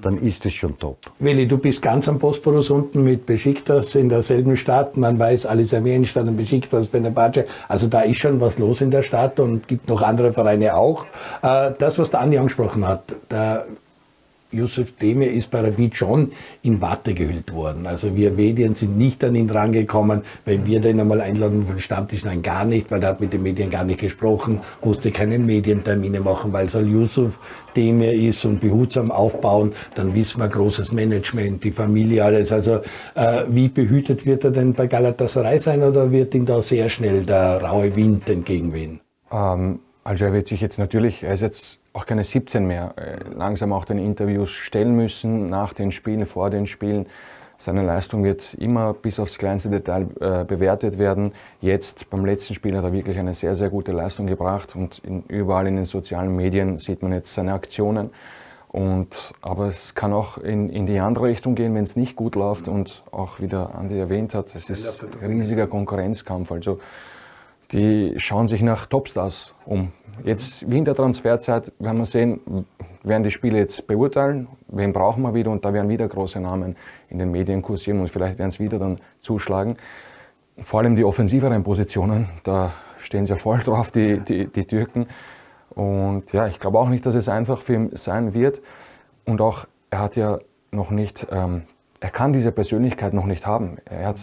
Dann 0.00 0.18
ist 0.18 0.46
es 0.46 0.54
schon 0.54 0.78
top. 0.78 0.98
Willi, 1.18 1.48
du 1.48 1.58
bist 1.58 1.82
ganz 1.82 2.08
am 2.08 2.18
Bosporus 2.18 2.70
unten 2.70 3.02
mit 3.02 3.26
Besiktas 3.26 3.96
in 3.96 4.08
derselben 4.08 4.56
Stadt. 4.56 4.96
Man 4.96 5.18
weiß, 5.18 5.46
alles 5.46 5.74
Armenienstadt 5.74 6.28
und 6.28 6.36
Besiktas, 6.36 6.88
Fenerbahce. 6.88 7.44
Also 7.68 7.88
da 7.88 8.02
ist 8.02 8.18
schon 8.18 8.40
was 8.40 8.58
los 8.58 8.80
in 8.80 8.90
der 8.92 9.02
Stadt 9.02 9.40
und 9.40 9.66
gibt 9.66 9.88
noch 9.88 10.00
andere 10.00 10.32
Vereine 10.32 10.76
auch. 10.76 11.06
Äh, 11.42 11.72
das, 11.76 11.98
was 11.98 12.10
der 12.10 12.20
Andi 12.20 12.38
angesprochen 12.38 12.86
hat, 12.86 13.16
der 13.30 13.66
Yusuf 14.52 14.92
Demir 14.92 15.30
ist 15.30 15.50
bei 15.50 15.60
Rapid 15.60 15.96
schon 15.96 16.30
in 16.62 16.80
Watte 16.80 17.14
gehüllt 17.14 17.52
worden. 17.52 17.86
Also 17.86 18.16
wir 18.16 18.32
Medien 18.32 18.74
sind 18.74 18.98
nicht 18.98 19.22
an 19.24 19.34
ihn 19.34 19.50
rangekommen, 19.50 20.22
weil 20.44 20.66
wir 20.66 20.80
den 20.80 21.00
einmal 21.00 21.20
einladen 21.20 21.66
von 21.66 21.78
Stammtisch, 21.78 22.24
nein, 22.24 22.42
gar 22.42 22.64
nicht, 22.64 22.90
weil 22.90 23.02
er 23.02 23.10
hat 23.10 23.20
mit 23.20 23.32
den 23.32 23.42
Medien 23.42 23.70
gar 23.70 23.84
nicht 23.84 24.00
gesprochen, 24.00 24.60
musste 24.84 25.10
keine 25.10 25.38
Medientermine 25.38 26.20
machen, 26.20 26.52
weil 26.52 26.68
halt 26.72 26.88
Yusuf 26.88 27.38
Demir 27.76 28.12
ist 28.12 28.44
und 28.44 28.60
behutsam 28.60 29.10
aufbauen, 29.10 29.72
dann 29.94 30.14
wissen 30.14 30.40
wir 30.40 30.48
großes 30.48 30.92
Management, 30.92 31.62
die 31.62 31.70
Familie, 31.70 32.24
alles. 32.24 32.52
Also 32.52 32.80
äh, 33.14 33.44
wie 33.48 33.68
behütet 33.68 34.26
wird 34.26 34.44
er 34.44 34.50
denn 34.50 34.74
bei 34.74 34.86
Galatasaray 34.86 35.58
sein 35.58 35.82
oder 35.82 36.10
wird 36.10 36.34
ihm 36.34 36.46
da 36.46 36.60
sehr 36.62 36.88
schnell 36.88 37.24
der 37.24 37.62
raue 37.62 37.94
Wind 37.94 38.28
entgegenwehen? 38.28 39.00
Ähm, 39.32 39.80
also 40.04 40.24
er 40.24 40.32
wird 40.32 40.48
sich 40.48 40.60
jetzt 40.60 40.78
natürlich, 40.78 41.22
er 41.22 41.34
ist 41.34 41.42
jetzt 41.42 41.80
auch 41.92 42.06
keine 42.06 42.24
17 42.24 42.66
mehr, 42.66 42.94
äh, 42.96 43.18
langsam 43.34 43.72
auch 43.72 43.84
den 43.84 43.98
Interviews 43.98 44.50
stellen 44.50 44.94
müssen, 44.94 45.50
nach 45.50 45.72
den 45.72 45.92
Spielen, 45.92 46.26
vor 46.26 46.50
den 46.50 46.66
Spielen, 46.66 47.06
Seine 47.60 47.82
Leistung 47.82 48.24
wird 48.24 48.54
immer 48.54 48.94
bis 48.94 49.20
aufs 49.20 49.36
kleinste 49.36 49.68
Detail 49.68 50.06
äh, 50.18 50.44
bewertet 50.44 50.98
werden. 50.98 51.32
Jetzt 51.60 52.08
beim 52.08 52.24
letzten 52.24 52.54
Spiel 52.54 52.74
hat 52.74 52.84
er 52.84 52.94
wirklich 52.94 53.18
eine 53.18 53.34
sehr, 53.34 53.54
sehr 53.54 53.68
gute 53.68 53.92
Leistung 53.92 54.26
gebracht 54.26 54.74
und 54.74 55.00
in, 55.00 55.24
überall 55.28 55.66
in 55.66 55.76
den 55.76 55.84
sozialen 55.84 56.34
Medien 56.34 56.78
sieht 56.78 57.02
man 57.02 57.12
jetzt 57.12 57.34
seine 57.34 57.52
Aktionen. 57.52 58.12
Und, 58.68 59.34
aber 59.42 59.66
es 59.66 59.94
kann 59.94 60.14
auch 60.14 60.38
in, 60.38 60.70
in 60.70 60.86
die 60.86 61.00
andere 61.00 61.26
Richtung 61.26 61.54
gehen, 61.54 61.74
wenn 61.74 61.84
es 61.84 61.96
nicht 61.96 62.16
gut 62.16 62.34
läuft 62.34 62.66
und 62.66 63.02
auch 63.10 63.40
wie 63.40 63.48
der 63.48 63.74
Andi 63.74 63.98
erwähnt 63.98 64.34
hat, 64.34 64.54
es 64.54 64.70
ist 64.70 65.04
ein 65.20 65.28
riesiger 65.28 65.66
Konkurrenzkampf. 65.66 66.50
Also 66.52 66.78
die 67.72 68.14
schauen 68.18 68.48
sich 68.48 68.62
nach 68.62 68.86
Topstars 68.86 69.54
um. 69.64 69.92
Jetzt 70.24 70.70
wie 70.70 70.78
in 70.78 70.84
der 70.84 70.94
Transferzeit 70.94 71.72
werden 71.78 71.98
wir 71.98 72.06
sehen, 72.06 72.66
werden 73.02 73.22
die 73.22 73.30
Spiele 73.30 73.58
jetzt 73.58 73.86
beurteilen, 73.86 74.48
wen 74.68 74.92
brauchen 74.92 75.22
wir 75.22 75.34
wieder 75.34 75.50
und 75.50 75.64
da 75.64 75.72
werden 75.72 75.88
wieder 75.88 76.06
große 76.08 76.40
Namen 76.40 76.76
in 77.08 77.18
den 77.18 77.30
Medien 77.30 77.62
kursieren 77.62 78.00
und 78.00 78.08
vielleicht 78.08 78.38
werden 78.38 78.50
es 78.50 78.60
wieder 78.60 78.78
dann 78.78 79.00
zuschlagen. 79.20 79.76
Vor 80.58 80.80
allem 80.80 80.96
die 80.96 81.04
offensiveren 81.04 81.62
Positionen, 81.62 82.28
da 82.42 82.72
stehen 82.98 83.26
sie 83.26 83.32
ja 83.32 83.38
voll 83.38 83.60
drauf, 83.60 83.90
die, 83.90 84.20
die, 84.20 84.46
die 84.46 84.66
Türken. 84.66 85.06
Und 85.70 86.32
ja, 86.32 86.48
ich 86.48 86.58
glaube 86.58 86.78
auch 86.78 86.88
nicht, 86.88 87.06
dass 87.06 87.14
es 87.14 87.28
einfach 87.28 87.60
für 87.62 87.74
ihn 87.74 87.90
sein 87.96 88.34
wird. 88.34 88.60
Und 89.24 89.40
auch, 89.40 89.66
er 89.88 90.00
hat 90.00 90.16
ja 90.16 90.38
noch 90.70 90.90
nicht, 90.90 91.26
ähm, 91.30 91.62
er 92.00 92.10
kann 92.10 92.32
diese 92.32 92.52
Persönlichkeit 92.52 93.14
noch 93.14 93.26
nicht 93.26 93.46
haben. 93.46 93.78
Er 93.84 94.08
hat, 94.08 94.20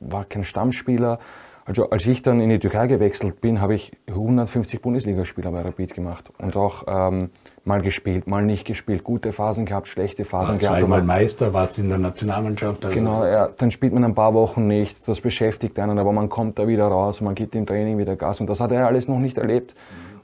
war 0.00 0.24
kein 0.24 0.44
Stammspieler. 0.44 1.18
Also 1.64 1.90
als 1.90 2.04
ich 2.06 2.22
dann 2.22 2.40
in 2.40 2.50
die 2.50 2.58
Türkei 2.58 2.88
gewechselt 2.88 3.40
bin, 3.40 3.60
habe 3.60 3.74
ich 3.74 3.92
150 4.08 4.82
Bundesligaspieler 4.82 5.52
bei 5.52 5.62
Rapid 5.62 5.94
gemacht 5.94 6.32
und 6.38 6.56
auch 6.56 6.84
ähm, 6.88 7.30
mal 7.64 7.80
gespielt, 7.82 8.26
mal 8.26 8.42
nicht 8.44 8.66
gespielt, 8.66 9.04
gute 9.04 9.32
Phasen 9.32 9.64
gehabt, 9.64 9.86
schlechte 9.86 10.24
Phasen 10.24 10.48
warst 10.48 10.60
gehabt. 10.60 10.80
Zweimal 10.80 11.02
Meister, 11.02 11.52
warst 11.52 11.78
in 11.78 11.88
der 11.88 11.98
Nationalmannschaft. 11.98 12.84
Also 12.84 12.98
Genau, 12.98 13.24
ja, 13.24 13.48
dann 13.56 13.70
spielt 13.70 13.92
man 13.92 14.02
ein 14.02 14.14
paar 14.14 14.34
Wochen 14.34 14.66
nicht, 14.66 15.06
das 15.06 15.20
beschäftigt 15.20 15.78
einen, 15.78 15.98
aber 15.98 16.12
man 16.12 16.28
kommt 16.28 16.58
da 16.58 16.66
wieder 16.66 16.88
raus, 16.88 17.20
man 17.20 17.36
gibt 17.36 17.54
im 17.54 17.64
Training 17.64 17.96
wieder 17.98 18.16
Gas 18.16 18.40
und 18.40 18.50
das 18.50 18.58
hat 18.58 18.72
er 18.72 18.86
alles 18.86 19.06
noch 19.06 19.20
nicht 19.20 19.38
erlebt. 19.38 19.74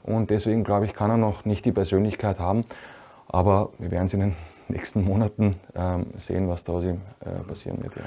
Und 0.03 0.31
deswegen 0.31 0.63
glaube 0.63 0.85
ich, 0.85 0.93
kann 0.93 1.09
er 1.09 1.17
noch 1.17 1.45
nicht 1.45 1.65
die 1.65 1.71
Persönlichkeit 1.71 2.39
haben. 2.39 2.65
Aber 3.27 3.69
wir 3.77 3.91
werden 3.91 4.05
es 4.05 4.13
in 4.13 4.19
den 4.21 4.35
nächsten 4.67 5.03
Monaten 5.03 5.55
ähm, 5.75 6.07
sehen, 6.17 6.49
was 6.49 6.63
da 6.63 6.73
aus 6.73 6.83
ihm 6.83 7.01
äh, 7.21 7.43
passieren 7.47 7.81
wird. 7.81 7.95
Ja. 7.95 8.01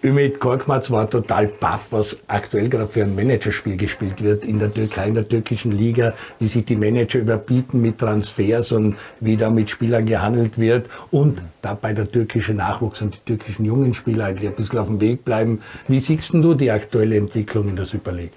Ümit 0.00 0.38
Korkmaz 0.38 0.92
war 0.92 1.10
total 1.10 1.48
baff, 1.48 1.88
was 1.90 2.18
aktuell 2.28 2.68
gerade 2.68 2.86
für 2.86 3.02
ein 3.02 3.16
Managerspiel 3.16 3.76
gespielt 3.76 4.22
wird 4.22 4.44
in 4.44 4.60
der 4.60 4.72
Türkei, 4.72 5.08
in 5.08 5.14
der 5.14 5.28
türkischen 5.28 5.72
Liga, 5.72 6.14
wie 6.38 6.46
sich 6.46 6.64
die 6.64 6.76
Manager 6.76 7.18
überbieten 7.18 7.80
mit 7.80 7.98
Transfers 7.98 8.70
und 8.70 8.96
wie 9.18 9.36
da 9.36 9.50
mit 9.50 9.70
Spielern 9.70 10.06
gehandelt 10.06 10.56
wird 10.56 10.88
und 11.10 11.42
dabei 11.62 11.94
der 11.94 12.08
türkische 12.08 12.54
Nachwuchs 12.54 13.02
und 13.02 13.16
die 13.16 13.24
türkischen 13.26 13.64
jungen 13.64 13.92
Spieler 13.92 14.26
eigentlich 14.26 14.48
ein 14.48 14.54
bisschen 14.54 14.78
auf 14.78 14.86
dem 14.86 15.00
Weg 15.00 15.24
bleiben. 15.24 15.60
Wie 15.88 15.98
siehst 15.98 16.32
du 16.32 16.54
die 16.54 16.70
aktuelle 16.70 17.16
Entwicklung 17.16 17.68
in 17.68 17.74
der 17.74 17.86
Super 17.86 18.12
League? 18.12 18.34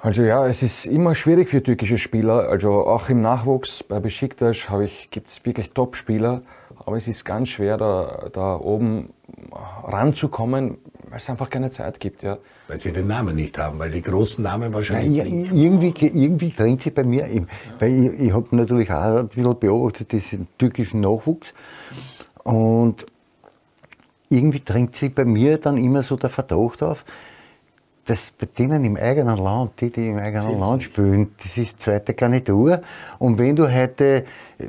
Also 0.00 0.22
ja, 0.22 0.46
es 0.46 0.62
ist 0.62 0.86
immer 0.86 1.14
schwierig 1.14 1.50
für 1.50 1.62
türkische 1.62 1.98
Spieler. 1.98 2.48
Also 2.48 2.86
auch 2.86 3.10
im 3.10 3.20
Nachwuchs 3.20 3.82
bei 3.82 4.00
Besiktas 4.00 4.66
gibt 5.10 5.28
es 5.28 5.44
wirklich 5.44 5.72
Top-Spieler, 5.72 6.40
aber 6.90 6.96
es 6.96 7.06
ist 7.06 7.24
ganz 7.24 7.50
schwer, 7.50 7.76
da, 7.78 8.28
da 8.32 8.56
oben 8.56 9.10
ranzukommen, 9.84 10.78
weil 11.08 11.18
es 11.18 11.30
einfach 11.30 11.48
keine 11.48 11.70
Zeit 11.70 12.00
gibt. 12.00 12.24
Ja. 12.24 12.38
Weil 12.66 12.80
sie 12.80 12.92
den 12.92 13.06
Namen 13.06 13.36
nicht 13.36 13.56
haben, 13.58 13.78
weil 13.78 13.92
die 13.92 14.02
großen 14.02 14.42
Namen 14.42 14.74
wahrscheinlich 14.74 15.22
Nein, 15.24 15.44
ich- 15.44 15.52
irgendwie, 15.62 15.94
irgendwie 16.06 16.50
drängt 16.50 16.82
sich 16.82 16.92
bei 16.92 17.04
mir, 17.04 17.28
ich- 17.28 17.42
weil 17.78 17.92
ich, 18.14 18.20
ich 18.26 18.32
habe 18.32 18.56
natürlich 18.56 18.90
auch 18.90 19.18
ein 19.18 19.28
bisschen 19.28 19.58
beobachtet, 19.60 20.10
diesen 20.10 20.48
türkischen 20.58 20.98
Nachwuchs. 21.00 21.54
Und 22.42 23.06
irgendwie 24.28 24.62
drängt 24.64 24.96
sich 24.96 25.14
bei 25.14 25.24
mir 25.24 25.58
dann 25.58 25.76
immer 25.76 26.02
so 26.02 26.16
der 26.16 26.30
Verdacht 26.30 26.82
auf, 26.82 27.04
dass 28.06 28.32
bei 28.32 28.46
denen 28.46 28.84
im 28.84 28.96
eigenen 28.96 29.38
Land, 29.38 29.80
die, 29.80 29.90
die 29.90 30.08
im 30.08 30.18
eigenen 30.18 30.58
Land 30.58 30.82
spielen, 30.82 31.32
das 31.42 31.56
ist 31.56 31.80
zweite 31.80 32.14
Garnitur. 32.14 32.80
Und 33.18 33.38
wenn 33.38 33.56
du 33.56 33.72
heute, 33.72 34.24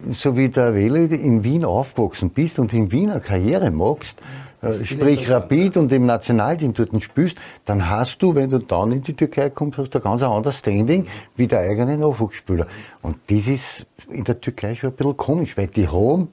so 0.09 0.37
wie 0.37 0.49
der 0.49 0.75
Welle, 0.75 1.05
in 1.05 1.43
Wien 1.43 1.65
aufgewachsen 1.65 2.29
bist 2.29 2.59
und 2.59 2.73
in 2.73 2.91
Wien 2.91 3.09
eine 3.09 3.21
Karriere 3.21 3.71
machst, 3.71 4.21
äh, 4.61 4.73
sprich 4.85 5.29
Rapid 5.29 5.77
und 5.77 5.91
im 5.91 6.05
Nationalteam 6.05 6.73
dort 6.73 7.01
spielst, 7.01 7.37
dann 7.65 7.89
hast 7.89 8.19
du, 8.19 8.35
wenn 8.35 8.49
du 8.49 8.59
dann 8.59 8.91
in 8.91 9.01
die 9.01 9.15
Türkei 9.15 9.49
kommst, 9.49 9.77
hast 9.79 9.89
du 9.89 9.99
ein 9.99 10.03
ganz 10.03 10.21
anderes 10.21 10.59
Standing 10.59 11.07
wie 11.35 11.47
der 11.47 11.61
eigene 11.61 11.97
Nachwuchsspieler. 11.97 12.67
Und 13.01 13.17
das 13.27 13.47
ist 13.47 13.87
in 14.09 14.23
der 14.23 14.39
Türkei 14.39 14.75
schon 14.75 14.91
ein 14.91 14.95
bisschen 14.95 15.17
komisch, 15.17 15.57
weil 15.57 15.67
die 15.67 15.87
haben 15.87 16.29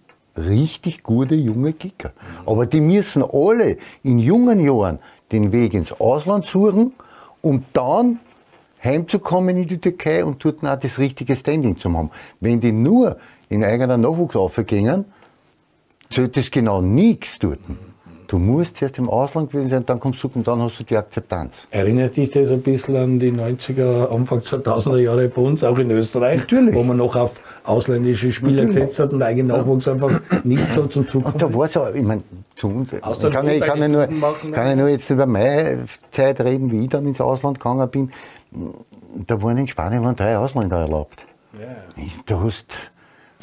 richtig 0.46 1.02
gute 1.02 1.34
junge 1.34 1.72
Kicker. 1.72 2.12
Aber 2.46 2.66
die 2.66 2.80
müssen 2.80 3.22
alle 3.22 3.78
in 4.02 4.18
jungen 4.18 4.60
Jahren 4.60 4.98
den 5.32 5.52
Weg 5.52 5.74
ins 5.74 5.92
Ausland 5.92 6.46
suchen, 6.46 6.92
um 7.40 7.64
dann 7.72 8.20
heimzukommen 8.82 9.56
in 9.56 9.66
die 9.68 9.78
Türkei 9.78 10.24
und 10.24 10.44
dort 10.44 10.64
auch 10.64 10.78
das 10.78 10.98
richtige 10.98 11.36
Standing 11.36 11.76
zu 11.76 11.92
haben. 11.92 12.10
Wenn 12.40 12.60
die 12.60 12.72
nur 12.72 13.16
in 13.48 13.64
eigener 13.64 13.96
Nachwuchs 13.96 14.36
aufgehen, 14.36 15.04
zählt 16.10 16.36
das 16.36 16.50
genau 16.50 16.80
nichts 16.80 17.38
dort. 17.38 17.60
Du 18.28 18.38
musst 18.38 18.76
zuerst 18.76 18.98
im 18.98 19.08
Ausland 19.08 19.50
gewesen 19.50 19.70
sein, 19.70 19.86
dann 19.86 19.98
kommst 19.98 20.22
du 20.22 20.28
und 20.34 20.46
dann 20.46 20.60
hast 20.60 20.78
du 20.78 20.84
die 20.84 20.96
Akzeptanz. 20.96 21.66
Erinnert 21.70 22.14
dich 22.14 22.30
das 22.30 22.50
ein 22.50 22.60
bisschen 22.60 22.96
an 22.96 23.18
die 23.18 23.32
90er, 23.32 24.14
Anfang 24.14 24.40
2000er 24.40 24.98
Jahre 24.98 25.28
bei 25.28 25.40
uns, 25.40 25.64
auch 25.64 25.78
in 25.78 25.90
Österreich, 25.90 26.40
Natürlich. 26.40 26.74
wo 26.74 26.82
man 26.82 26.98
noch 26.98 27.16
auf 27.16 27.40
ausländische 27.68 28.32
Spieler 28.32 28.64
Natürlich. 28.64 28.74
gesetzt 28.76 29.00
hat 29.00 29.12
und 29.12 29.18
der 29.20 29.28
eigene 29.28 29.52
Nachwuchs 29.52 29.86
einfach 29.88 30.20
nicht 30.44 30.72
so 30.72 30.86
zum 30.86 31.06
Zug 31.06 31.24
Und 31.26 31.40
da 31.42 31.52
war 31.52 31.66
es 31.66 31.76
auch, 31.76 31.92
ich 31.94 32.02
meine, 32.02 32.22
zu 32.54 32.68
uns, 32.68 32.92
ich 32.92 33.00
kann, 33.00 33.48
ich, 33.48 33.60
kann 33.60 33.78
ja 33.80 33.88
nur, 33.88 34.06
machen, 34.08 34.52
kann 34.52 34.66
ja 34.68 34.76
nur 34.76 34.88
jetzt 34.88 35.08
über 35.10 35.26
meine 35.26 35.84
Zeit 36.10 36.40
reden, 36.40 36.70
wie 36.72 36.84
ich 36.84 36.90
dann 36.90 37.06
ins 37.06 37.20
Ausland 37.20 37.58
gegangen 37.58 37.88
bin. 37.90 38.10
Da 39.26 39.40
waren 39.42 39.58
in 39.58 39.68
Spanien 39.68 40.02
waren 40.04 40.16
drei 40.16 40.36
Ausländer 40.38 40.78
erlaubt. 40.78 41.24
Ich- 41.96 42.16
Da 42.26 42.40
hast, 42.40 42.74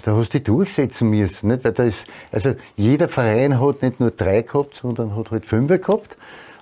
da 0.03 0.15
hast 0.15 0.33
du 0.33 0.37
dich 0.37 0.43
durchsetzen 0.45 1.09
müssen. 1.09 1.49
Nicht? 1.49 1.63
Weil 1.63 1.71
da 1.73 1.83
ist, 1.83 2.05
also 2.31 2.55
jeder 2.75 3.07
Verein 3.07 3.59
hat 3.59 3.81
nicht 3.81 3.99
nur 3.99 4.11
drei 4.11 4.41
gehabt, 4.41 4.75
sondern 4.75 5.15
hat 5.15 5.31
halt 5.31 5.45
fünf 5.45 5.69
gehabt. 5.69 6.17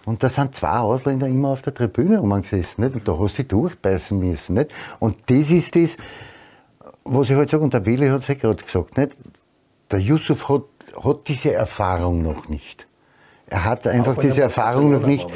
Und 0.05 0.21
da 0.21 0.29
sind 0.29 0.53
zwei 0.53 0.79
Ausländer 0.79 1.27
immer 1.27 1.49
auf 1.49 1.61
der 1.61 1.73
Tribüne 1.73 2.19
rumgesessen. 2.19 2.83
Nicht? 2.83 2.95
Und 2.95 3.07
da 3.07 3.13
hast 3.17 3.37
du 3.37 3.43
dich 3.43 3.47
durchbeißen 3.47 4.17
müssen. 4.19 4.55
Nicht? 4.55 4.71
Und 4.99 5.15
das 5.27 5.49
ist 5.49 5.75
das, 5.75 5.95
was 7.05 7.29
ich 7.29 7.35
halt 7.35 7.49
sage, 7.49 7.63
und 7.63 7.73
der 7.73 7.85
Willi 7.85 8.07
hat 8.09 8.21
es 8.21 8.27
ja 8.27 8.35
gerade 8.35 8.63
gesagt, 8.63 8.97
nicht? 8.97 9.11
der 9.93 9.99
Yusuf 9.99 10.49
hat, 10.49 10.63
hat 11.03 11.27
diese 11.27 11.53
Erfahrung 11.53 12.23
noch 12.23 12.49
nicht. 12.49 12.87
Er 13.47 13.63
hat 13.63 13.85
einfach 13.85 14.17
diese 14.17 14.41
Erfahrung 14.41 14.91
noch 14.91 15.05
nicht. 15.05 15.27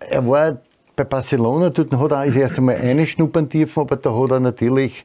Er 0.00 0.26
war 0.26 0.58
bei 0.96 1.04
Barcelona, 1.04 1.70
dort 1.70 1.92
hat 1.92 2.12
er 2.12 2.26
das 2.26 2.34
erste 2.34 2.60
Mal 2.60 2.76
einschnuppern 2.76 3.48
dürfen, 3.48 3.80
aber 3.80 3.96
da 3.96 4.14
hat 4.14 4.30
er 4.30 4.40
natürlich 4.40 5.04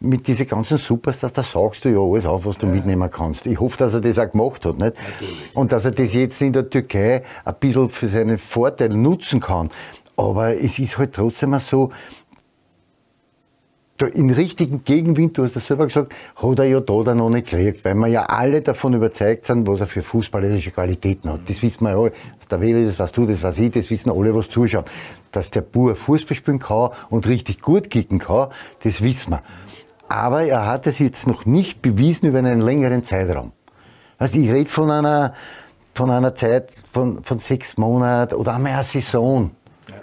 mit 0.00 0.26
diesen 0.26 0.46
ganzen 0.46 0.78
Superstars, 0.78 1.32
da 1.32 1.42
sagst 1.42 1.84
du 1.84 1.88
ja 1.88 1.98
alles 1.98 2.26
auf, 2.26 2.44
was 2.44 2.58
du 2.58 2.66
mitnehmen 2.66 3.10
kannst. 3.10 3.46
Ich 3.46 3.58
hoffe, 3.58 3.78
dass 3.78 3.94
er 3.94 4.00
das 4.00 4.18
auch 4.18 4.30
gemacht 4.30 4.64
hat. 4.64 4.78
Nicht? 4.78 4.94
Und 5.54 5.72
dass 5.72 5.86
er 5.86 5.90
das 5.92 6.12
jetzt 6.12 6.40
in 6.40 6.52
der 6.52 6.68
Türkei 6.68 7.22
ein 7.44 7.54
bisschen 7.58 7.88
für 7.88 8.08
seinen 8.08 8.38
Vorteil 8.38 8.90
nutzen 8.90 9.40
kann. 9.40 9.70
Aber 10.16 10.54
es 10.54 10.78
ist 10.78 10.98
halt 10.98 11.14
trotzdem 11.14 11.58
so, 11.58 11.90
in 14.06 14.30
richtigen 14.30 14.84
Gegenwind, 14.84 15.36
du 15.36 15.44
hast 15.44 15.56
es 15.56 15.66
selber 15.66 15.86
gesagt, 15.86 16.14
hat 16.36 16.58
er 16.58 16.64
ja 16.64 16.80
da 16.80 17.02
dann 17.02 17.18
noch 17.18 17.30
nicht 17.30 17.50
gekriegt, 17.50 17.84
weil 17.84 17.94
wir 17.94 18.06
ja 18.06 18.22
alle 18.24 18.60
davon 18.60 18.94
überzeugt 18.94 19.44
sind, 19.44 19.66
was 19.66 19.80
er 19.80 19.86
für 19.86 20.02
fußballerische 20.02 20.70
Qualitäten 20.70 21.32
hat. 21.32 21.40
Das 21.48 21.62
wissen 21.62 21.84
wir 21.84 21.90
ja 21.90 21.98
alle. 21.98 22.12
Der 22.50 22.60
Weli, 22.60 22.86
das 22.86 22.98
weißt 22.98 23.16
du, 23.16 23.26
das 23.26 23.42
weiß 23.42 23.58
ich, 23.58 23.70
das 23.72 23.90
wissen 23.90 24.10
alle, 24.10 24.34
was 24.34 24.48
zuschauen. 24.48 24.84
Dass 25.32 25.50
der 25.50 25.60
Bur 25.60 25.96
Fußball 25.96 26.36
spielen 26.36 26.58
kann 26.58 26.90
und 27.10 27.26
richtig 27.26 27.60
gut 27.60 27.90
kicken 27.90 28.18
kann, 28.18 28.48
das 28.82 29.02
wissen 29.02 29.32
wir. 29.32 29.42
Aber 30.08 30.42
er 30.42 30.66
hat 30.66 30.86
es 30.86 30.98
jetzt 30.98 31.26
noch 31.26 31.44
nicht 31.44 31.82
bewiesen 31.82 32.28
über 32.28 32.38
einen 32.38 32.60
längeren 32.60 33.04
Zeitraum. 33.04 33.52
Also 34.16 34.38
ich 34.38 34.50
rede 34.50 34.70
von 34.70 34.90
einer, 34.90 35.34
von 35.94 36.10
einer 36.10 36.34
Zeit 36.34 36.72
von, 36.90 37.22
von 37.22 37.38
sechs 37.38 37.76
Monaten 37.76 38.34
oder 38.34 38.54
einmal 38.54 38.72
einer 38.72 38.82
Saison. 38.82 39.50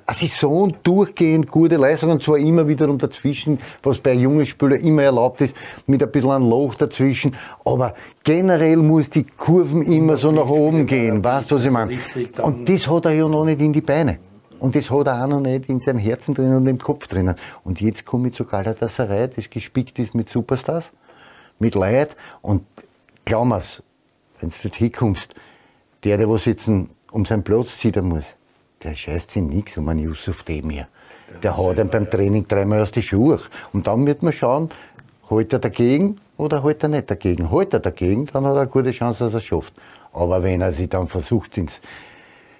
Eine 0.07 0.17
Saison 0.17 0.75
durchgehend 0.83 1.49
gute 1.49 1.77
Leistung 1.77 2.11
und 2.11 2.21
zwar 2.21 2.37
immer 2.37 2.67
wiederum 2.67 2.99
dazwischen, 2.99 3.59
was 3.81 3.99
bei 3.99 4.13
jungen 4.13 4.45
Spielern 4.45 4.79
immer 4.81 5.01
erlaubt 5.01 5.41
ist, 5.41 5.55
mit 5.87 6.03
ein 6.03 6.11
bisschen 6.11 6.31
ein 6.31 6.47
Loch 6.47 6.75
dazwischen. 6.75 7.35
Aber 7.63 7.95
generell 8.23 8.77
muss 8.77 9.09
die 9.09 9.23
Kurven 9.23 9.81
immer 9.81 10.17
so 10.17 10.31
nach 10.31 10.47
oben 10.47 10.85
gehen, 10.85 11.23
weißt 11.23 11.49
du, 11.49 11.55
was 11.55 11.65
ich 11.65 11.71
meine? 11.71 11.97
Und 12.43 12.69
das 12.69 12.87
hat 12.87 13.05
er 13.05 13.13
ja 13.13 13.27
noch 13.27 13.45
nicht 13.45 13.59
in 13.61 13.73
die 13.73 13.81
Beine. 13.81 14.19
Und 14.59 14.75
das 14.75 14.89
hat 14.91 15.07
er 15.07 15.23
auch 15.23 15.27
noch 15.27 15.41
nicht 15.41 15.69
in 15.69 15.79
seinem 15.79 15.99
Herzen 15.99 16.33
drin 16.33 16.55
und 16.55 16.67
im 16.67 16.77
Kopf 16.77 17.07
drinnen. 17.07 17.35
Und 17.63 17.81
jetzt 17.81 18.05
komme 18.05 18.27
ich 18.27 18.35
zu 18.35 18.45
Galatasaray, 18.45 19.27
das 19.35 19.49
gespickt 19.49 19.97
ist 19.99 20.15
mit 20.15 20.29
Superstars, 20.29 20.91
mit 21.59 21.75
Leid. 21.75 22.15
Und 22.41 22.63
glaub 23.25 23.45
mir's, 23.45 23.81
wenn 24.39 24.49
du 24.49 24.55
dort 24.63 24.75
hinkommst, 24.75 25.33
der, 26.03 26.17
der 26.17 26.29
was 26.29 26.45
jetzt 26.45 26.67
um 26.67 27.25
seinen 27.25 27.43
Platz 27.43 27.77
ziehen 27.77 28.07
muss, 28.07 28.25
der 28.85 28.95
scheißt 28.95 29.31
sich 29.31 29.41
nichts 29.41 29.77
um 29.77 29.89
einen 29.89 30.01
Yusuf 30.01 30.43
Demir. 30.43 30.87
Der 31.41 31.57
haut 31.57 31.77
ihn 31.77 31.89
beim 31.89 32.09
Training 32.09 32.47
dreimal 32.47 32.81
aus 32.81 32.91
die 32.91 33.01
Schuhe. 33.01 33.39
Und 33.73 33.87
dann 33.87 34.05
wird 34.05 34.21
man 34.21 34.31
schauen, 34.31 34.69
hält 35.27 35.51
er 35.53 35.59
dagegen 35.59 36.19
oder 36.37 36.63
hält 36.63 36.83
er 36.83 36.89
nicht 36.89 37.09
dagegen? 37.09 37.49
Hält 37.49 37.73
er 37.73 37.79
dagegen, 37.79 38.27
dann 38.27 38.45
hat 38.45 38.53
er 38.53 38.61
eine 38.61 38.69
gute 38.69 38.91
Chance, 38.91 39.25
dass 39.25 39.33
er 39.33 39.39
es 39.39 39.45
schafft. 39.45 39.73
Aber 40.13 40.43
wenn 40.43 40.61
er 40.61 40.71
sich 40.71 40.87
dann 40.87 41.07
versucht, 41.07 41.57
ins, 41.57 41.79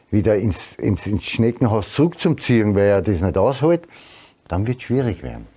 wieder 0.09 0.35
ins, 0.35 0.73
ins, 0.75 1.05
ins 1.05 1.23
Schneckenhaus 1.23 1.93
zurückzuziehen, 1.93 2.73
weil 2.75 2.87
er 2.87 3.01
das 3.01 3.21
nicht 3.21 3.37
aushält, 3.37 3.87
dann 4.47 4.65
wird 4.65 4.77
es 4.77 4.83
schwierig 4.83 5.21
werden. 5.21 5.47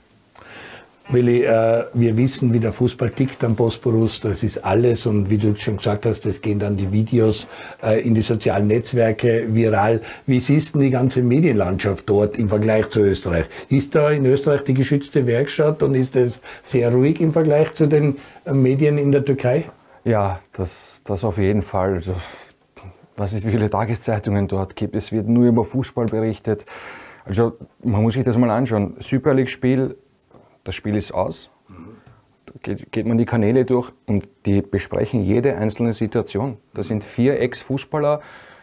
Willi, 1.11 1.43
äh, 1.43 1.87
wir 1.95 2.19
wissen, 2.19 2.53
wie 2.53 2.61
der 2.61 2.71
Fußball 2.71 3.11
tickt 3.11 3.43
am 3.43 3.55
Bosporus. 3.55 4.21
Das 4.21 4.43
ist 4.43 4.63
alles. 4.63 5.07
Und 5.07 5.31
wie 5.31 5.39
du 5.39 5.57
schon 5.57 5.79
gesagt 5.79 6.05
hast, 6.05 6.27
das 6.27 6.43
gehen 6.43 6.59
dann 6.59 6.77
die 6.77 6.93
Videos 6.93 7.49
äh, 7.83 8.07
in 8.07 8.15
die 8.15 8.21
sozialen 8.21 8.67
Netzwerke 8.67 9.47
viral. 9.49 10.03
Wie 10.27 10.39
siehst 10.39 10.75
du 10.75 10.81
die 10.81 10.91
ganze 10.91 11.23
Medienlandschaft 11.23 12.07
dort 12.11 12.37
im 12.37 12.51
Vergleich 12.51 12.91
zu 12.91 13.01
Österreich? 13.01 13.47
Ist 13.71 13.95
da 13.95 14.11
in 14.11 14.27
Österreich 14.27 14.65
die 14.65 14.75
geschützte 14.75 15.27
Werkstatt 15.27 15.83
und 15.83 15.95
ist 15.95 16.15
es 16.15 16.43
sehr 16.63 16.93
ruhig 16.93 17.23
im 17.23 17.33
Vergleich 17.33 17.73
zu 17.73 17.87
den 17.87 18.17
äh, 18.45 18.53
Medien 18.53 18.99
in 18.99 19.11
der 19.11 19.25
Türkei? 19.25 19.65
Ja, 20.05 20.41
das, 20.53 21.01
das 21.05 21.25
auf 21.25 21.39
jeden 21.39 21.63
Fall. 21.63 21.95
Also, 21.95 22.17
weiß 23.17 23.33
nicht, 23.33 23.47
wie 23.47 23.51
viele 23.51 23.71
Tageszeitungen 23.71 24.47
dort 24.47 24.77
gibt. 24.77 24.95
Es 24.95 25.11
wird 25.11 25.27
nur 25.27 25.47
über 25.47 25.65
Fußball 25.65 26.05
berichtet. 26.05 26.67
Also 27.25 27.57
man 27.83 28.03
muss 28.03 28.13
sich 28.13 28.25
das 28.25 28.37
mal 28.37 28.51
anschauen. 28.51 28.97
Super 29.01 29.33
League-Spiel 29.33 29.97
das 30.65 30.75
Spiel 30.75 30.97
ist 30.97 31.13
aus, 31.13 31.51
da 32.47 32.53
geht, 32.63 32.93
geht, 32.93 33.07
man 33.07 33.19
die 33.19 33.27
Kanäle 33.27 33.65
durch 33.65 33.93
und 34.07 34.29
die 34.47 34.63
besprechen 34.63 35.23
jede 35.23 35.57
einzelne 35.57 35.93
Situation. 35.93 36.57
Da 36.75 36.83
sind 36.83 37.05
vier 37.05 37.41
Ex-Fußballer 37.41 38.21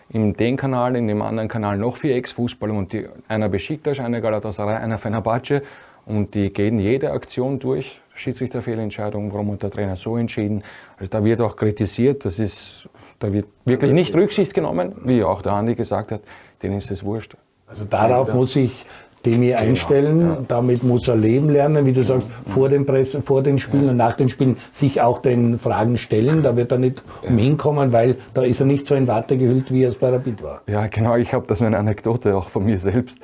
in 0.09 0.33
dem 0.33 0.57
Kanal, 0.57 0.95
in 0.95 1.07
dem 1.07 1.21
anderen 1.21 1.49
Kanal 1.49 1.77
noch 1.77 1.97
vier 1.97 2.15
Ex-Fußballer 2.15 2.73
und 2.73 2.93
die, 2.93 3.07
einer 3.27 3.49
Besiktas, 3.49 3.99
einer 3.99 4.21
Galatasaray, 4.21 4.75
einer 4.77 4.97
Fenerbahce 4.97 5.63
und 6.05 6.35
die 6.35 6.51
gehen 6.51 6.79
jede 6.79 7.11
Aktion 7.11 7.59
durch. 7.59 7.99
Schiedsrichterfehlentscheidung, 8.13 9.33
warum 9.33 9.51
hat 9.51 9.63
der 9.63 9.71
Trainer 9.71 9.97
so 9.97 10.15
entschieden? 10.15 10.63
Also 10.97 11.09
da 11.09 11.23
wird 11.23 11.41
auch 11.41 11.57
kritisiert, 11.57 12.23
das 12.23 12.39
ist, 12.39 12.87
da 13.19 13.33
wird 13.33 13.47
wirklich 13.65 13.91
nicht 13.91 14.15
Rücksicht 14.15 14.53
genommen, 14.53 14.95
wie 15.03 15.23
auch 15.23 15.41
der 15.41 15.53
Andi 15.53 15.75
gesagt 15.75 16.11
hat, 16.11 16.21
denen 16.63 16.77
ist 16.77 16.89
das 16.89 17.03
wurscht. 17.03 17.35
Also 17.67 17.83
darauf 17.83 18.33
muss 18.33 18.55
ich 18.55 18.85
Demi 19.25 19.47
genau, 19.47 19.59
einstellen. 19.59 20.21
Ja. 20.21 20.37
Damit 20.47 20.83
muss 20.83 21.07
er 21.07 21.15
leben 21.15 21.49
lernen, 21.49 21.85
wie 21.85 21.93
du 21.93 22.03
sagst, 22.03 22.27
mhm. 22.27 22.51
vor 22.51 22.69
den 22.69 22.85
Pressen, 22.85 23.23
vor 23.23 23.43
den 23.43 23.59
Spielen 23.59 23.85
ja. 23.85 23.91
und 23.91 23.97
nach 23.97 24.15
den 24.15 24.29
Spielen 24.29 24.57
sich 24.71 25.01
auch 25.01 25.21
den 25.21 25.57
Fragen 25.59 25.97
stellen. 25.97 26.43
Da 26.43 26.55
wird 26.55 26.71
er 26.71 26.77
nicht 26.77 27.03
ja. 27.23 27.29
umhinkommen, 27.29 27.91
weil 27.91 28.17
da 28.33 28.43
ist 28.43 28.59
er 28.59 28.65
nicht 28.65 28.87
so 28.87 28.95
in 28.95 29.07
Watte 29.07 29.37
gehüllt, 29.37 29.71
wie 29.71 29.83
er 29.83 29.89
es 29.89 29.97
bei 29.97 30.09
Rapid 30.09 30.43
war. 30.43 30.61
Ja, 30.67 30.87
genau. 30.87 31.15
Ich 31.15 31.33
habe 31.33 31.45
das 31.47 31.61
eine 31.61 31.77
Anekdote 31.77 32.35
auch 32.35 32.49
von 32.49 32.65
mir 32.65 32.79
selbst. 32.79 33.19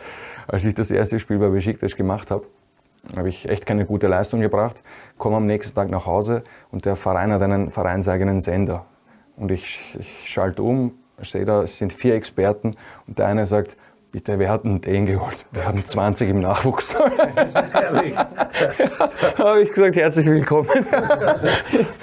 Als 0.47 0.65
ich 0.65 0.73
das 0.73 0.91
erste 0.91 1.19
Spiel 1.19 1.37
bei 1.37 1.49
Besiktas 1.49 1.95
gemacht 1.95 2.31
habe, 2.31 2.45
habe 3.15 3.29
ich 3.29 3.49
echt 3.49 3.65
keine 3.65 3.85
gute 3.85 4.07
Leistung 4.07 4.41
gebracht, 4.41 4.83
komme 5.17 5.37
am 5.37 5.45
nächsten 5.45 5.75
Tag 5.75 5.89
nach 5.89 6.05
Hause 6.05 6.43
und 6.71 6.85
der 6.85 6.95
Verein 6.95 7.31
hat 7.31 7.41
einen 7.41 7.71
vereinseigenen 7.71 8.41
Sender. 8.41 8.85
Und 9.37 9.51
ich, 9.51 9.79
ich 9.99 10.29
schalte 10.29 10.61
um, 10.61 10.93
sehe 11.21 11.45
da, 11.45 11.63
es 11.63 11.77
sind 11.77 11.93
vier 11.93 12.15
Experten 12.15 12.75
und 13.07 13.19
der 13.19 13.27
eine 13.27 13.47
sagt, 13.47 13.77
Bitte, 14.13 14.37
wer 14.39 14.49
hat 14.49 14.65
denn 14.65 14.81
den 14.81 15.05
geholt? 15.05 15.45
Wir 15.53 15.65
haben 15.65 15.85
20 15.85 16.29
im 16.29 16.41
Nachwuchs. 16.41 16.93
Ehrlich? 16.93 18.13
habe 19.37 19.61
ich 19.61 19.71
gesagt, 19.71 19.95
herzlich 19.95 20.25
willkommen. 20.25 20.67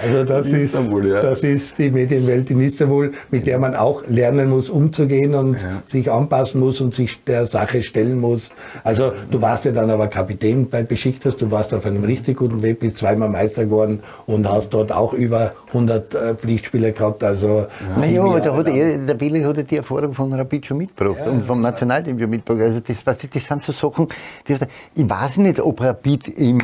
also 0.01 0.23
das 0.23 0.47
ist, 0.47 0.73
ja. 0.73 1.21
das 1.21 1.43
ist 1.43 1.77
die 1.77 1.91
Medienwelt 1.91 2.49
in 2.49 2.61
Istanbul, 2.61 3.11
mit 3.29 3.45
der 3.45 3.59
man 3.59 3.75
auch 3.75 4.01
lernen 4.07 4.49
muss, 4.49 4.71
umzugehen 4.71 5.35
und 5.35 5.61
ja. 5.61 5.83
sich 5.85 6.09
anpassen 6.09 6.59
muss 6.61 6.81
und 6.81 6.95
sich 6.95 7.23
der 7.25 7.45
Sache 7.45 7.83
stellen 7.83 8.19
muss. 8.19 8.49
Also 8.83 9.11
du 9.29 9.39
warst 9.39 9.65
ja 9.65 9.71
dann 9.71 9.91
aber 9.91 10.07
Kapitän 10.07 10.67
bei 10.67 10.81
Besiktas, 10.81 11.37
du 11.37 11.51
warst 11.51 11.75
auf 11.75 11.85
einem 11.85 12.03
richtig 12.03 12.37
guten 12.37 12.63
Weg, 12.63 12.79
bist 12.79 12.97
zweimal 12.97 13.29
Meister 13.29 13.65
geworden 13.65 13.99
und 14.25 14.49
hast 14.49 14.71
dort 14.71 14.91
auch 14.91 15.13
über 15.13 15.53
100 15.67 16.15
äh, 16.15 16.33
Pflichtspiele 16.33 16.91
gehabt. 16.91 17.23
Also 17.23 17.67
ja. 17.97 17.99
Naja, 17.99 18.39
da 18.39 18.55
hat 18.55 18.67
er, 18.67 18.97
der 18.97 19.13
Billy 19.13 19.43
hat 19.43 19.69
die 19.69 19.77
Erfahrung 19.77 20.15
von 20.15 20.33
Rapid 20.33 20.65
schon 20.65 20.77
mitgebracht 20.77 21.27
und 21.27 21.45
vom 21.45 21.61
National 21.61 21.98
Personal, 21.99 22.03
den 22.03 22.19
wir 22.19 22.27
mitbringen. 22.27 22.61
Also 22.61 22.79
das, 22.79 23.05
was, 23.05 23.17
das 23.17 23.45
sind 23.45 23.63
so 23.63 23.71
Sachen, 23.71 24.07
die, 24.47 24.57
ich 24.95 25.09
weiß 25.09 25.37
nicht, 25.37 25.59
ob 25.59 25.81
Rapid 25.81 26.37
ihm 26.37 26.59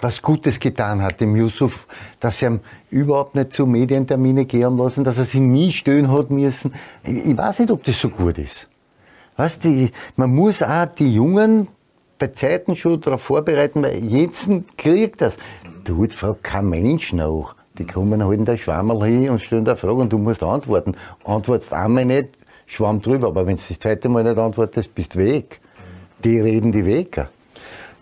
was 0.00 0.20
Gutes 0.20 0.60
getan 0.60 1.00
hat, 1.02 1.20
dem 1.20 1.34
Yusuf, 1.36 1.86
dass 2.20 2.42
er 2.42 2.50
ihm 2.50 2.60
überhaupt 2.90 3.34
nicht 3.34 3.52
zu 3.52 3.64
Medientermine 3.64 4.44
gehen 4.44 4.76
lassen, 4.76 5.04
dass 5.04 5.16
er 5.16 5.24
sich 5.24 5.40
nie 5.40 5.72
stöhnen 5.72 6.12
hat 6.12 6.30
müssen. 6.30 6.74
Ich, 7.04 7.36
weiß 7.36 7.60
nicht, 7.60 7.70
ob 7.70 7.82
das 7.84 7.98
so 7.98 8.10
gut 8.10 8.38
ist. 8.38 8.68
Weißt 9.36 9.64
du, 9.64 9.88
man 10.16 10.34
muss 10.34 10.62
auch 10.62 10.86
die 10.86 11.14
Jungen 11.14 11.68
bei 12.18 12.28
Zeiten 12.28 12.76
schon 12.76 13.00
darauf 13.00 13.22
vorbereiten, 13.22 13.82
weil 13.82 14.04
jetzt 14.04 14.50
kriegt 14.76 15.20
das. 15.20 15.36
Tut 15.84 16.12
fragt 16.12 16.44
kein 16.44 16.68
Mensch 16.68 17.12
nach. 17.12 17.56
Die 17.78 17.86
kommen 17.86 18.24
halt 18.24 18.38
in 18.38 18.44
der 18.44 18.56
Schwammerl 18.56 19.04
hin 19.04 19.30
und 19.30 19.42
stellen 19.42 19.64
da 19.64 19.74
Fragen 19.74 20.02
und 20.02 20.12
du 20.12 20.18
musst 20.18 20.42
antworten. 20.42 20.94
Antwortest 21.24 21.72
einmal 21.72 22.04
nicht, 22.04 22.30
Schwamm 22.66 23.00
drüber. 23.00 23.28
Aber 23.28 23.46
wenn 23.46 23.56
du 23.56 23.62
das 23.66 23.78
zweite 23.78 24.08
Mal 24.08 24.24
nicht 24.24 24.38
antwortest, 24.38 24.94
bist 24.94 25.14
du 25.14 25.20
weg. 25.20 25.60
Die 26.22 26.40
reden 26.40 26.72
die 26.72 26.84
Wege. 26.84 27.28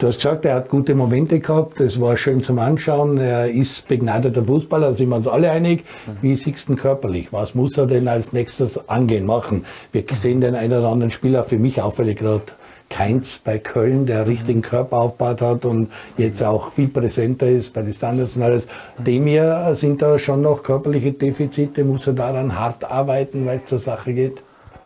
Du 0.03 0.09
hast 0.09 0.17
gesagt, 0.17 0.45
er 0.45 0.57
hat 0.57 0.69
gute 0.69 0.97
Momente 0.97 1.39
gehabt, 1.39 1.81
es 1.81 2.01
war 2.01 2.17
schön 2.17 2.43
zum 2.43 2.59
Anschauen, 2.59 3.19
er 3.19 3.49
ist 3.49 3.87
begnadeter 3.87 4.43
Fußballer, 4.43 4.89
da 4.89 4.93
sind 4.93 5.11
wir 5.11 5.15
uns 5.15 5.29
alle 5.29 5.53
einig. 5.53 5.85
Wie 6.21 6.35
siehst 6.35 6.67
du 6.67 6.73
ihn 6.73 6.77
körperlich? 6.77 7.33
Was 7.33 7.55
muss 7.55 7.79
er 7.79 7.87
denn 7.87 8.09
als 8.09 8.33
nächstes 8.33 8.89
angehen, 8.89 9.27
machen? 9.27 9.65
Wir 9.93 10.03
sehen 10.13 10.41
den 10.41 10.57
einen 10.57 10.73
oder 10.73 10.89
anderen 10.89 11.13
Spieler, 11.13 11.45
für 11.45 11.57
mich 11.57 11.81
auffällig 11.81 12.19
gerade 12.19 12.43
Keins 12.91 13.41
bei 13.45 13.59
Köln, 13.59 14.05
der 14.05 14.27
richtigen 14.27 14.61
Körper 14.61 14.97
aufgebaut 14.99 15.41
hat 15.41 15.65
und 15.65 15.93
jetzt 16.17 16.43
auch 16.43 16.73
viel 16.73 16.89
präsenter 16.89 17.49
ist 17.49 17.73
bei 17.73 17.83
den 17.83 17.93
Standards 17.93 18.37
und 18.37 18.43
alles. 18.43 18.67
Dem 18.99 19.27
hier 19.27 19.71
sind 19.75 20.03
da 20.03 20.19
schon 20.19 20.43
noch 20.43 20.65
körperliche 20.65 21.13
Defizite, 21.13 21.85
muss 21.85 22.09
er 22.09 22.15
daran 22.15 22.59
hart 22.59 22.83
arbeiten, 22.83 23.47
weil 23.47 23.59
es 23.59 23.67
zur 23.67 23.79
Sache 23.79 24.13
geht? 24.13 24.43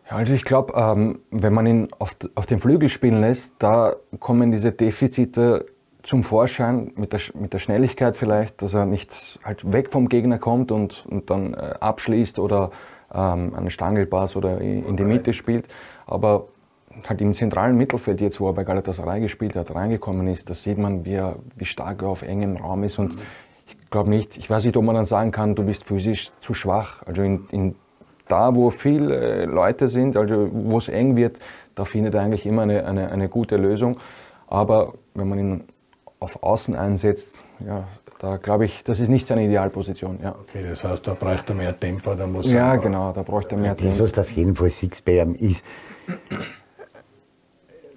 Ja, 0.09 0.17
also 0.17 0.35
ich 0.35 0.45
glaube, 0.45 0.75
ähm, 0.77 1.21
wenn 1.31 1.53
man 1.53 1.67
ihn 1.67 1.89
auf, 1.99 2.17
auf 2.35 2.47
den 2.47 2.61
Flügel 2.61 2.89
spielen 2.89 3.21
lässt, 3.21 3.55
da 3.59 3.97
kommen 4.21 4.53
diese 4.53 4.73
Defizite 4.73 5.67
zum 6.03 6.23
Vorschein 6.23 6.93
mit 6.95 7.13
der, 7.13 7.21
mit 7.35 7.53
der 7.53 7.59
Schnelligkeit 7.59 8.17
vielleicht, 8.17 8.63
dass 8.63 8.75
er 8.75 8.87
nicht 8.87 9.41
halt 9.43 9.73
weg 9.73 9.91
vom 9.91 10.09
Gegner 10.09 10.39
kommt 10.39 10.71
und, 10.71 11.05
und 11.07 11.31
dann 11.31 11.55
äh, 11.55 11.75
abschließt 11.81 12.39
oder 12.39 12.71
ähm, 13.13 13.55
einen 13.55 13.71
Stangelpass 13.71 14.37
oder 14.37 14.61
in 14.61 14.97
die 14.97 15.05
Mitte 15.05 15.35
spielt. 15.35 15.67
Aber 16.07 16.47
halt 17.09 17.21
im 17.21 17.35
zentralen 17.35 17.77
Mittelfeld, 17.77 18.21
jetzt 18.21 18.41
wo 18.41 18.49
er 18.49 18.53
bei 18.53 18.63
Galatasaray 18.63 19.21
gespielt 19.21 19.57
hat, 19.57 19.75
reingekommen 19.75 20.29
ist, 20.29 20.49
da 20.49 20.55
sieht 20.55 20.79
man, 20.79 21.05
wie, 21.05 21.15
er, 21.15 21.37
wie 21.57 21.67
stark 21.67 22.03
er 22.03 22.09
auf 22.09 22.23
engem 22.23 22.57
Raum 22.57 22.85
ist. 22.85 23.01
Und 23.01 23.19
ich 23.67 23.91
glaube 23.91 24.11
nicht, 24.11 24.37
ich 24.37 24.49
weiß 24.49 24.65
nicht, 24.65 24.77
ob 24.77 24.85
man 24.85 24.95
dann 24.95 25.05
sagen 25.05 25.33
kann, 25.33 25.57
du 25.57 25.65
bist 25.65 25.85
physisch 25.85 26.31
zu 26.39 26.55
schwach. 26.55 27.03
Also 27.05 27.23
in, 27.23 27.47
in 27.51 27.75
da, 28.29 28.55
wo 28.55 28.71
viele 28.71 29.47
Leute 29.47 29.89
sind, 29.89 30.17
also 30.17 30.49
wo 30.53 30.79
es 30.79 30.89
eng 30.89 31.17
wird, 31.17 31.39
da 31.75 31.85
findet 31.85 32.15
er 32.15 32.23
eigentlich 32.23 32.47
immer 32.47 32.63
eine, 32.63 32.85
eine, 32.87 33.11
eine 33.11 33.29
gute 33.29 33.57
Lösung. 33.57 33.99
Aber 34.47 34.95
wenn 35.15 35.29
man 35.29 35.39
ihn 35.39 35.65
auf 36.19 36.43
Außen 36.43 36.75
einsetzt, 36.75 37.45
ja, 37.61 37.85
da 38.19 38.39
glaube 38.39 38.65
ich, 38.65 38.83
das 38.85 39.01
ist 39.01 39.09
nicht 39.09 39.27
seine 39.27 39.45
Idealposition. 39.45 40.19
Ja. 40.23 40.35
Okay, 40.41 40.65
das 40.69 40.83
heißt, 40.83 41.07
da 41.07 41.15
braucht 41.15 41.49
er 41.51 41.55
mehr 41.55 41.79
Tempo, 41.79 42.15
da 42.15 42.27
muss 42.27 42.51
Ja, 42.51 42.73
er 42.73 42.79
genau, 42.79 43.13
da 43.13 43.23
braucht 43.23 43.53
er 43.53 43.59
mehr 43.59 43.75
das, 43.75 43.83
Tempo. 43.83 43.99
Das, 43.99 44.05
was 44.05 44.13
du 44.13 44.21
auf 44.23 44.31
jeden 44.31 44.57
Fall 44.57 44.71
ihm 45.07 45.35
ist, 45.35 45.63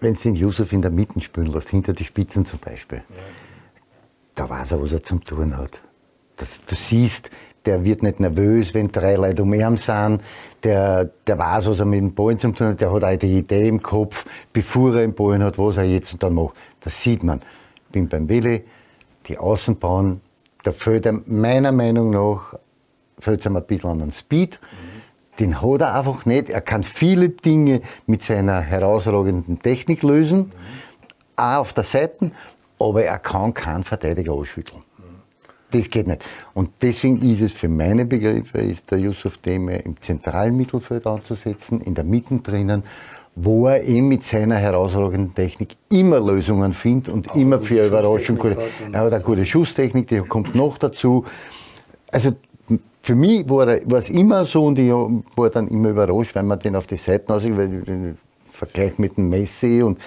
wenn 0.01 0.13
du 0.13 0.19
den 0.19 0.35
Yusuf 0.35 0.73
in 0.73 0.81
der 0.81 0.91
Mitte 0.91 1.19
spielen 1.21 1.47
lässt, 1.47 1.69
hinter 1.69 1.93
die 1.93 2.03
Spitzen 2.03 2.45
zum 2.45 2.59
Beispiel, 2.59 2.99
ja. 3.09 3.15
da 4.35 4.49
weiß 4.49 4.71
er, 4.71 4.81
was 4.81 4.91
er 4.91 5.03
zum 5.03 5.23
tun 5.23 5.55
hat. 5.57 5.81
Das, 6.39 6.59
du 6.65 6.75
siehst, 6.75 7.29
der 7.65 7.83
wird 7.83 8.01
nicht 8.01 8.19
nervös, 8.19 8.73
wenn 8.73 8.91
drei 8.91 9.15
Leute 9.15 9.43
um 9.43 9.53
ihn 9.53 9.77
sind, 9.77 10.21
der, 10.63 11.05
der 11.27 11.37
weiß, 11.37 11.67
was 11.67 11.79
er 11.79 11.85
mit 11.85 11.99
dem 11.99 12.15
Ball 12.15 12.37
zu 12.37 12.51
tun 12.51 12.69
hat, 12.69 12.81
der 12.81 12.91
hat 12.91 13.21
die 13.21 13.37
Idee 13.39 13.67
im 13.67 13.83
Kopf, 13.83 14.25
bevor 14.51 14.95
er 14.95 15.01
den 15.01 15.13
Ball 15.13 15.41
hat, 15.43 15.59
was 15.59 15.77
er 15.77 15.83
jetzt 15.83 16.21
dann 16.23 16.33
macht. 16.33 16.55
Das 16.81 16.99
sieht 17.01 17.23
man. 17.23 17.41
Ich 17.85 17.91
bin 17.91 18.07
beim 18.07 18.27
Willi, 18.27 18.63
die 19.27 19.37
Außenbahn, 19.37 20.21
da 20.63 20.71
fehlt 20.71 21.05
ihm 21.05 21.23
meiner 21.27 21.71
Meinung 21.71 22.09
nach 22.09 22.55
fehlt 23.19 23.45
ihm 23.45 23.55
ein 23.55 23.65
bisschen 23.65 23.89
an 23.89 23.99
den 23.99 24.11
Speed. 24.11 24.59
Den 25.39 25.61
hat 25.61 25.81
er 25.81 25.95
einfach 25.95 26.25
nicht. 26.25 26.49
Er 26.49 26.61
kann 26.61 26.83
viele 26.83 27.29
Dinge 27.29 27.81
mit 28.07 28.23
seiner 28.23 28.61
herausragenden 28.61 29.61
Technik 29.61 30.03
lösen, 30.03 30.51
auch 31.35 31.59
auf 31.59 31.73
der 31.73 31.83
Seite, 31.83 32.31
aber 32.79 33.03
er 33.03 33.19
kann 33.19 33.53
keinen 33.53 33.83
Verteidiger 33.83 34.33
ausschütteln. 34.33 34.83
Das 35.71 35.89
geht 35.89 36.07
nicht. 36.07 36.23
Und 36.53 36.71
deswegen 36.81 37.21
ist 37.21 37.41
es 37.41 37.51
für 37.51 37.67
meine 37.67 38.05
Begriffe, 38.05 38.57
ist 38.57 38.89
der 38.89 38.97
Yusuf 38.97 39.37
Deme 39.37 39.77
im 39.79 40.01
zentralen 40.01 40.57
Mittelfeld 40.57 41.05
anzusetzen, 41.05 41.81
in 41.81 41.93
der 41.93 42.03
Mitte 42.03 42.37
drinnen, 42.37 42.83
wo 43.35 43.67
er 43.67 43.83
eben 43.83 44.07
mit 44.07 44.23
seiner 44.23 44.55
herausragenden 44.55 45.35
Technik 45.35 45.75
immer 45.91 46.19
Lösungen 46.19 46.73
findet 46.73 47.13
und 47.13 47.29
Auch 47.29 47.35
immer 47.35 47.59
für 47.59 47.85
Überraschung. 47.85 48.37
Gute, 48.37 48.57
er 48.91 49.01
hat 49.01 49.13
eine 49.13 49.23
gute 49.23 49.45
Schusstechnik, 49.45 50.07
die 50.07 50.19
kommt 50.21 50.55
noch 50.55 50.77
dazu. 50.77 51.25
Also 52.11 52.33
für 53.01 53.15
mich 53.15 53.47
war, 53.49 53.67
es 53.67 54.09
immer 54.09 54.45
so 54.45 54.65
und 54.65 54.79
ich 54.79 54.91
war 54.91 55.49
dann 55.49 55.67
immer 55.67 55.89
überrascht, 55.89 56.35
wenn 56.35 56.47
man 56.47 56.59
den 56.59 56.75
auf 56.75 56.87
die 56.87 56.97
Seiten 56.97 57.31
aussieht, 57.31 57.55
weil 57.55 57.81
den 57.81 58.17
Vergleich 58.51 58.97
mit 58.97 59.17
dem 59.17 59.29
Messi 59.29 59.83
und 59.83 59.99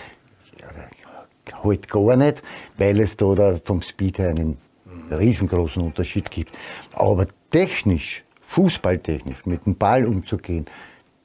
ja, 0.61 0.67
halt 1.65 1.89
gar 1.89 2.17
nicht, 2.17 2.43
weil 2.77 3.01
es 3.01 3.17
da 3.17 3.59
vom 3.65 3.81
Speed 3.81 4.19
her 4.19 4.31
einen 4.31 4.59
riesengroßen 5.19 5.83
Unterschied 5.83 6.31
gibt. 6.31 6.53
Aber 6.93 7.27
technisch, 7.51 8.25
fußballtechnisch, 8.43 9.45
mit 9.47 9.67
dem 9.67 9.77
Ball 9.77 10.07
umzugehen, 10.07 10.67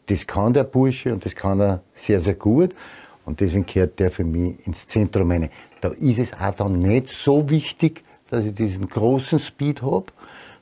das 0.08 0.26
kann 0.26 0.54
der 0.54 0.64
Bursche 0.64 1.14
und 1.14 1.26
das 1.26 1.36
kann 1.36 1.60
er 1.60 1.82
sehr, 1.94 2.22
sehr 2.22 2.36
gut. 2.36 2.74
Und 3.26 3.42
deswegen 3.42 3.66
gehört 3.66 4.00
der 4.00 4.10
für 4.10 4.24
mich 4.24 4.66
ins 4.66 4.88
Zentrum 4.88 5.32
rein. 5.32 5.50
Da 5.82 5.90
ist 5.90 6.18
es 6.18 6.32
auch 6.34 6.56
dann 6.56 6.80
nicht 6.80 7.10
so 7.10 7.50
wichtig, 7.50 8.04
dass 8.30 8.46
ich 8.46 8.54
diesen 8.54 8.88
großen 8.88 9.40
Speed 9.40 9.82
habe, 9.82 10.06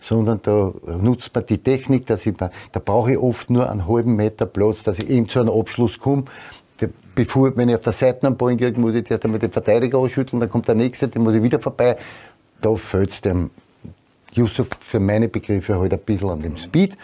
sondern 0.01 0.39
da 0.41 0.73
nutzt 0.99 1.33
man 1.33 1.45
die 1.45 1.59
Technik, 1.59 2.05
dass 2.07 2.25
ich, 2.25 2.35
da 2.35 2.49
brauche 2.73 3.11
ich 3.11 3.17
oft 3.17 3.49
nur 3.49 3.69
einen 3.69 3.87
halben 3.87 4.15
Meter 4.15 4.45
Platz, 4.45 4.83
dass 4.83 4.97
ich 4.97 5.09
eben 5.09 5.29
zu 5.29 5.39
einem 5.39 5.49
Abschluss 5.49 5.99
komme. 5.99 6.25
Bevor, 7.15 7.55
wenn 7.55 7.69
ich 7.69 7.75
auf 7.75 7.81
der 7.81 7.93
Seite 7.93 8.27
am 8.27 8.35
Ball 8.35 8.57
kriege, 8.57 8.79
muss 8.79 8.93
ich 8.93 9.09
erst 9.09 9.23
einmal 9.23 9.39
den 9.39 9.51
Verteidiger 9.51 9.97
ausschütteln, 9.97 10.39
dann 10.39 10.49
kommt 10.49 10.67
der 10.67 10.75
nächste, 10.75 11.07
den 11.07 11.23
muss 11.23 11.33
ich 11.33 11.41
wieder 11.41 11.59
vorbei. 11.59 11.95
Da 12.61 12.75
fällt 12.75 13.11
es 13.11 13.21
dem 13.21 13.51
Yusuf 14.33 14.69
für 14.79 14.99
meine 14.99 15.27
Begriffe 15.27 15.79
halt 15.79 15.93
ein 15.93 15.99
bisschen 15.99 16.29
an 16.29 16.41
dem 16.41 16.57
Speed. 16.57 16.97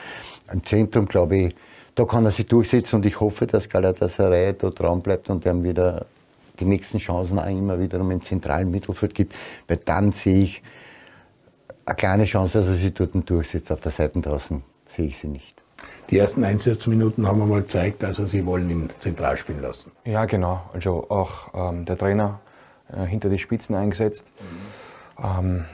Im 0.51 0.65
Zentrum, 0.65 1.07
glaube 1.07 1.37
ich, 1.37 1.55
da 1.95 2.05
kann 2.05 2.25
er 2.25 2.31
sich 2.31 2.47
durchsetzen 2.47 2.97
und 2.97 3.05
ich 3.05 3.19
hoffe, 3.19 3.47
dass 3.47 3.69
Galatasaray 3.69 4.53
da 4.57 4.69
dran 4.69 5.01
bleibt 5.01 5.29
und 5.29 5.45
ihm 5.45 5.63
wieder 5.63 6.05
die 6.59 6.65
nächsten 6.65 6.99
Chancen 6.99 7.39
auch 7.39 7.49
immer 7.49 7.79
wiederum 7.79 8.11
im 8.11 8.23
zentralen 8.23 8.69
Mittelfeld 8.71 9.15
gibt, 9.15 9.33
weil 9.67 9.77
dann 9.77 10.11
sehe 10.11 10.43
ich 10.43 10.61
eine 11.85 11.95
kleine 11.95 12.25
Chance, 12.25 12.59
dass 12.59 12.67
er 12.67 12.75
sich 12.75 12.93
dort 12.93 13.11
durchsetzt. 13.29 13.71
Auf 13.71 13.81
der 13.81 13.91
Seite 13.91 14.21
draußen 14.21 14.63
sehe 14.85 15.07
ich 15.07 15.17
sie 15.17 15.27
nicht. 15.27 15.61
Die 16.09 16.17
ersten 16.17 16.43
Einsatzminuten 16.43 17.25
haben 17.25 17.39
wir 17.39 17.45
mal 17.45 17.61
gezeigt, 17.61 18.03
also 18.03 18.25
Sie 18.25 18.45
wollen 18.45 18.69
ihn 18.69 18.89
zentral 18.99 19.37
spielen 19.37 19.61
lassen. 19.61 19.91
Ja, 20.05 20.25
genau. 20.25 20.61
Also 20.73 21.09
auch 21.09 21.53
ähm, 21.53 21.85
der 21.85 21.97
Trainer 21.97 22.41
äh, 22.91 23.05
hinter 23.05 23.29
die 23.29 23.39
Spitzen 23.39 23.75
eingesetzt. 23.75 24.25
Mhm. 24.39 24.80
Ähm, 25.23 25.65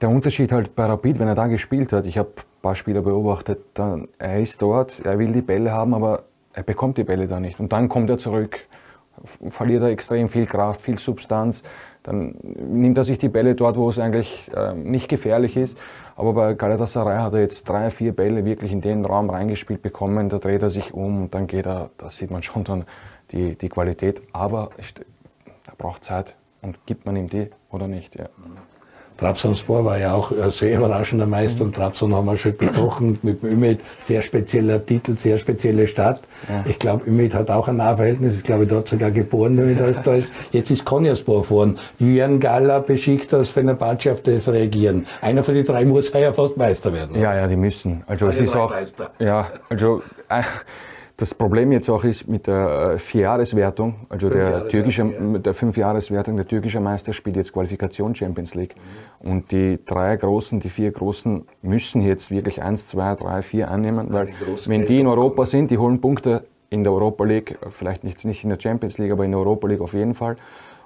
der 0.00 0.08
Unterschied 0.08 0.52
halt 0.52 0.74
bei 0.74 0.86
Rapid, 0.86 1.18
wenn 1.18 1.28
er 1.28 1.34
da 1.34 1.46
gespielt 1.46 1.92
hat, 1.92 2.06
ich 2.06 2.18
habe 2.18 2.30
ein 2.36 2.62
paar 2.62 2.74
Spieler 2.74 3.02
beobachtet, 3.02 3.60
dann, 3.74 4.08
er 4.18 4.40
ist 4.40 4.62
dort, 4.62 5.00
er 5.04 5.18
will 5.18 5.32
die 5.32 5.42
Bälle 5.42 5.72
haben, 5.72 5.94
aber 5.94 6.24
er 6.52 6.62
bekommt 6.62 6.98
die 6.98 7.04
Bälle 7.04 7.26
da 7.26 7.40
nicht. 7.40 7.60
Und 7.60 7.72
dann 7.72 7.88
kommt 7.88 8.10
er 8.10 8.18
zurück, 8.18 8.66
verliert 9.48 9.82
er 9.82 9.88
extrem 9.88 10.28
viel 10.28 10.46
Kraft, 10.46 10.82
viel 10.82 10.98
Substanz. 10.98 11.62
Dann 12.04 12.36
nimmt 12.42 12.96
er 12.96 13.04
sich 13.04 13.18
die 13.18 13.28
Bälle 13.28 13.54
dort, 13.54 13.76
wo 13.76 13.88
es 13.88 13.98
eigentlich 13.98 14.50
äh, 14.54 14.74
nicht 14.74 15.08
gefährlich 15.08 15.56
ist. 15.56 15.78
Aber 16.16 16.32
bei 16.32 16.54
Galatasaray 16.54 17.18
hat 17.18 17.34
er 17.34 17.40
jetzt 17.40 17.68
drei, 17.68 17.90
vier 17.90 18.12
Bälle 18.12 18.44
wirklich 18.44 18.72
in 18.72 18.80
den 18.80 19.04
Raum 19.04 19.30
reingespielt 19.30 19.82
bekommen. 19.82 20.28
Da 20.28 20.38
dreht 20.38 20.62
er 20.62 20.70
sich 20.70 20.94
um 20.94 21.22
und 21.22 21.34
dann 21.34 21.46
geht 21.46 21.66
er, 21.66 21.90
da 21.98 22.10
sieht 22.10 22.30
man 22.30 22.42
schon 22.42 22.64
dann 22.64 22.84
die, 23.32 23.56
die 23.56 23.68
Qualität. 23.68 24.22
Aber 24.32 24.70
er 25.66 25.74
braucht 25.76 26.04
Zeit 26.04 26.37
und 26.62 26.78
gibt 26.86 27.06
man 27.06 27.16
ihm 27.16 27.28
die 27.28 27.48
oder 27.70 27.88
nicht. 27.88 28.16
Ja. 28.16 28.28
Trabzonspor 29.18 29.84
war 29.84 29.98
ja 29.98 30.14
auch 30.14 30.30
ein 30.30 30.50
sehr 30.52 30.78
überraschender 30.78 31.26
Meister 31.26 31.64
und 31.64 31.74
Trabzon 31.74 32.14
haben 32.14 32.26
wir 32.26 32.36
schon 32.36 32.56
besprochen 32.56 33.18
mit 33.22 33.42
dem 33.42 33.50
Ümit. 33.50 33.80
Sehr 33.98 34.22
spezieller 34.22 34.84
Titel, 34.86 35.18
sehr 35.18 35.38
spezielle 35.38 35.88
Stadt. 35.88 36.20
Ja. 36.48 36.64
Ich 36.68 36.78
glaube, 36.78 37.04
Ümit 37.04 37.34
hat 37.34 37.50
auch 37.50 37.66
ein 37.66 37.78
Nahverhältnis. 37.78 38.36
Ich 38.36 38.44
glaube, 38.44 38.68
dort 38.68 38.86
sogar 38.86 39.10
geboren, 39.10 39.58
wenn 39.58 39.90
ich 39.90 39.98
da 39.98 40.14
ist. 40.14 40.32
Jetzt 40.52 40.70
ist 40.70 40.84
Konyaspor 40.84 41.42
vorn. 41.42 41.78
Jürgen 41.98 42.38
Galla, 42.38 42.78
Besiktas, 42.78 43.50
Fenerbahce 43.50 44.12
auf 44.12 44.22
das 44.22 44.48
reagieren. 44.48 45.04
Einer 45.20 45.42
von 45.42 45.54
den 45.54 45.66
drei 45.66 45.84
muss 45.84 46.12
ja 46.12 46.32
fast 46.32 46.56
Meister 46.56 46.92
werden. 46.92 47.20
Ja, 47.20 47.34
ja, 47.34 47.48
die 47.48 47.56
müssen. 47.56 48.04
Also 48.06 48.26
Alle 48.26 48.34
es 48.36 48.40
ist 48.40 48.54
auch, 48.54 48.70
Meister. 48.70 49.10
ja, 49.18 49.48
also, 49.68 50.00
äh, 50.28 50.42
das 51.18 51.34
Problem 51.34 51.72
jetzt 51.72 51.90
auch 51.90 52.04
ist 52.04 52.28
mit 52.28 52.46
der 52.46 52.92
äh, 52.94 52.98
Vierjahreswertung, 52.98 54.06
also 54.08 54.30
der 54.30 54.68
türkische, 54.68 55.02
ja. 55.02 55.38
der 55.38 55.52
Fünfjahreswertung, 55.52 56.36
der 56.36 56.46
türkische 56.46 56.78
Meister 56.78 57.12
spielt 57.12 57.34
jetzt 57.34 57.52
Qualifikation 57.52 58.14
Champions 58.14 58.54
League. 58.54 58.76
Mhm. 58.76 59.30
Und 59.30 59.50
die 59.50 59.80
drei 59.84 60.16
Großen, 60.16 60.60
die 60.60 60.68
vier 60.68 60.92
Großen 60.92 61.44
müssen 61.60 62.02
jetzt 62.02 62.30
wirklich 62.30 62.62
eins, 62.62 62.86
zwei, 62.86 63.16
drei, 63.16 63.42
vier 63.42 63.68
annehmen, 63.68 64.12
weil 64.12 64.28
wenn 64.66 64.86
die 64.86 65.00
in 65.00 65.08
Europa 65.08 65.44
sind, 65.44 65.72
die 65.72 65.78
holen 65.78 66.00
Punkte 66.00 66.44
in 66.70 66.84
der 66.84 66.92
Europa 66.92 67.24
League, 67.24 67.58
vielleicht 67.68 68.04
nicht, 68.04 68.24
nicht 68.24 68.44
in 68.44 68.50
der 68.50 68.60
Champions 68.60 68.98
League, 68.98 69.10
aber 69.10 69.24
in 69.24 69.32
der 69.32 69.40
Europa 69.40 69.66
League 69.66 69.80
auf 69.80 69.94
jeden 69.94 70.14
Fall. 70.14 70.36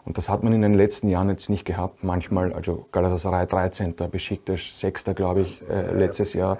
Und 0.06 0.16
das 0.16 0.30
hat 0.30 0.42
man 0.42 0.54
in 0.54 0.62
den 0.62 0.74
letzten 0.74 1.10
Jahren 1.10 1.28
jetzt 1.28 1.50
nicht 1.50 1.66
gehabt. 1.66 2.02
Manchmal, 2.04 2.54
also 2.54 2.86
Galatasaray 2.90 3.46
13., 3.46 3.94
Besiktas 4.10 4.80
6., 4.80 5.04
glaube 5.14 5.42
ich, 5.42 5.62
äh, 5.68 5.92
letztes 5.92 6.32
Jahr. 6.32 6.56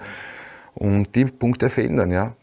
Und 0.75 1.15
die 1.15 1.25
Punkte 1.25 1.69
fehlen 1.69 1.95
dann, 1.95 2.11
ja. 2.11 2.33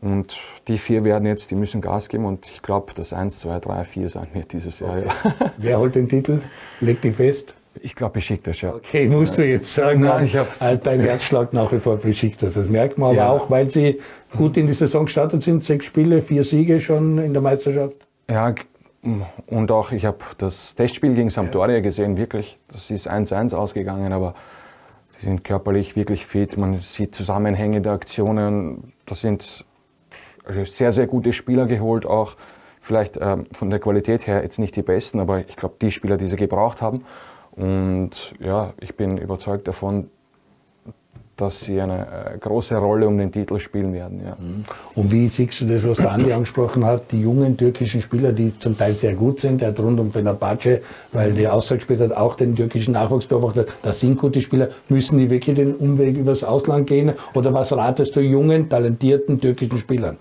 Und 0.00 0.36
die 0.68 0.78
vier 0.78 1.04
werden 1.04 1.26
jetzt, 1.26 1.50
die 1.50 1.54
müssen 1.54 1.80
Gas 1.80 2.08
geben 2.08 2.26
und 2.26 2.50
ich 2.50 2.62
glaube, 2.62 2.92
dass 2.94 3.12
1, 3.12 3.40
2, 3.40 3.60
3, 3.60 3.84
4 3.84 4.08
sein 4.08 4.26
wird 4.34 4.52
dieses 4.52 4.80
Jahr. 4.80 4.98
Okay. 4.98 5.06
Ja. 5.24 5.50
Wer 5.56 5.78
holt 5.78 5.94
den 5.94 6.08
Titel? 6.08 6.40
Leg 6.80 7.00
dich 7.00 7.16
fest. 7.16 7.54
Ich 7.82 7.94
glaube 7.94 8.14
Besiktas, 8.14 8.60
ja. 8.62 8.74
Okay, 8.74 9.08
musst 9.08 9.36
du 9.36 9.46
jetzt 9.46 9.74
sagen, 9.74 10.00
Nein, 10.00 10.26
ich 10.26 10.36
hab, 10.36 10.60
äh, 10.62 10.78
dein 10.78 11.00
Herzschlag 11.00 11.52
nach 11.52 11.70
wie 11.72 11.78
vor 11.78 11.96
Besiktas. 11.96 12.54
Das 12.54 12.70
merkt 12.70 12.98
man 12.98 13.10
aber 13.10 13.16
ja. 13.16 13.30
auch, 13.30 13.50
weil 13.50 13.68
sie 13.70 14.00
gut 14.34 14.56
in 14.56 14.66
die 14.66 14.72
Saison 14.72 15.04
gestartet 15.04 15.42
sind. 15.42 15.62
Sechs 15.62 15.84
Spiele, 15.84 16.22
vier 16.22 16.44
Siege 16.44 16.80
schon 16.80 17.18
in 17.18 17.32
der 17.32 17.42
Meisterschaft. 17.42 17.96
Ja, 18.30 18.54
und 19.46 19.70
auch 19.70 19.92
ich 19.92 20.04
habe 20.04 20.18
das 20.38 20.74
Testspiel 20.74 21.14
gegen 21.14 21.30
Sampdoria 21.30 21.80
gesehen, 21.80 22.16
wirklich. 22.16 22.58
Das 22.68 22.90
ist 22.90 23.08
1-1 23.08 23.54
ausgegangen, 23.54 24.12
aber 24.12 24.34
sie 25.18 25.26
sind 25.26 25.44
körperlich 25.44 25.96
wirklich 25.96 26.26
fit. 26.26 26.56
Man 26.56 26.80
sieht 26.80 27.14
zusammenhängende 27.14 27.90
Aktionen. 27.90 28.92
Das 29.04 29.20
sind 29.20 29.64
sehr, 30.66 30.92
sehr 30.92 31.06
gute 31.06 31.32
Spieler 31.32 31.66
geholt, 31.66 32.06
auch 32.06 32.36
vielleicht 32.80 33.18
ähm, 33.20 33.46
von 33.52 33.70
der 33.70 33.78
Qualität 33.78 34.26
her 34.26 34.42
jetzt 34.42 34.58
nicht 34.58 34.76
die 34.76 34.82
besten, 34.82 35.20
aber 35.20 35.40
ich 35.40 35.56
glaube, 35.56 35.76
die 35.80 35.90
Spieler, 35.90 36.16
die 36.16 36.26
sie 36.26 36.36
gebraucht 36.36 36.82
haben. 36.82 37.04
Und 37.52 38.34
ja, 38.38 38.74
ich 38.80 38.96
bin 38.96 39.18
überzeugt 39.18 39.66
davon, 39.66 40.10
dass 41.36 41.60
sie 41.60 41.80
eine 41.80 42.06
äh, 42.34 42.38
große 42.38 42.76
Rolle 42.76 43.06
um 43.06 43.18
den 43.18 43.30
Titel 43.30 43.58
spielen 43.58 43.92
werden. 43.92 44.22
Ja. 44.24 44.36
Mhm. 44.40 44.64
Und 44.94 45.12
wie 45.12 45.28
siehst 45.28 45.60
du 45.60 45.66
das, 45.66 45.86
was 45.86 45.98
der 45.98 46.12
Andi 46.12 46.32
angesprochen 46.32 46.84
hat, 46.84 47.12
die 47.12 47.20
jungen 47.20 47.56
türkischen 47.56 48.00
Spieler, 48.00 48.32
die 48.32 48.58
zum 48.58 48.76
Teil 48.76 48.96
sehr 48.96 49.14
gut 49.14 49.40
sind, 49.40 49.60
der 49.60 49.68
hat 49.68 49.80
rund 49.80 50.00
um 50.00 50.10
Fenerbahce, 50.10 50.80
weil 51.12 51.32
der 51.32 51.52
Austausch 51.52 51.78
gespielt 51.78 52.00
hat, 52.00 52.12
auch 52.12 52.36
den 52.36 52.56
türkischen 52.56 52.92
Nachwuchs 52.92 53.26
beobachtet, 53.26 53.70
das 53.82 54.00
sind 54.00 54.18
gute 54.18 54.40
Spieler, 54.40 54.68
müssen 54.88 55.18
die 55.18 55.28
wirklich 55.28 55.56
den 55.56 55.74
Umweg 55.74 56.16
übers 56.16 56.42
Ausland 56.42 56.86
gehen? 56.86 57.12
Oder 57.34 57.52
was 57.52 57.76
ratest 57.76 58.16
du 58.16 58.20
jungen, 58.20 58.70
talentierten 58.70 59.40
türkischen 59.40 59.78
Spielern? 59.78 60.16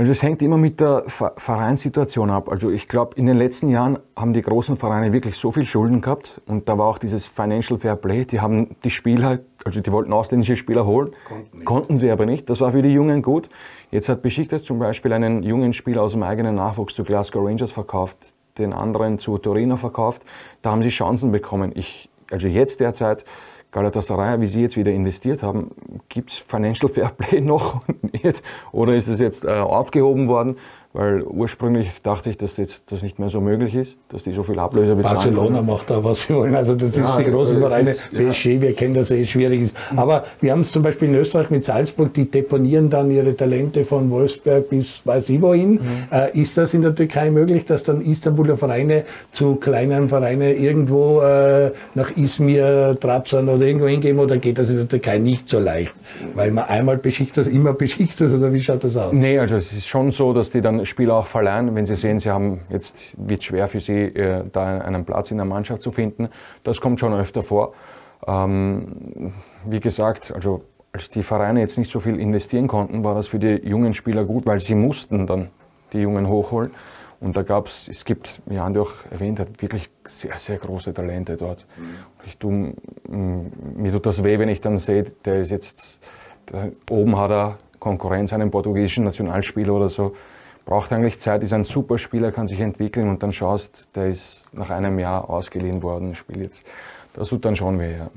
Also 0.00 0.12
es 0.12 0.22
hängt 0.22 0.40
immer 0.40 0.56
mit 0.56 0.80
der 0.80 1.04
Vereinssituation 1.08 2.30
ab. 2.30 2.48
Also 2.48 2.70
ich 2.70 2.88
glaube, 2.88 3.16
in 3.16 3.26
den 3.26 3.36
letzten 3.36 3.68
Jahren 3.68 3.98
haben 4.16 4.32
die 4.32 4.40
großen 4.40 4.78
Vereine 4.78 5.12
wirklich 5.12 5.36
so 5.36 5.52
viel 5.52 5.66
Schulden 5.66 6.00
gehabt 6.00 6.40
und 6.46 6.70
da 6.70 6.78
war 6.78 6.86
auch 6.86 6.96
dieses 6.96 7.26
Financial 7.26 7.78
Fair 7.78 7.96
Play. 7.96 8.24
Die 8.24 8.40
haben 8.40 8.76
die 8.82 8.88
Spieler, 8.88 9.40
also 9.62 9.82
die 9.82 9.92
wollten 9.92 10.14
ausländische 10.14 10.56
Spieler 10.56 10.86
holen, 10.86 11.10
konnten, 11.28 11.64
konnten 11.66 11.96
sie 11.96 12.10
aber 12.10 12.24
nicht. 12.24 12.48
Das 12.48 12.62
war 12.62 12.70
für 12.70 12.80
die 12.80 12.88
Jungen 12.88 13.20
gut. 13.20 13.50
Jetzt 13.90 14.08
hat 14.08 14.22
Besiktas 14.22 14.64
zum 14.64 14.78
Beispiel 14.78 15.12
einen 15.12 15.42
jungen 15.42 15.74
Spieler 15.74 16.00
aus 16.00 16.12
dem 16.12 16.22
eigenen 16.22 16.54
Nachwuchs 16.54 16.94
zu 16.94 17.04
Glasgow 17.04 17.44
Rangers 17.44 17.72
verkauft, 17.72 18.16
den 18.56 18.72
anderen 18.72 19.18
zu 19.18 19.36
Torino 19.36 19.76
verkauft. 19.76 20.22
Da 20.62 20.70
haben 20.70 20.80
sie 20.80 20.88
Chancen 20.88 21.30
bekommen. 21.30 21.72
Ich, 21.74 22.08
also 22.30 22.46
jetzt 22.46 22.80
derzeit 22.80 23.26
Galatasaray, 23.70 24.40
wie 24.40 24.48
Sie 24.48 24.62
jetzt 24.62 24.76
wieder 24.76 24.90
investiert 24.90 25.42
haben, 25.42 25.70
gibt 26.08 26.30
es 26.30 26.36
Financial 26.36 26.90
Fair 26.90 27.10
Play 27.10 27.40
noch 27.42 27.82
oder 28.72 28.94
ist 28.94 29.08
es 29.08 29.20
jetzt 29.20 29.44
äh, 29.44 29.50
aufgehoben 29.50 30.28
worden? 30.28 30.56
Weil 30.92 31.22
ursprünglich 31.22 31.88
dachte 32.02 32.30
ich, 32.30 32.36
dass 32.36 32.56
jetzt 32.56 32.90
das 32.90 33.02
nicht 33.02 33.20
mehr 33.20 33.30
so 33.30 33.40
möglich 33.40 33.76
ist, 33.76 33.96
dass 34.08 34.24
die 34.24 34.32
so 34.32 34.42
viel 34.42 34.58
Ablöse 34.58 34.96
bezahlen. 34.96 35.14
Barcelona 35.14 35.62
macht 35.62 35.88
da 35.88 36.02
was 36.02 36.22
sie 36.22 36.34
wollen. 36.34 36.56
Also 36.56 36.74
das 36.74 36.96
ja, 36.96 37.16
ist 37.16 37.26
die 37.26 37.30
großen 37.30 37.60
Vereine. 37.60 37.90
Ist, 37.90 38.10
PSG, 38.10 38.46
ja. 38.46 38.60
wir 38.62 38.74
kennen 38.74 38.94
das 38.94 39.12
eh, 39.12 39.24
schwierig 39.24 39.62
ist. 39.62 39.76
Aber 39.94 40.24
wir 40.40 40.50
haben 40.50 40.60
es 40.60 40.72
zum 40.72 40.82
Beispiel 40.82 41.08
in 41.08 41.14
Österreich 41.14 41.50
mit 41.50 41.64
Salzburg, 41.64 42.12
die 42.12 42.28
deponieren 42.28 42.90
dann 42.90 43.08
ihre 43.12 43.36
Talente 43.36 43.84
von 43.84 44.10
Wolfsberg 44.10 44.68
bis 44.68 45.06
weiß 45.06 45.28
ich 45.28 45.40
wohin. 45.40 45.74
Mhm. 45.74 45.80
Äh, 46.10 46.40
ist 46.40 46.58
das 46.58 46.74
in 46.74 46.82
der 46.82 46.92
Türkei 46.92 47.30
möglich, 47.30 47.66
dass 47.66 47.84
dann 47.84 48.00
Istanbuler 48.00 48.56
Vereine 48.56 49.04
zu 49.30 49.54
kleinen 49.56 50.08
Vereinen 50.08 50.56
irgendwo 50.56 51.20
äh, 51.20 51.70
nach 51.94 52.16
Izmir, 52.16 52.98
Trabzon 53.00 53.48
oder 53.48 53.64
irgendwo 53.64 53.86
hingehen 53.86 54.18
oder 54.18 54.38
geht 54.38 54.58
das 54.58 54.70
in 54.70 54.78
der 54.78 54.88
Türkei 54.88 55.18
nicht 55.18 55.48
so 55.48 55.60
leicht? 55.60 55.92
Weil 56.34 56.50
man 56.50 56.64
einmal 56.64 56.96
beschickt 56.96 57.36
das, 57.36 57.46
immer 57.46 57.74
beschickt 57.74 58.20
das 58.20 58.34
oder 58.34 58.52
wie 58.52 58.60
schaut 58.60 58.82
das 58.82 58.96
aus? 58.96 59.12
Nee, 59.12 59.38
also 59.38 59.54
es 59.54 59.72
ist 59.72 59.86
schon 59.86 60.10
so, 60.10 60.32
dass 60.32 60.50
die 60.50 60.60
dann 60.60 60.79
Spieler 60.84 61.14
auch 61.16 61.26
verleihen, 61.26 61.74
wenn 61.74 61.86
sie 61.86 61.94
sehen, 61.94 62.18
sie 62.18 62.30
haben 62.30 62.60
jetzt 62.68 63.16
wird 63.16 63.44
schwer 63.44 63.68
für 63.68 63.80
sie, 63.80 64.02
äh, 64.04 64.44
da 64.50 64.78
einen 64.78 65.04
Platz 65.04 65.30
in 65.30 65.38
der 65.38 65.46
Mannschaft 65.46 65.82
zu 65.82 65.90
finden. 65.90 66.28
Das 66.62 66.80
kommt 66.80 67.00
schon 67.00 67.12
öfter 67.14 67.42
vor. 67.42 67.74
Ähm, 68.26 69.32
wie 69.64 69.80
gesagt, 69.80 70.32
also 70.32 70.62
als 70.92 71.10
die 71.10 71.22
Vereine 71.22 71.60
jetzt 71.60 71.78
nicht 71.78 71.90
so 71.90 72.00
viel 72.00 72.18
investieren 72.18 72.66
konnten, 72.66 73.04
war 73.04 73.14
das 73.14 73.28
für 73.28 73.38
die 73.38 73.66
jungen 73.66 73.94
Spieler 73.94 74.24
gut, 74.24 74.46
weil 74.46 74.60
sie 74.60 74.74
mussten 74.74 75.26
dann 75.26 75.50
die 75.92 76.00
Jungen 76.00 76.28
hochholen. 76.28 76.72
Und 77.20 77.36
da 77.36 77.42
gab 77.42 77.66
es, 77.66 77.86
es 77.86 78.04
gibt, 78.04 78.40
wie 78.46 78.58
Andi 78.58 78.80
auch 78.80 78.92
erwähnt 79.10 79.40
hat, 79.40 79.60
wirklich 79.60 79.90
sehr, 80.04 80.38
sehr 80.38 80.56
große 80.56 80.94
Talente 80.94 81.36
dort. 81.36 81.66
Mhm. 81.76 81.96
Ich 82.24 82.38
tu, 82.38 82.72
mir 83.06 83.92
tut 83.92 84.06
das 84.06 84.24
weh, 84.24 84.38
wenn 84.38 84.48
ich 84.48 84.62
dann 84.62 84.78
sehe, 84.78 85.04
der 85.24 85.40
ist 85.40 85.50
jetzt, 85.50 86.00
der, 86.50 86.72
oben 86.88 87.16
hat 87.18 87.30
er 87.30 87.58
Konkurrenz, 87.78 88.32
einen 88.32 88.50
portugiesischen 88.50 89.04
Nationalspieler 89.04 89.74
oder 89.74 89.90
so 89.90 90.14
braucht 90.64 90.92
eigentlich 90.92 91.18
Zeit, 91.18 91.42
ist 91.42 91.52
ein 91.52 91.64
super 91.64 91.98
Spieler, 91.98 92.32
kann 92.32 92.46
sich 92.46 92.60
entwickeln 92.60 93.08
und 93.08 93.22
dann 93.22 93.32
schaust, 93.32 93.88
der 93.94 94.08
ist 94.08 94.44
nach 94.52 94.70
einem 94.70 94.98
Jahr 94.98 95.28
ausgeliehen 95.28 95.82
worden, 95.82 96.14
spielt 96.14 96.40
jetzt 96.40 96.66
das 97.12 97.28
tut 97.28 97.44
dann 97.44 97.56
schon 97.56 97.78
weh. 97.78 97.96
Ja. 97.96 98.10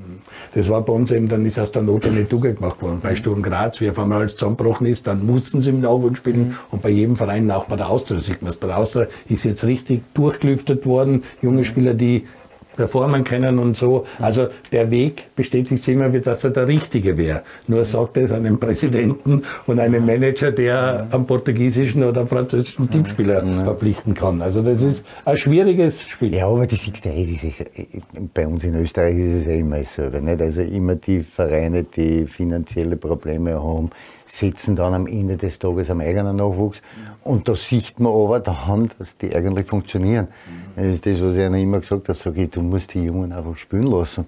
Das 0.54 0.70
war 0.70 0.82
bei 0.82 0.94
uns 0.94 1.12
eben, 1.12 1.28
dann 1.28 1.46
ist 1.46 1.60
aus 1.60 1.72
der 1.72 1.82
Not 1.82 2.06
eine 2.06 2.28
Tugend 2.28 2.60
gemacht 2.60 2.82
worden. 2.82 3.00
Bei 3.02 3.16
Sturm 3.16 3.42
Graz, 3.42 3.82
wie 3.82 3.90
auf 3.90 3.98
einmal 3.98 4.20
alles 4.20 4.36
zusammengebrochen 4.36 4.86
ist, 4.86 5.08
dann 5.08 5.26
mussten 5.26 5.62
sie 5.62 5.72
im 5.72 5.82
Nachwuchs 5.82 6.20
spielen 6.20 6.58
und 6.70 6.82
bei 6.82 6.90
jedem 6.90 7.16
Verein, 7.16 7.50
auch 7.50 7.66
bei 7.66 7.76
der 7.76 7.90
Austria, 7.90 8.20
sieht 8.20 8.42
man 8.42 8.52
es. 8.52 8.58
Bei 8.58 8.68
der 8.68 8.78
Austria 8.78 9.08
ist 9.28 9.46
jetzt 9.46 9.64
richtig 9.64 10.04
durchgelüftet 10.14 10.86
worden. 10.86 11.24
Junge 11.42 11.66
Spieler, 11.66 11.96
die 11.96 12.28
performen 12.76 13.24
können 13.24 13.60
und 13.60 13.78
so. 13.78 14.06
Also 14.20 14.48
der 14.72 14.92
Weg 14.92 15.30
bestätigt 15.36 15.84
sich 15.84 15.96
immer 15.96 16.12
wieder, 16.12 16.26
dass 16.26 16.44
er 16.44 16.52
der 16.52 16.68
richtige 16.68 17.18
wäre. 17.18 17.44
Nur 17.68 17.86
sagt 17.86 18.18
es 18.18 18.32
einem 18.32 18.60
Präsidenten 18.60 19.44
und 19.68 19.80
einem 19.80 20.06
Manager, 20.06 20.52
der 20.52 21.08
am 21.12 21.26
portugiesischen 21.26 22.04
oder 22.04 22.28
französischen 22.28 22.90
Teamspieler 22.90 23.44
verpflichten 23.64 24.14
kann. 24.14 24.42
Also 24.42 24.62
das 24.62 24.82
ist 24.82 25.06
ein 25.26 25.38
schwieriges 25.38 26.08
Spiel. 26.08 26.34
Ja, 26.36 26.48
aber 26.48 26.68
das 26.68 26.82
siehst 26.82 27.06
du 27.06 27.10
das 27.10 27.44
ist, 27.44 28.34
bei 28.34 28.48
uns 28.48 28.64
in 28.64 28.76
Österreich 28.76 29.18
ist 29.18 29.42
es 29.42 29.46
ja 29.46 29.54
immer 29.54 29.80
dasselbe. 29.80 30.22
Nicht? 30.22 30.42
Also 30.42 30.62
immer 30.62 30.96
die 30.96 31.24
Vereine, 31.24 31.84
die 31.84 32.26
finanzielle 32.26 32.96
Probleme 32.96 33.54
haben, 33.54 33.90
setzen 34.34 34.76
dann 34.76 34.96
am 34.96 35.06
Ende 35.06 35.38
des 35.38 35.60
Tages 35.60 35.92
am 35.92 36.02
eigenen 36.02 36.38
Nachwuchs. 36.38 36.82
Und 37.24 37.48
da 37.48 37.56
sieht 37.56 38.00
man 38.00 38.12
aber 38.12 38.40
dann, 38.40 38.90
dass 38.98 39.16
die 39.18 39.36
eigentlich 39.36 39.68
funktionieren. 39.68 40.28
Das 40.76 40.86
ist 40.86 41.06
das, 41.06 41.22
was 41.22 41.36
ich 41.36 41.42
ihnen 41.42 41.62
immer 41.62 41.80
gesagt 41.80 42.10
habe, 42.10 42.18
sage 42.18 42.44
ich, 42.44 42.50
du 42.50 42.62
musst 42.62 42.96
die 42.96 43.04
Jungen 43.04 43.32
einfach 43.32 43.56
spielen 43.58 43.86
lassen. 43.86 44.28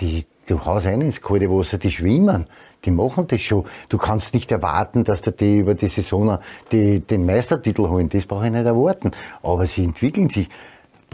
Die, 0.00 0.24
du 0.46 0.64
haust 0.64 0.86
ein 0.86 1.02
ins 1.02 1.20
kalte 1.20 1.50
Wasser, 1.50 1.76
die 1.76 1.90
schwimmen. 1.90 2.46
Die 2.86 2.90
machen 2.90 3.26
das 3.26 3.42
schon. 3.42 3.64
Du 3.90 3.98
kannst 3.98 4.32
nicht 4.32 4.50
erwarten, 4.50 5.04
dass 5.04 5.20
die 5.20 5.58
über 5.58 5.74
die 5.74 5.88
Saison 5.88 6.38
die, 6.72 7.00
den 7.00 7.26
Meistertitel 7.26 7.82
holen. 7.82 8.08
Das 8.08 8.24
brauche 8.24 8.46
ich 8.46 8.52
nicht 8.52 8.64
erwarten. 8.64 9.10
Aber 9.42 9.66
sie 9.66 9.84
entwickeln 9.84 10.30
sich. 10.30 10.48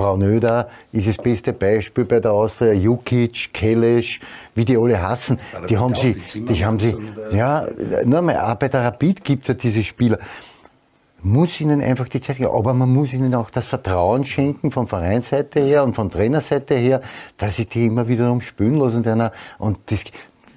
Braunöder 0.01 0.69
ist 0.93 1.07
das 1.07 1.19
beste 1.19 1.53
Beispiel 1.53 2.07
bei 2.07 2.21
der 2.21 2.33
Austria, 2.33 2.73
Jukic, 2.73 3.53
Kelesch, 3.53 4.19
wie 4.55 4.65
die 4.65 4.79
alle 4.79 5.01
hassen. 5.03 5.39
Die 5.69 5.77
haben 5.77 5.95
sie, 5.95 6.15
die 6.35 6.65
haben 6.65 6.81
sie, 6.81 6.97
ja, 7.33 7.67
nur 8.07 8.23
mal, 8.23 8.41
auch 8.41 8.55
bei 8.55 8.69
der 8.69 8.83
Rapid 8.83 9.23
gibt 9.23 9.43
es 9.43 9.49
ja 9.49 9.55
diese 9.55 9.85
Spieler. 9.85 10.19
Muss 11.23 11.61
ihnen 11.61 11.83
einfach 11.83 12.09
die 12.09 12.19
Zeit 12.19 12.39
geben, 12.39 12.51
aber 12.51 12.73
man 12.73 12.89
muss 12.89 13.13
ihnen 13.13 13.35
auch 13.35 13.51
das 13.51 13.67
Vertrauen 13.67 14.25
schenken 14.25 14.73
von 14.73 14.89
Vereinsseite 14.89 15.61
her 15.61 15.85
und 15.85 15.95
von 15.95 16.11
Trainerseite 16.11 16.77
her, 16.77 17.03
dass 17.37 17.57
sie 17.57 17.67
die 17.67 17.85
immer 17.85 18.09
wieder 18.09 18.33
umspülen 18.33 18.77
lassen. 18.77 19.31
Und 19.59 19.81
das, 19.85 20.03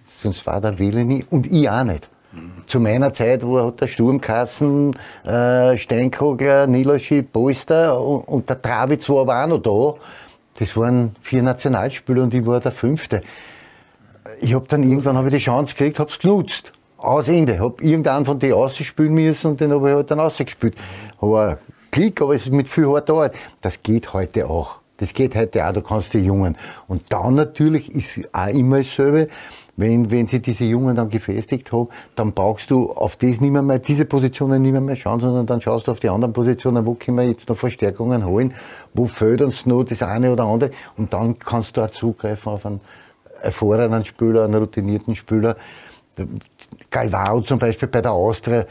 sonst 0.07 0.45
war 0.45 0.61
der 0.61 0.79
Wille 0.79 1.03
nie 1.03 1.25
und 1.29 1.51
ich 1.51 1.69
auch 1.69 1.83
nicht. 1.83 2.07
Zu 2.65 2.79
meiner 2.79 3.13
Zeit, 3.13 3.45
wo 3.45 3.59
hat 3.59 3.81
der 3.81 3.87
Sturmkassen, 3.87 4.95
äh, 5.23 5.77
Steinkogler, 5.77 6.67
Nilaschi, 6.67 7.21
Polster 7.21 7.99
und, 7.99 8.21
und 8.21 8.49
der 8.49 8.61
Travitz 8.61 9.09
war 9.09 9.21
aber 9.21 9.43
auch 9.43 9.47
noch 9.47 9.97
da. 9.97 10.05
Das 10.59 10.75
waren 10.77 11.15
vier 11.21 11.43
Nationalspieler 11.43 12.23
und 12.23 12.33
ich 12.33 12.45
war 12.45 12.59
der 12.59 12.71
fünfte. 12.71 13.21
Ich 14.41 14.53
habe 14.53 14.65
dann 14.67 14.83
irgendwann 14.83 15.17
hab 15.17 15.25
ich 15.25 15.33
die 15.33 15.39
Chance 15.39 15.75
gekriegt, 15.75 15.99
habe 15.99 16.09
es 16.09 16.19
genutzt. 16.19 16.71
Aus 16.97 17.27
Ende. 17.27 17.59
Habe 17.59 17.83
irgendeinen 17.83 18.25
von 18.25 18.39
denen 18.39 18.53
ausspielen 18.53 19.13
müssen 19.13 19.51
und 19.51 19.59
den 19.59 19.71
habe 19.71 19.89
ich 19.89 19.95
halt 19.95 20.09
dann 20.09 20.19
ausgespielt. 20.19 20.75
Aber 21.19 21.57
Klick, 21.93 22.23
aber 22.23 22.33
es 22.33 22.41
ist 22.41 22.51
mit 22.51 22.67
viel 22.67 22.87
harter 22.87 23.13
Arbeit. 23.13 23.35
Das 23.61 23.83
geht 23.83 24.13
heute 24.13 24.49
auch. 24.49 24.79
Das 24.97 25.13
geht 25.13 25.35
heute 25.35 25.67
auch, 25.67 25.73
du 25.73 25.81
kannst 25.83 26.11
die 26.15 26.25
Jungen. 26.25 26.57
Und 26.87 27.03
dann 27.09 27.35
natürlich 27.35 27.93
ist 27.93 28.27
auch 28.33 28.47
immer 28.47 28.79
dasselbe 28.79 29.27
wenn, 29.75 30.11
wenn 30.11 30.27
sie 30.27 30.39
diese 30.39 30.65
Jungen 30.65 30.95
dann 30.95 31.09
gefestigt 31.09 31.71
haben, 31.71 31.89
dann 32.15 32.33
brauchst 32.33 32.69
du 32.69 32.91
auf 32.91 33.15
das 33.15 33.41
nicht 33.41 33.51
mehr, 33.51 33.61
mehr 33.61 33.79
diese 33.79 34.05
Positionen 34.05 34.61
nicht 34.61 34.71
mehr, 34.71 34.81
mehr 34.81 34.95
schauen, 34.95 35.19
sondern 35.19 35.45
dann 35.45 35.61
schaust 35.61 35.87
du 35.87 35.91
auf 35.91 35.99
die 35.99 36.09
anderen 36.09 36.33
Positionen, 36.33 36.85
wo 36.85 36.93
können 36.93 37.17
wir 37.17 37.25
jetzt 37.25 37.49
noch 37.49 37.57
Verstärkungen 37.57 38.25
holen, 38.25 38.53
wo 38.93 39.07
fehlt 39.07 39.41
uns 39.41 39.65
noch 39.65 39.83
das 39.83 40.03
eine 40.03 40.31
oder 40.31 40.45
andere 40.45 40.71
und 40.97 41.13
dann 41.13 41.39
kannst 41.39 41.77
du 41.77 41.81
auch 41.81 41.89
zugreifen 41.89 42.51
auf 42.51 42.65
einen 42.65 42.81
erfahrenen 43.41 44.05
Spieler, 44.05 44.45
einen 44.45 44.55
routinierten 44.55 45.15
Spieler. 45.15 45.55
Galvao 46.91 47.41
zum 47.41 47.59
Beispiel 47.59 47.87
bei 47.87 48.01
der 48.01 48.11
Austria, 48.11 48.65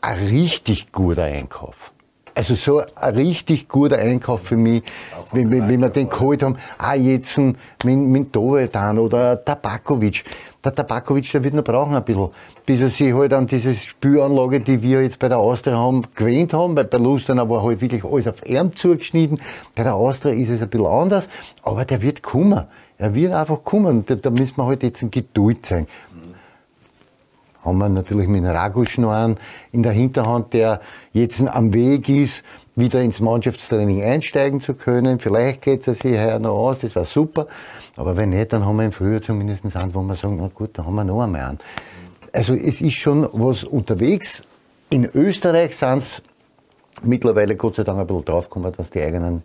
ein 0.00 0.18
richtig 0.18 0.92
guter 0.92 1.24
Einkauf. 1.24 1.93
Also 2.36 2.56
so 2.56 2.82
ein 2.96 3.14
richtig 3.14 3.68
guter 3.68 3.96
Einkauf 3.98 4.42
für 4.42 4.56
mich, 4.56 4.82
wenn, 5.32 5.52
wenn, 5.52 5.68
wenn 5.68 5.80
wir 5.80 5.88
den 5.88 6.08
geholt 6.08 6.42
haben. 6.42 6.56
Auch 6.78 6.94
jetzt 6.94 7.38
mit, 7.38 7.54
mit 7.84 8.34
Dovedan 8.34 8.98
oder 8.98 9.44
Tabakovic. 9.44 10.24
Der 10.64 10.74
Tabakovic, 10.74 11.30
der 11.30 11.44
wird 11.44 11.54
noch 11.54 11.62
brauchen 11.62 11.94
ein 11.94 12.02
bisschen, 12.02 12.30
bis 12.66 12.80
er 12.80 12.88
sich 12.90 13.14
halt 13.14 13.32
an 13.34 13.46
diese 13.46 13.72
Spülanlage, 13.74 14.60
die 14.60 14.82
wir 14.82 15.02
jetzt 15.02 15.20
bei 15.20 15.28
der 15.28 15.38
Austria 15.38 15.76
haben, 15.76 16.02
gewöhnt 16.16 16.52
haben. 16.52 16.74
Weil 16.74 16.84
bei 16.84 16.98
Lustener 16.98 17.48
war 17.48 17.62
halt 17.62 17.80
wirklich 17.80 18.02
alles 18.02 18.26
auf 18.26 18.42
Arm 18.50 18.74
zugeschnitten. 18.74 19.40
Bei 19.76 19.84
der 19.84 19.94
Austria 19.94 20.32
ist 20.32 20.48
es 20.48 20.60
ein 20.60 20.68
bisschen 20.68 20.86
anders, 20.86 21.28
aber 21.62 21.84
der 21.84 22.02
wird 22.02 22.22
kommen. 22.22 22.64
Er 22.98 23.14
wird 23.14 23.32
einfach 23.32 23.62
kommen. 23.62 24.04
Da, 24.06 24.16
da 24.16 24.30
müssen 24.30 24.56
wir 24.56 24.66
halt 24.66 24.82
jetzt 24.82 25.02
in 25.02 25.10
Geduld 25.12 25.66
sein 25.66 25.86
haben 27.64 27.78
wir 27.78 27.88
natürlich 27.88 28.28
mit 28.28 28.44
Ragusch 28.44 28.98
noch 28.98 29.12
einen 29.12 29.36
in 29.72 29.82
der 29.82 29.92
Hinterhand, 29.92 30.52
der 30.52 30.80
jetzt 31.12 31.40
am 31.46 31.72
Weg 31.72 32.08
ist, 32.08 32.44
wieder 32.76 33.00
ins 33.00 33.20
Mannschaftstraining 33.20 34.02
einsteigen 34.02 34.60
zu 34.60 34.74
können. 34.74 35.20
Vielleicht 35.20 35.62
geht 35.62 35.86
es 35.86 35.98
sich 35.98 36.18
heuer 36.18 36.38
noch 36.38 36.56
aus, 36.56 36.80
das 36.80 36.94
war 36.96 37.04
super. 37.04 37.46
Aber 37.96 38.16
wenn 38.16 38.30
nicht, 38.30 38.52
dann 38.52 38.66
haben 38.66 38.76
wir 38.76 38.84
im 38.84 38.92
Frühjahr 38.92 39.20
zumindest 39.20 39.64
einen, 39.76 39.94
wo 39.94 40.02
wir 40.02 40.16
sagen, 40.16 40.38
na 40.40 40.48
gut, 40.52 40.70
dann 40.74 40.86
haben 40.86 40.94
wir 40.94 41.04
noch 41.04 41.22
einmal 41.22 41.42
einen. 41.42 41.58
Also 42.32 42.54
es 42.54 42.80
ist 42.80 42.94
schon 42.94 43.28
was 43.32 43.62
unterwegs. 43.62 44.42
In 44.90 45.04
Österreich 45.04 45.76
sind 45.76 45.98
es 45.98 46.22
mittlerweile 47.02 47.54
Gott 47.56 47.76
sei 47.76 47.84
Dank 47.84 48.00
ein 48.00 48.06
bisschen 48.06 48.24
draufgekommen, 48.24 48.72
dass 48.76 48.90
die 48.90 49.00
eigenen 49.00 49.42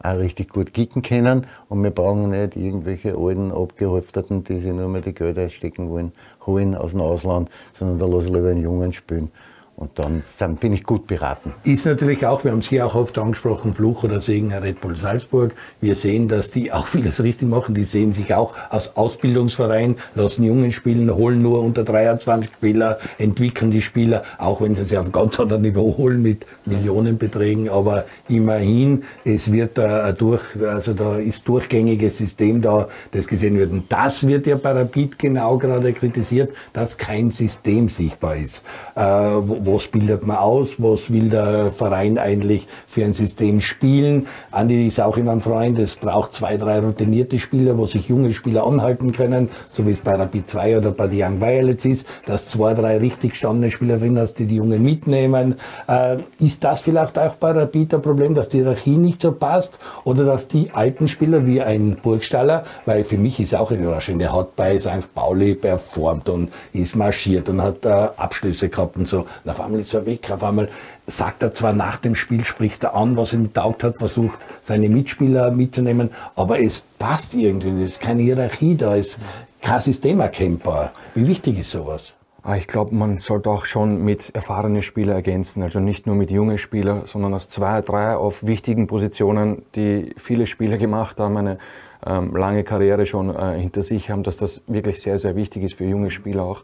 auch 0.00 0.18
richtig 0.18 0.50
gut 0.50 0.72
kicken 0.72 1.02
können 1.02 1.46
und 1.68 1.82
wir 1.82 1.90
brauchen 1.90 2.30
nicht 2.30 2.56
irgendwelche 2.56 3.16
alten 3.16 3.52
Abgehalfterten, 3.52 4.44
die 4.44 4.58
sich 4.58 4.72
nur 4.72 4.88
mehr 4.88 5.00
die 5.00 5.14
Gelder 5.14 5.48
stecken 5.48 5.90
wollen, 5.90 6.12
holen 6.46 6.74
aus 6.74 6.92
dem 6.92 7.00
Ausland, 7.00 7.50
sondern 7.74 7.98
da 7.98 8.06
lasse 8.06 8.28
ich 8.28 8.34
lieber 8.34 8.48
einen 8.50 8.62
Jungen 8.62 8.92
spielen. 8.92 9.30
Und 9.78 9.96
dann, 10.00 10.24
dann, 10.40 10.56
bin 10.56 10.72
ich 10.72 10.82
gut 10.82 11.06
beraten. 11.06 11.54
Ist 11.62 11.86
natürlich 11.86 12.26
auch, 12.26 12.42
wir 12.42 12.50
haben 12.50 12.58
es 12.58 12.68
hier 12.68 12.84
auch 12.84 12.96
oft 12.96 13.16
angesprochen, 13.16 13.74
Fluch 13.74 14.02
oder 14.02 14.20
Segen 14.20 14.52
Red 14.52 14.80
Bull 14.80 14.96
Salzburg. 14.96 15.54
Wir 15.80 15.94
sehen, 15.94 16.26
dass 16.26 16.50
die 16.50 16.72
auch 16.72 16.86
vieles 16.88 17.22
richtig 17.22 17.48
machen. 17.48 17.76
Die 17.76 17.84
sehen 17.84 18.12
sich 18.12 18.34
auch 18.34 18.54
als 18.70 18.96
Ausbildungsverein, 18.96 19.94
lassen 20.16 20.42
Jungen 20.42 20.72
spielen, 20.72 21.14
holen 21.14 21.42
nur 21.42 21.62
unter 21.62 21.84
23 21.84 22.52
Spieler, 22.52 22.98
entwickeln 23.18 23.70
die 23.70 23.82
Spieler, 23.82 24.24
auch 24.38 24.60
wenn 24.60 24.74
sie 24.74 24.82
sie 24.82 24.98
auf 24.98 25.12
ganz 25.12 25.38
anderes 25.38 25.62
Niveau 25.62 25.96
holen 25.96 26.22
mit 26.22 26.44
Millionenbeträgen. 26.64 27.68
Aber 27.68 28.04
immerhin, 28.28 29.04
es 29.24 29.52
wird 29.52 29.78
da 29.78 30.10
durch, 30.10 30.42
also 30.60 30.92
da 30.92 31.18
ist 31.18 31.46
durchgängiges 31.46 32.18
System 32.18 32.62
da, 32.62 32.88
das 33.12 33.28
gesehen 33.28 33.56
wird. 33.56 33.70
Und 33.70 33.92
das 33.92 34.26
wird 34.26 34.48
ja 34.48 34.56
bei 34.56 34.72
Rapid 34.72 35.20
genau 35.20 35.56
gerade 35.56 35.92
kritisiert, 35.92 36.52
dass 36.72 36.98
kein 36.98 37.30
System 37.30 37.88
sichtbar 37.88 38.34
ist. 38.34 38.64
Äh, 38.96 39.38
was 39.72 39.88
bildet 39.88 40.26
man 40.26 40.36
aus, 40.36 40.76
was 40.78 41.12
will 41.12 41.28
der 41.28 41.72
Verein 41.72 42.18
eigentlich 42.18 42.66
für 42.86 43.04
ein 43.04 43.14
System 43.14 43.60
spielen. 43.60 44.26
Andi 44.50 44.88
ist 44.88 45.00
auch 45.00 45.16
immer 45.16 45.32
ein 45.32 45.40
Freund, 45.40 45.78
es 45.78 45.96
braucht 45.96 46.34
zwei, 46.34 46.56
drei 46.56 46.80
routinierte 46.80 47.38
Spieler, 47.38 47.76
wo 47.76 47.86
sich 47.86 48.08
junge 48.08 48.32
Spieler 48.32 48.66
anhalten 48.66 49.12
können, 49.12 49.48
so 49.68 49.86
wie 49.86 49.92
es 49.92 50.00
bei 50.00 50.14
Rapid 50.14 50.48
2 50.48 50.78
oder 50.78 50.90
bei 50.90 51.06
den 51.06 51.22
Young 51.22 51.40
Violets 51.40 51.84
ist, 51.84 52.06
dass 52.26 52.48
zwei, 52.48 52.74
drei 52.74 52.98
richtig 52.98 53.30
gestandene 53.30 53.70
Spielerinnen 53.70 54.18
hast, 54.18 54.34
die 54.34 54.46
die 54.46 54.56
Jungen 54.56 54.82
mitnehmen. 54.82 55.56
Äh, 55.88 56.18
ist 56.38 56.64
das 56.64 56.80
vielleicht 56.80 57.18
auch 57.18 57.36
bei 57.36 57.52
Rapid 57.52 57.94
ein 57.94 58.02
Problem, 58.02 58.34
dass 58.34 58.48
die 58.48 58.58
Hierarchie 58.58 58.96
nicht 58.96 59.22
so 59.22 59.32
passt 59.32 59.78
oder 60.04 60.24
dass 60.24 60.48
die 60.48 60.70
alten 60.72 61.08
Spieler 61.08 61.46
wie 61.46 61.60
ein 61.60 61.96
Burgstaller, 62.02 62.64
weil 62.86 63.04
für 63.04 63.18
mich 63.18 63.40
ist 63.40 63.54
auch 63.54 63.70
überraschend, 63.70 64.20
der 64.20 64.34
hat 64.34 64.56
bei 64.56 64.78
St. 64.78 65.14
Pauli 65.14 65.54
performt 65.54 66.28
und 66.28 66.50
ist 66.72 66.96
marschiert 66.96 67.48
und 67.48 67.62
hat 67.62 67.84
äh, 67.84 68.08
Abschlüsse 68.16 68.68
gehabt 68.68 68.96
und 68.96 69.08
so. 69.08 69.26
Na, 69.44 69.52
auf 69.58 69.64
einmal 69.64 69.80
ist 69.80 69.94
er 69.94 70.06
weg, 70.06 70.30
auf 70.30 70.44
einmal 70.44 70.68
sagt 71.06 71.42
er 71.42 71.52
zwar 71.52 71.72
nach 71.72 71.96
dem 71.96 72.14
Spiel, 72.14 72.44
spricht 72.44 72.84
er 72.84 72.94
an, 72.94 73.16
was 73.16 73.32
ihm 73.32 73.52
taugt 73.52 73.82
hat, 73.82 73.98
versucht 73.98 74.38
seine 74.60 74.88
Mitspieler 74.88 75.50
mitzunehmen, 75.50 76.10
aber 76.36 76.60
es 76.60 76.82
passt 76.98 77.34
irgendwie, 77.34 77.82
es 77.82 77.92
ist 77.92 78.00
keine 78.00 78.22
Hierarchie 78.22 78.76
da, 78.76 78.96
es 78.96 79.08
ist 79.08 79.20
kein 79.60 79.80
System 79.80 80.20
erkennbar. 80.20 80.92
Wie 81.14 81.26
wichtig 81.26 81.58
ist 81.58 81.70
sowas? 81.70 82.14
Ah, 82.44 82.56
ich 82.56 82.68
glaube, 82.68 82.94
man 82.94 83.18
sollte 83.18 83.50
auch 83.50 83.64
schon 83.64 84.04
mit 84.04 84.30
erfahrenen 84.34 84.82
Spielern 84.82 85.16
ergänzen, 85.16 85.62
also 85.62 85.80
nicht 85.80 86.06
nur 86.06 86.14
mit 86.14 86.30
jungen 86.30 86.56
Spielern, 86.56 87.02
sondern 87.04 87.34
als 87.34 87.48
zwei, 87.48 87.82
drei 87.82 88.14
auf 88.14 88.46
wichtigen 88.46 88.86
Positionen, 88.86 89.62
die 89.74 90.14
viele 90.16 90.46
Spieler 90.46 90.78
gemacht 90.78 91.18
haben, 91.18 91.36
eine 91.36 91.58
ähm, 92.06 92.34
lange 92.36 92.62
Karriere 92.62 93.06
schon 93.06 93.34
äh, 93.34 93.58
hinter 93.58 93.82
sich 93.82 94.08
haben, 94.08 94.22
dass 94.22 94.36
das 94.36 94.62
wirklich 94.68 95.02
sehr, 95.02 95.18
sehr 95.18 95.34
wichtig 95.34 95.64
ist 95.64 95.74
für 95.74 95.84
junge 95.84 96.10
Spieler 96.10 96.44
auch. 96.44 96.62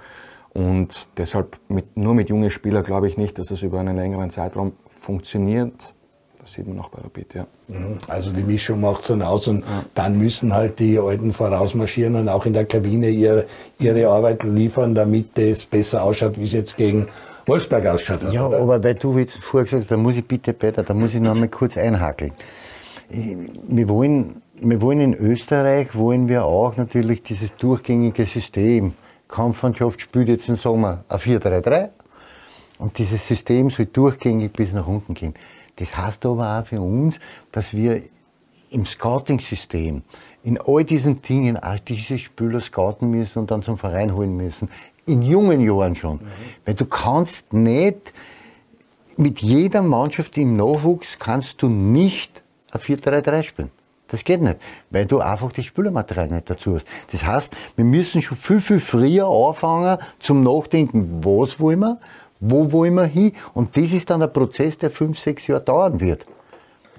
Und 0.55 1.19
deshalb 1.19 1.59
mit, 1.69 1.97
nur 1.97 2.15
mit 2.15 2.29
jungen 2.29 2.51
Spielern 2.51 2.85
glaube 2.85 3.09
ich 3.09 3.19
nicht, 3.19 3.39
dass 3.39 3.51
es 3.51 3.63
über 3.63 3.81
einen 3.81 3.97
längeren 3.97 4.31
Zeitraum 4.31 4.73
funktioniert. 4.89 5.95
Das 6.41 6.53
sieht 6.53 6.69
man 6.69 6.79
auch 6.79 6.91
bei 6.91 7.01
Rapid, 7.01 7.35
ja. 7.35 7.47
Mhm. 7.69 7.99
Also 8.07 8.31
die 8.31 8.43
Mischung 8.43 8.81
macht 8.81 9.01
es 9.01 9.09
dann 9.09 9.23
aus 9.23 9.49
und 9.49 9.61
ja. 9.61 9.85
dann 9.95 10.19
müssen 10.19 10.55
halt 10.55 10.79
die 10.79 10.99
Alten 10.99 11.33
vorausmarschieren 11.33 12.15
und 12.17 12.29
auch 12.29 12.47
in 12.47 12.53
der 12.53 12.67
Kabine 12.67 13.09
ihre, 13.09 13.47
ihre 13.79 14.09
Arbeit 14.09 14.45
liefern, 14.45 14.95
damit 14.95 15.37
es 15.39 15.65
besser 15.65 16.03
ausschaut, 16.03 16.39
wie 16.39 16.45
es 16.45 16.53
jetzt 16.53 16.77
gegen 16.77 17.09
Wolfsberg 17.47 17.87
ausschaut. 17.87 18.31
Ja, 18.31 18.47
oder? 18.47 18.61
aber 18.61 18.85
weil 18.85 18.95
du 18.95 19.19
jetzt 19.19 19.39
vorher 19.39 19.65
gesagt 19.65 19.85
hast, 19.85 19.91
da 19.91 19.97
muss 19.97 20.15
ich 20.17 20.25
bitte, 20.25 20.53
Peter, 20.53 20.83
da 20.83 20.95
muss 20.95 21.15
ich 21.15 21.21
noch 21.21 21.33
einmal 21.33 21.49
kurz 21.49 21.77
einhakeln. 21.77 22.33
Wir 23.09 23.89
wollen 23.89 24.43
wir 24.61 24.81
wollen 24.81 25.01
in 25.01 25.15
Österreich, 25.15 25.95
wollen 25.95 26.29
wir 26.29 26.45
auch 26.45 26.77
natürlich 26.77 27.23
dieses 27.23 27.55
durchgängige 27.57 28.25
System. 28.25 28.95
Kampfmannschaft 29.29 30.01
spielt 30.01 30.29
jetzt 30.29 30.49
im 30.49 30.57
Sommer 30.57 31.05
ein 31.09 31.19
4-3-3 31.19 31.91
und 32.79 32.99
dieses 32.99 33.27
System 33.27 33.71
soll 33.71 33.87
durchgängig 33.87 34.53
bis 34.53 34.73
nach 34.73 34.87
unten 34.87 35.15
gehen. 35.15 35.35
Das 35.77 35.97
heißt 35.97 36.25
aber 36.27 36.61
auch 36.61 36.67
für 36.67 36.81
uns, 36.81 37.19
dass 37.51 37.73
wir 37.73 38.03
im 38.71 38.85
Scouting-System, 38.85 40.03
in 40.43 40.59
all 40.61 40.85
diesen 40.85 41.23
Dingen 41.23 41.57
auch 41.57 41.79
diese 41.79 42.19
Spieler 42.19 42.61
scouten 42.61 43.11
müssen 43.11 43.39
und 43.39 43.51
dann 43.51 43.63
zum 43.63 43.79
Verein 43.79 44.15
holen 44.15 44.37
müssen. 44.37 44.69
In 45.07 45.23
jungen 45.23 45.61
Jahren 45.61 45.95
schon. 45.95 46.21
Weil 46.65 46.75
du 46.75 46.87
kannst 46.87 47.53
nicht, 47.53 48.13
mit 49.17 49.41
jeder 49.41 49.83
Mannschaft 49.83 50.37
im 50.39 50.57
Nachwuchs 50.57 51.19
kannst 51.19 51.63
du 51.63 51.69
nicht 51.69 52.43
ein 52.73 52.81
4-3-3 52.81 53.43
spielen. 53.45 53.71
Das 54.09 54.23
geht 54.23 54.43
nicht, 54.43 54.57
weil 54.91 55.07
du 55.07 55.21
einfach 55.21 55.51
das 55.53 55.65
Spielermaterial 55.65 56.29
nicht 56.29 56.51
dazu 56.51 56.77
hast. 56.77 56.87
Das 57.11 57.25
heißt, 57.25 57.55
wir 57.77 57.85
müssen 57.85 58.21
schon 58.23 58.37
viel, 58.37 58.61
viel 58.61 58.81
früher 58.81 59.27
anfangen 59.27 59.99
zum 60.19 60.43
Nachdenken, 60.43 61.25
was 61.25 61.59
wollen 61.59 61.81
wir, 61.81 61.99
wo 62.41 62.71
wollen 62.71 62.95
wir 62.95 63.05
hin 63.05 63.33
und 63.55 63.77
das 63.77 63.93
ist 63.93 64.11
dann 64.11 64.23
ein 64.23 64.33
Prozess, 64.33 64.77
der 64.77 64.91
fünf, 64.91 65.19
sechs 65.19 65.47
Jahre 65.47 65.63
dauern 65.63 66.01
wird. 66.01 66.27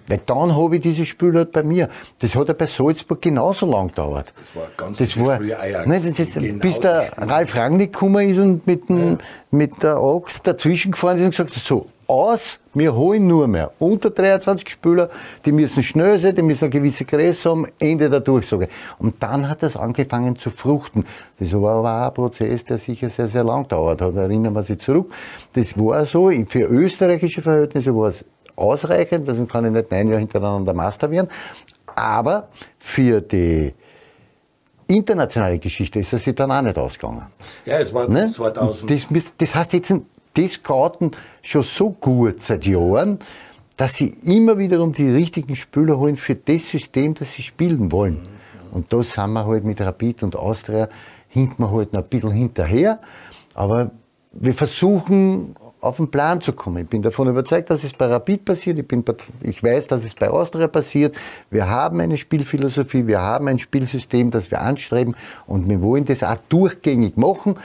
Weil 0.07 0.19
dann 0.25 0.55
habe 0.55 0.75
ich 0.75 0.81
dieses 0.83 1.07
Spiel 1.07 1.33
halt 1.33 1.51
bei 1.51 1.63
mir. 1.63 1.89
Das 2.19 2.35
hat 2.35 2.47
ja 2.47 2.53
bei 2.53 2.67
Salzburg 2.67 3.21
genauso 3.21 3.65
lang 3.65 3.87
gedauert. 3.87 4.33
Das 4.39 4.55
war 4.55 4.67
ganz 4.77 4.97
Das 4.99 5.19
war, 5.19 5.37
früher 5.37 5.59
Ajax. 5.59 5.87
nein, 5.87 6.03
das 6.05 6.19
ist, 6.19 6.33
Genau 6.33 6.59
bis 6.59 6.79
der 6.79 7.11
Ralf 7.17 7.55
Rangnick 7.55 7.93
gekommen 7.93 8.29
ist 8.29 8.37
und 8.37 8.67
mit, 8.67 8.87
dem, 8.87 9.17
mit 9.49 9.81
der 9.81 9.97
Axt 9.97 10.45
dazwischen 10.45 10.91
gefahren 10.91 11.17
ist 11.17 11.23
und 11.23 11.31
gesagt 11.31 11.55
hat, 11.55 11.63
so, 11.63 11.87
aus, 12.07 12.59
wir 12.73 12.95
holen 12.95 13.27
nur 13.27 13.47
mehr. 13.47 13.71
Unter 13.79 14.09
23 14.09 14.69
Spieler, 14.69 15.09
die 15.45 15.51
müssen 15.51 15.83
schnell 15.83 16.19
sein, 16.19 16.35
die 16.35 16.41
müssen 16.41 16.65
eine 16.65 16.71
gewisse 16.71 17.05
Größe 17.05 17.49
haben, 17.49 17.67
Ende 17.79 18.09
der 18.09 18.19
Durchsage. 18.19 18.69
Und 18.99 19.21
dann 19.21 19.47
hat 19.49 19.63
das 19.63 19.75
angefangen 19.75 20.37
zu 20.37 20.49
fruchten. 20.49 21.05
Das 21.39 21.53
war 21.53 21.75
aber 21.77 22.01
auch 22.01 22.07
ein 22.07 22.13
Prozess, 22.13 22.65
der 22.65 22.77
sicher 22.77 23.09
sehr, 23.09 23.27
sehr 23.27 23.43
lang 23.43 23.67
dauert 23.67 24.01
hat. 24.01 24.15
Erinnern 24.15 24.53
wir 24.53 24.63
sich 24.63 24.79
zurück. 24.79 25.11
Das 25.53 25.77
war 25.77 26.05
so, 26.05 26.31
für 26.47 26.67
österreichische 26.67 27.41
Verhältnisse 27.41 27.95
war 27.95 28.09
es 28.09 28.25
ausreichend, 28.55 29.27
deswegen 29.27 29.47
kann 29.47 29.65
ich 29.65 29.71
nicht 29.71 29.91
neun 29.91 30.07
Jahre 30.07 30.19
hintereinander 30.19 30.73
Master 30.73 31.09
werden. 31.11 31.29
Aber 31.95 32.49
für 32.79 33.21
die 33.21 33.73
internationale 34.87 35.59
Geschichte 35.59 35.99
ist 35.99 36.13
es 36.13 36.23
sich 36.23 36.35
dann 36.35 36.51
auch 36.51 36.61
nicht 36.61 36.77
ausgegangen. 36.77 37.27
Ja, 37.65 37.79
es 37.79 37.93
war 37.93 38.07
Ne? 38.07 38.31
2000. 38.31 38.91
Das, 38.91 39.33
das 39.37 39.55
heißt, 39.55 39.73
jetzt, 39.73 39.93
die 40.35 40.47
scouten 40.47 41.11
schon 41.41 41.63
so 41.63 41.91
gut 41.91 42.41
seit 42.41 42.65
Jahren, 42.65 43.19
dass 43.77 43.95
sie 43.95 44.15
immer 44.23 44.57
wiederum 44.57 44.93
die 44.93 45.09
richtigen 45.09 45.55
Spieler 45.55 45.97
holen 45.97 46.15
für 46.15 46.35
das 46.35 46.69
System, 46.69 47.13
das 47.13 47.33
sie 47.33 47.43
spielen 47.43 47.91
wollen. 47.91 48.21
Und 48.71 48.91
da 48.91 49.03
sind 49.03 49.33
wir 49.33 49.45
halt 49.45 49.63
mit 49.63 49.81
Rapid 49.81 50.23
und 50.23 50.35
Austria, 50.35 50.89
hinten 51.29 51.63
wir 51.63 51.71
halt 51.71 51.93
noch 51.93 52.03
ein 52.03 52.09
bisschen 52.09 52.31
hinterher. 52.31 52.99
Aber 53.53 53.91
wir 54.31 54.53
versuchen 54.53 55.55
auf 55.85 55.97
den 55.97 56.09
Plan 56.09 56.41
zu 56.41 56.51
kommen. 56.51 56.83
Ich 56.83 56.89
bin 56.89 57.01
davon 57.01 57.29
überzeugt, 57.29 57.69
dass 57.69 57.83
es 57.83 57.93
bei 57.93 58.07
Rapid 58.07 58.43
passiert. 58.43 58.79
Ich, 58.79 58.87
bin, 58.87 59.03
ich 59.43 59.61
weiß, 59.61 59.87
dass 59.87 60.03
es 60.03 60.15
bei 60.15 60.29
Austria 60.29 60.67
passiert. 60.67 61.15
Wir 61.51 61.69
haben 61.69 61.99
eine 61.99 62.17
Spielphilosophie, 62.17 63.05
wir 63.05 63.21
haben 63.21 63.47
ein 63.47 63.59
Spielsystem, 63.59 64.31
das 64.31 64.49
wir 64.49 64.61
anstreben 64.61 65.15
und 65.45 65.69
wir 65.69 65.81
wollen 65.81 66.05
das 66.05 66.23
auch 66.23 66.37
durchgängig 66.49 67.17
machen. 67.17 67.55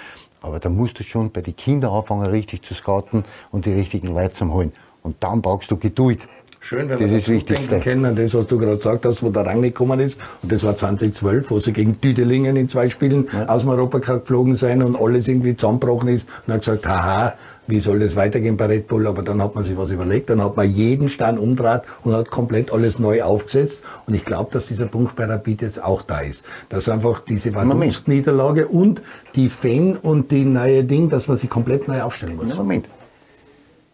Aber 0.43 0.59
da 0.59 0.69
musst 0.69 0.99
du 0.99 1.05
schon 1.05 1.31
bei 1.31 1.41
den 1.41 1.57
Kindern 1.57 1.93
anfangen, 1.93 2.27
richtig 2.27 2.63
zu 2.63 2.75
scouten 2.75 3.25
und 3.51 3.67
die 3.67 3.73
richtigen 3.73 4.09
Leute 4.09 4.35
zu 4.35 4.53
holen. 4.53 4.73
Und 5.03 5.17
dann 5.21 5.43
brauchst 5.43 5.71
du 5.71 5.77
Geduld. 5.77 6.29
Schön, 6.63 6.91
wenn 6.91 6.99
das 6.99 7.11
wir 7.11 7.19
das 7.19 7.29
Wichtigste. 7.29 7.81
kennen, 7.81 8.15
das, 8.15 8.35
was 8.35 8.47
du 8.47 8.59
gerade 8.59 8.77
gesagt 8.77 9.07
hast, 9.07 9.23
wo 9.23 9.31
der 9.31 9.47
Rang 9.47 9.63
gekommen 9.63 9.99
ist. 9.99 10.21
Und 10.43 10.53
das 10.53 10.63
war 10.63 10.77
2012, 10.77 11.51
wo 11.51 11.59
sie 11.59 11.73
gegen 11.73 11.99
Düdelingen 12.03 12.55
in 12.57 12.69
zwei 12.69 12.91
Spielen 12.91 13.27
aus 13.49 13.63
dem 13.63 13.71
Europacup 13.71 14.21
geflogen 14.21 14.55
sind 14.55 14.83
und 14.83 14.95
alles 14.95 15.27
irgendwie 15.27 15.57
zusammengebrochen 15.57 16.09
ist. 16.09 16.29
Und 16.47 16.53
hat 16.53 16.61
gesagt, 16.61 16.87
haha, 16.87 17.33
wie 17.71 17.81
soll 17.81 18.01
das 18.01 18.17
weitergehen 18.17 18.57
bei 18.57 18.67
Red 18.67 18.89
Bull? 18.89 19.07
Aber 19.07 19.23
dann 19.23 19.43
hat 19.43 19.55
man 19.55 19.65
sich 19.65 19.77
was 19.77 19.91
überlegt, 19.91 20.31
dann 20.31 20.43
hat 20.43 20.57
man 20.57 20.71
jeden 20.71 21.09
Stand 21.09 21.39
umdraht 21.39 21.85
und 22.05 22.13
hat 22.13 22.31
komplett 22.31 22.73
alles 22.73 22.99
neu 22.99 23.23
aufgesetzt. 23.23 23.83
Und 24.07 24.15
ich 24.15 24.25
glaube, 24.25 24.51
dass 24.53 24.67
dieser 24.67 24.87
Punkt 24.87 25.17
bei 25.17 25.25
Rapid 25.25 25.63
jetzt 25.63 25.83
auch 25.83 26.03
da 26.03 26.21
ist. 26.21 26.45
Dass 26.69 26.89
einfach 26.89 27.21
diese 27.21 27.55
Vaduz-Niederlage 27.55 28.69
und 28.69 29.03
die 29.35 29.49
Fan 29.49 29.97
und 29.97 30.31
die 30.31 30.45
neue 30.45 30.85
Ding, 30.85 31.09
dass 31.09 31.29
man 31.29 31.37
sich 31.37 31.49
komplett 31.49 31.89
neu 31.89 32.03
aufstellen 32.03 32.37
muss. 32.37 32.57
Moment. 32.57 32.87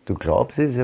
Du 0.06 0.14
glaubst 0.14 0.58
es, 0.58 0.74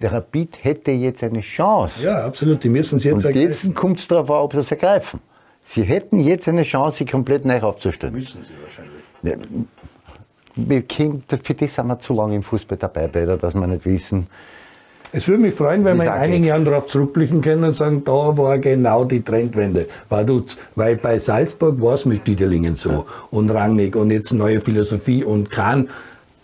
der 0.00 0.12
Rapid 0.12 0.58
hätte 0.62 0.90
jetzt 0.90 1.22
eine 1.22 1.40
Chance. 1.40 2.02
Ja, 2.02 2.24
absolut. 2.24 2.64
Die 2.64 2.68
müssen 2.68 2.98
es 2.98 3.04
jetzt 3.04 3.14
Und 3.14 3.24
ergreifen. 3.24 3.50
jetzt 3.50 3.74
kommt 3.74 4.00
es 4.00 4.08
darauf 4.08 4.30
an, 4.30 4.36
ob 4.42 4.52
sie 4.52 4.60
es 4.60 4.70
ergreifen. 4.70 5.20
Sie 5.64 5.82
hätten 5.82 6.18
jetzt 6.18 6.48
eine 6.48 6.62
Chance, 6.64 6.98
sie 6.98 7.04
komplett 7.04 7.44
neu 7.44 7.60
aufzustellen. 7.60 8.14
Müssen 8.14 8.42
sie 8.42 8.52
wahrscheinlich. 8.62 9.68
Für 10.54 11.54
das 11.54 11.74
sind 11.74 11.86
wir 11.88 11.98
zu 11.98 12.14
lange 12.14 12.36
im 12.36 12.42
Fußball 12.42 12.78
dabei, 12.78 13.08
Peter, 13.08 13.36
dass 13.36 13.54
wir 13.54 13.66
nicht 13.66 13.84
wissen. 13.84 14.26
Es 15.12 15.26
würde 15.26 15.42
mich 15.42 15.54
freuen, 15.54 15.84
wenn 15.84 15.96
wir 15.96 16.04
in 16.04 16.10
einigen. 16.10 16.44
Jahren 16.44 16.64
darauf 16.64 16.86
zurückblicken 16.86 17.40
können 17.40 17.64
und 17.64 17.72
sagen, 17.72 18.04
da 18.04 18.12
war 18.12 18.58
genau 18.58 19.04
die 19.04 19.22
Trendwende. 19.22 19.88
War. 20.08 20.24
Weil 20.76 20.96
bei 20.96 21.18
Salzburg 21.18 21.80
war 21.80 21.94
es 21.94 22.04
mit 22.04 22.26
Düdelingen 22.26 22.76
so 22.76 23.06
und 23.30 23.50
Rangnick 23.50 23.96
und 23.96 24.12
jetzt 24.12 24.32
neue 24.32 24.60
Philosophie 24.60 25.24
und 25.24 25.50
kein 25.50 25.88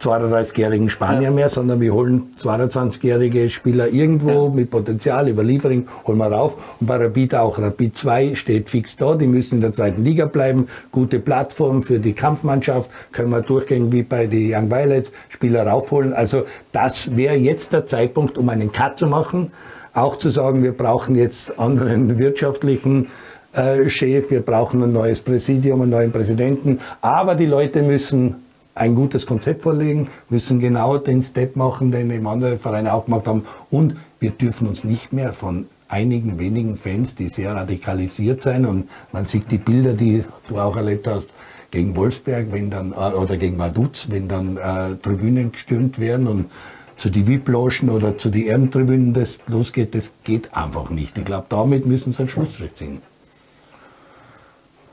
32-jährigen 0.03 0.91
Spanier 0.91 1.31
mehr, 1.31 1.49
sondern 1.49 1.81
wir 1.81 1.95
holen 1.95 2.35
22-jährige 2.39 3.49
Spieler 3.49 3.89
irgendwo 3.89 4.51
mit 4.51 4.71
Potenzial, 4.71 5.29
Überlieferung, 5.29 5.89
holen 6.07 6.19
wir 6.19 6.27
rauf. 6.27 6.77
Und 6.81 6.87
bei 6.87 6.97
Rapid 6.97 7.35
auch. 7.35 7.59
Rapid 7.59 7.97
2 7.97 8.35
steht 8.35 8.69
fix 8.69 8.97
da, 8.97 9.15
die 9.15 9.27
müssen 9.27 9.57
in 9.57 9.61
der 9.63 9.73
zweiten 9.73 10.05
Liga 10.05 10.27
bleiben. 10.27 10.67
Gute 10.93 11.19
Plattform 11.19 11.83
für 11.83 11.99
die 11.99 12.13
Kampfmannschaft, 12.13 12.91
können 13.13 13.31
wir 13.31 13.41
durchgehen 13.41 13.91
wie 13.91 14.03
bei 14.03 14.27
den 14.27 14.55
Young 14.55 14.71
Violets, 14.71 15.13
Spieler 15.31 15.67
raufholen. 15.67 16.13
Also 16.13 16.45
das 16.73 17.17
wäre 17.17 17.35
jetzt 17.35 17.73
der 17.73 17.87
Zeitpunkt, 17.87 18.37
um 18.37 18.49
einen 18.51 18.73
Cut 18.73 18.99
zu 18.99 19.07
machen. 19.07 19.51
Auch 19.95 20.17
zu 20.17 20.29
sagen, 20.29 20.63
wir 20.63 20.77
brauchen 20.77 21.15
jetzt 21.15 21.59
anderen 21.59 22.19
wirtschaftlichen 22.19 23.09
äh, 23.55 23.89
Chef, 23.89 24.31
wir 24.31 24.43
brauchen 24.43 24.83
ein 24.83 24.93
neues 24.93 25.23
Präsidium, 25.23 25.81
einen 25.81 25.91
neuen 25.91 26.13
Präsidenten. 26.13 26.81
Aber 27.01 27.35
die 27.35 27.47
Leute 27.47 27.83
müssen 27.83 28.46
ein 28.77 28.95
gutes 28.95 29.27
Konzept 29.27 29.63
vorlegen, 29.63 30.09
müssen 30.29 30.61
genau 30.61 30.99
den 30.99 31.23
Step 31.23 31.57
machen, 31.57 31.91
den 31.91 32.11
eben 32.11 32.27
andere 32.27 32.59
Vereine 32.59 32.93
auch 32.95 33.07
gemacht 33.07 33.27
haben. 33.27 33.45
Und 33.71 33.97
wir 34.21 34.31
dürfen 34.31 34.69
uns 34.69 34.85
nicht 34.85 35.13
mehr 35.13 35.33
von 35.33 35.67
einigen 35.89 36.39
wenigen 36.39 36.77
Fans, 36.77 37.15
die 37.15 37.29
sehr 37.29 37.55
radikalisiert 37.55 38.43
sind, 38.43 38.67
und 38.67 38.89
man 39.13 39.27
sieht 39.27 39.51
die 39.51 39.59
Bilder, 39.59 39.95
die 39.95 40.25
du 40.49 40.59
auch 40.59 40.77
erlebt 40.77 41.07
hast, 41.07 41.29
gegen 41.71 41.97
Wolfsberg, 41.97 42.53
wenn 42.53 42.71
dann, 42.71 42.93
äh, 42.93 43.15
oder 43.15 43.37
gegen 43.37 43.59
Vaduz, 43.59 44.07
wenn 44.11 44.29
dann 44.29 44.57
äh, 44.57 44.97
Tribünen 44.97 45.53
gestürmt 45.53 45.99
werden 45.99 46.27
und 46.27 46.51
zu 46.97 47.11
die 47.11 47.27
VIP-Logen 47.27 47.91
oder 47.91 48.17
zu 48.17 48.31
die 48.31 48.47
Ehrentribünen 48.47 49.13
das 49.13 49.39
losgeht, 49.49 49.95
das 49.95 50.13
geht 50.25 50.55
einfach 50.55 50.91
nicht. 50.91 51.19
Ich 51.19 51.25
glaube, 51.25 51.47
damit 51.49 51.85
müssen 51.85 52.13
sie 52.13 52.21
einen 52.21 52.29
Schlussstrich 52.29 52.75
ziehen. 52.75 53.03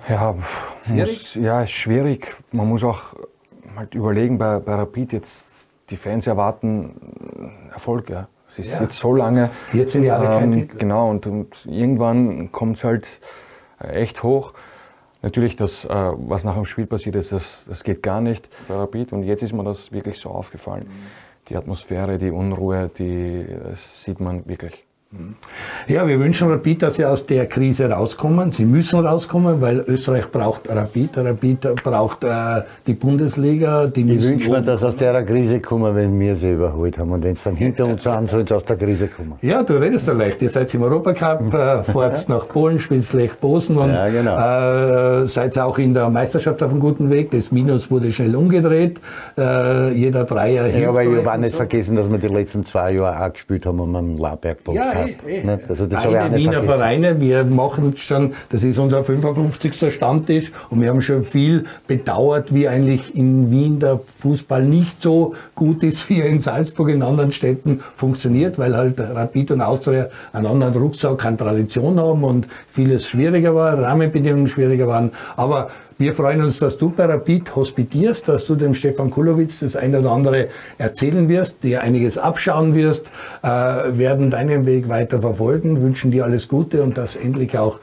Ja, 0.09 0.35
muss, 0.89 1.35
ja, 1.35 1.61
ist 1.61 1.71
schwierig. 1.71 2.35
Man 2.51 2.67
muss 2.67 2.83
auch 2.83 3.13
halt 3.77 3.95
überlegen, 3.95 4.37
bei, 4.37 4.59
bei 4.59 4.75
Rapid 4.75 5.13
jetzt, 5.13 5.67
die 5.89 5.97
Fans 5.97 6.27
erwarten 6.27 6.95
äh, 7.69 7.73
Erfolg. 7.73 8.09
Ja. 8.09 8.27
Es 8.47 8.59
ist 8.59 8.73
Ja. 8.73 8.81
jetzt 8.83 8.97
so 8.97 9.13
lange. 9.13 9.49
14 9.65 10.03
Jahre 10.03 10.25
kein 10.39 10.51
Titel. 10.51 10.77
Genau, 10.77 11.09
und, 11.09 11.25
und 11.27 11.65
irgendwann 11.65 12.51
kommt 12.51 12.77
es 12.77 12.83
halt 12.83 13.19
äh, 13.81 13.87
echt 14.01 14.23
hoch. 14.23 14.53
Natürlich, 15.21 15.55
das, 15.55 15.85
äh, 15.85 15.89
was 15.89 16.43
nach 16.43 16.55
dem 16.55 16.65
Spiel 16.65 16.85
passiert 16.85 17.15
ist, 17.15 17.31
das, 17.31 17.65
das 17.67 17.83
geht 17.83 18.03
gar 18.03 18.19
nicht 18.21 18.49
bei 18.67 18.75
Rapid. 18.75 19.13
Und 19.13 19.23
jetzt 19.23 19.41
ist 19.41 19.53
mir 19.53 19.63
das 19.63 19.91
wirklich 19.91 20.19
so 20.19 20.29
aufgefallen. 20.29 20.85
Die 21.49 21.55
Atmosphäre, 21.55 22.17
die 22.17 22.31
Unruhe, 22.31 22.89
die 22.97 23.45
das 23.69 24.03
sieht 24.03 24.19
man 24.19 24.45
wirklich. 24.47 24.85
Ja, 25.87 26.07
wir 26.07 26.19
wünschen 26.19 26.49
Rapid, 26.49 26.81
dass 26.81 26.95
sie 26.95 27.05
aus 27.05 27.25
der 27.25 27.45
Krise 27.45 27.89
rauskommen. 27.89 28.51
Sie 28.51 28.65
müssen 28.65 28.99
rauskommen, 29.05 29.61
weil 29.61 29.79
Österreich 29.87 30.31
braucht 30.31 30.69
Rapid, 30.69 31.17
Rapid 31.17 31.75
braucht 31.83 32.23
äh, 32.23 32.61
die 32.87 32.93
Bundesliga. 32.93 33.87
Die 33.87 34.01
Ich 34.01 34.23
wünsche 34.23 34.49
mir, 34.49 34.61
dass 34.61 34.81
aus 34.81 34.95
der 34.95 35.23
Krise 35.23 35.59
kommen, 35.59 35.93
wenn 35.95 36.19
wir 36.19 36.35
sie 36.35 36.51
überholt 36.53 36.97
haben. 36.97 37.11
Und 37.11 37.23
wenn 37.23 37.33
es 37.33 37.43
dann 37.43 37.55
hinter 37.55 37.85
uns 37.85 38.03
sind, 38.03 38.29
soll 38.29 38.41
es 38.41 38.51
aus 38.51 38.65
der 38.65 38.77
Krise 38.77 39.07
kommen. 39.07 39.33
Ja, 39.41 39.61
du 39.61 39.73
redest 39.73 40.07
ja 40.07 40.13
leicht. 40.13 40.41
Ihr 40.41 40.49
seid 40.49 40.73
im 40.73 40.81
Europacup, 40.83 41.53
äh, 41.53 41.83
fahrt 41.83 42.29
nach 42.29 42.47
Polen, 42.47 42.79
spielt 42.79 43.11
Lech 43.13 43.39
Posen 43.39 43.77
und 43.77 43.89
Ja, 43.93 44.07
genau. 44.09 45.23
äh, 45.23 45.27
seid 45.27 45.57
auch 45.59 45.77
in 45.77 45.93
der 45.93 46.09
Meisterschaft 46.09 46.63
auf 46.63 46.71
einem 46.71 46.79
guten 46.79 47.09
Weg. 47.09 47.31
Das 47.31 47.51
Minus 47.51 47.91
wurde 47.91 48.11
schnell 48.11 48.35
umgedreht. 48.35 48.99
Äh, 49.37 49.91
jeder 49.91 50.23
Dreier 50.23 50.63
hilft 50.63 50.79
Ja, 50.79 50.89
aber 50.89 51.03
ich 51.03 51.09
habe 51.09 51.29
auch 51.29 51.33
und 51.35 51.41
nicht 51.41 51.51
so. 51.51 51.57
vergessen, 51.57 51.95
dass 51.97 52.09
wir 52.09 52.17
die 52.17 52.27
letzten 52.27 52.63
zwei 52.63 52.93
Jahre 52.93 53.25
auch 53.25 53.33
gespielt 53.33 53.65
haben 53.65 53.79
um 53.79 53.95
einen 53.95 54.17
Lauberg-Pokal. 54.17 54.75
Ja, 54.75 55.02
eh. 55.07 55.43
Nicht? 55.43 55.69
Also 55.69 55.87
das 55.87 56.03
nicht 56.03 56.13
Wiener 56.13 56.53
vergessen. 56.53 56.63
Vereine, 56.63 57.21
wir 57.21 57.43
machen 57.45 57.95
schon, 57.97 58.33
das 58.49 58.63
ist 58.63 58.77
unser 58.77 59.03
55. 59.03 59.93
Stammtisch 59.93 60.51
und 60.69 60.81
wir 60.81 60.89
haben 60.89 61.01
schon 61.01 61.23
viel 61.23 61.65
bedauert, 61.87 62.53
wie 62.53 62.67
eigentlich 62.67 63.15
in 63.15 63.51
Wien 63.51 63.79
der 63.79 63.99
Fußball 64.19 64.63
nicht 64.63 65.01
so 65.01 65.35
gut 65.55 65.83
ist, 65.83 66.09
wie 66.09 66.21
er 66.21 66.27
in 66.27 66.39
Salzburg, 66.39 66.89
in 66.89 67.03
anderen 67.03 67.31
Städten 67.31 67.81
funktioniert, 67.95 68.57
weil 68.57 68.75
halt 68.75 68.99
Rapid 68.99 69.51
und 69.51 69.61
Austria 69.61 70.09
einen 70.31 70.45
anderen 70.45 70.75
Rucksack 70.75 71.25
an 71.25 71.37
Tradition 71.37 71.99
haben 71.99 72.23
und 72.23 72.47
vieles 72.67 73.07
schwieriger 73.07 73.55
war, 73.55 73.77
Rahmenbedingungen 73.77 74.47
schwieriger 74.47 74.87
waren. 74.87 75.11
Aber 75.35 75.69
wir 75.97 76.13
freuen 76.13 76.41
uns, 76.41 76.59
dass 76.59 76.77
du 76.77 76.89
bei 76.89 77.05
Rapid 77.05 77.55
hospitierst, 77.55 78.27
dass 78.27 78.45
du 78.45 78.55
dem 78.55 78.73
Stefan 78.73 79.09
Kulowitz 79.09 79.59
das 79.59 79.75
eine 79.75 79.99
oder 79.99 80.11
andere 80.11 80.47
erzählen 80.77 81.29
wirst, 81.29 81.63
dir 81.63 81.81
einiges 81.81 82.17
abschauen 82.17 82.73
wirst, 82.73 83.11
äh, 83.41 83.47
werden 83.47 84.31
deinen 84.31 84.65
Weg 84.65 84.89
weiter 84.89 85.21
verfolgen, 85.21 85.81
wünschen 85.81 86.11
dir 86.11 86.25
alles 86.25 86.47
Gute 86.47 86.81
und 86.83 86.97
dass 86.97 87.15
endlich 87.15 87.57
auch 87.57 87.79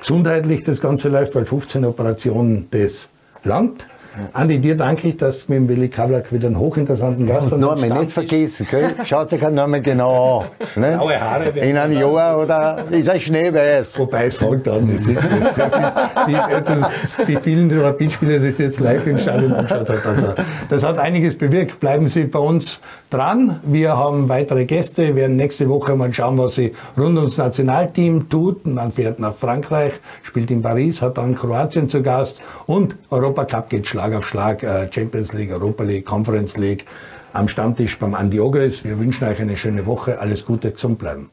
gesundheitlich 0.00 0.64
das 0.64 0.80
Ganze 0.80 1.08
läuft, 1.08 1.34
weil 1.34 1.46
15 1.46 1.84
Operationen 1.84 2.68
das 2.70 3.08
langt. 3.44 3.86
Andi, 4.32 4.58
dir 4.58 4.76
danke 4.76 5.08
ich, 5.08 5.16
dass 5.16 5.46
du 5.46 5.52
mit 5.52 5.62
dem 5.62 5.68
Willi 5.68 5.88
Kablak 5.88 6.32
wieder 6.32 6.46
einen 6.46 6.58
hochinteressanten 6.58 7.26
Gast 7.26 7.50
Norman 7.50 7.90
den 7.90 8.00
nicht 8.00 8.12
vergessen, 8.12 8.66
gell? 8.70 8.94
Schaut 9.04 9.30
sich 9.30 9.44
einen 9.44 9.56
Norman 9.56 9.82
genau 9.82 10.40
an. 10.40 10.46
Ne? 10.80 10.92
Blaue 10.96 11.20
Haare 11.20 11.48
In 11.50 11.76
einem 11.76 11.98
Jahr 11.98 12.40
oder 12.40 12.84
ist 12.90 13.08
er 13.08 13.18
schneeweiß? 13.18 13.98
Wobei 13.98 14.26
es 14.26 14.36
fängt 14.36 14.68
an. 14.68 14.90
Das 14.94 15.06
ist, 15.06 15.16
das, 15.56 15.66
ist, 15.66 16.28
die, 16.28 16.32
das, 16.32 17.26
die 17.26 17.36
vielen 17.36 17.70
Rapid-Spieler, 17.80 18.38
die 18.38 18.48
es 18.48 18.58
jetzt 18.58 18.80
live 18.80 19.06
im 19.06 19.18
Stadion 19.18 19.52
angeschaut 19.52 19.88
hat. 19.88 20.06
Also, 20.06 20.34
das 20.68 20.82
hat 20.82 20.98
einiges 20.98 21.36
bewirkt. 21.36 21.80
Bleiben 21.80 22.06
Sie 22.06 22.24
bei 22.24 22.38
uns 22.38 22.80
dran. 23.14 23.60
Wir 23.64 23.96
haben 23.96 24.28
weitere 24.28 24.64
Gäste. 24.64 25.02
Wir 25.02 25.16
werden 25.16 25.36
nächste 25.36 25.68
Woche 25.68 25.94
mal 25.94 26.12
schauen, 26.12 26.36
was 26.38 26.56
sie 26.56 26.72
rund 26.98 27.16
ums 27.16 27.38
Nationalteam 27.38 28.28
tut. 28.28 28.66
Man 28.66 28.90
fährt 28.90 29.20
nach 29.20 29.34
Frankreich, 29.34 29.92
spielt 30.22 30.50
in 30.50 30.62
Paris, 30.62 31.00
hat 31.00 31.16
dann 31.18 31.34
Kroatien 31.34 31.88
zu 31.88 32.02
Gast 32.02 32.42
und 32.66 32.96
Europacup 33.10 33.70
geht 33.70 33.86
Schlag 34.04 34.18
auf 34.18 34.28
Schlag 34.28 34.92
Champions 34.92 35.32
League, 35.32 35.50
Europa 35.50 35.82
League, 35.82 36.04
Conference 36.04 36.58
League 36.58 36.84
am 37.32 37.48
Stammtisch 37.48 37.98
beim 37.98 38.14
Andi 38.14 38.38
Ogris. 38.38 38.84
Wir 38.84 38.98
wünschen 38.98 39.26
euch 39.26 39.40
eine 39.40 39.56
schöne 39.56 39.86
Woche, 39.86 40.20
alles 40.20 40.44
Gute, 40.44 40.72
gesund 40.72 40.98
bleiben. 40.98 41.30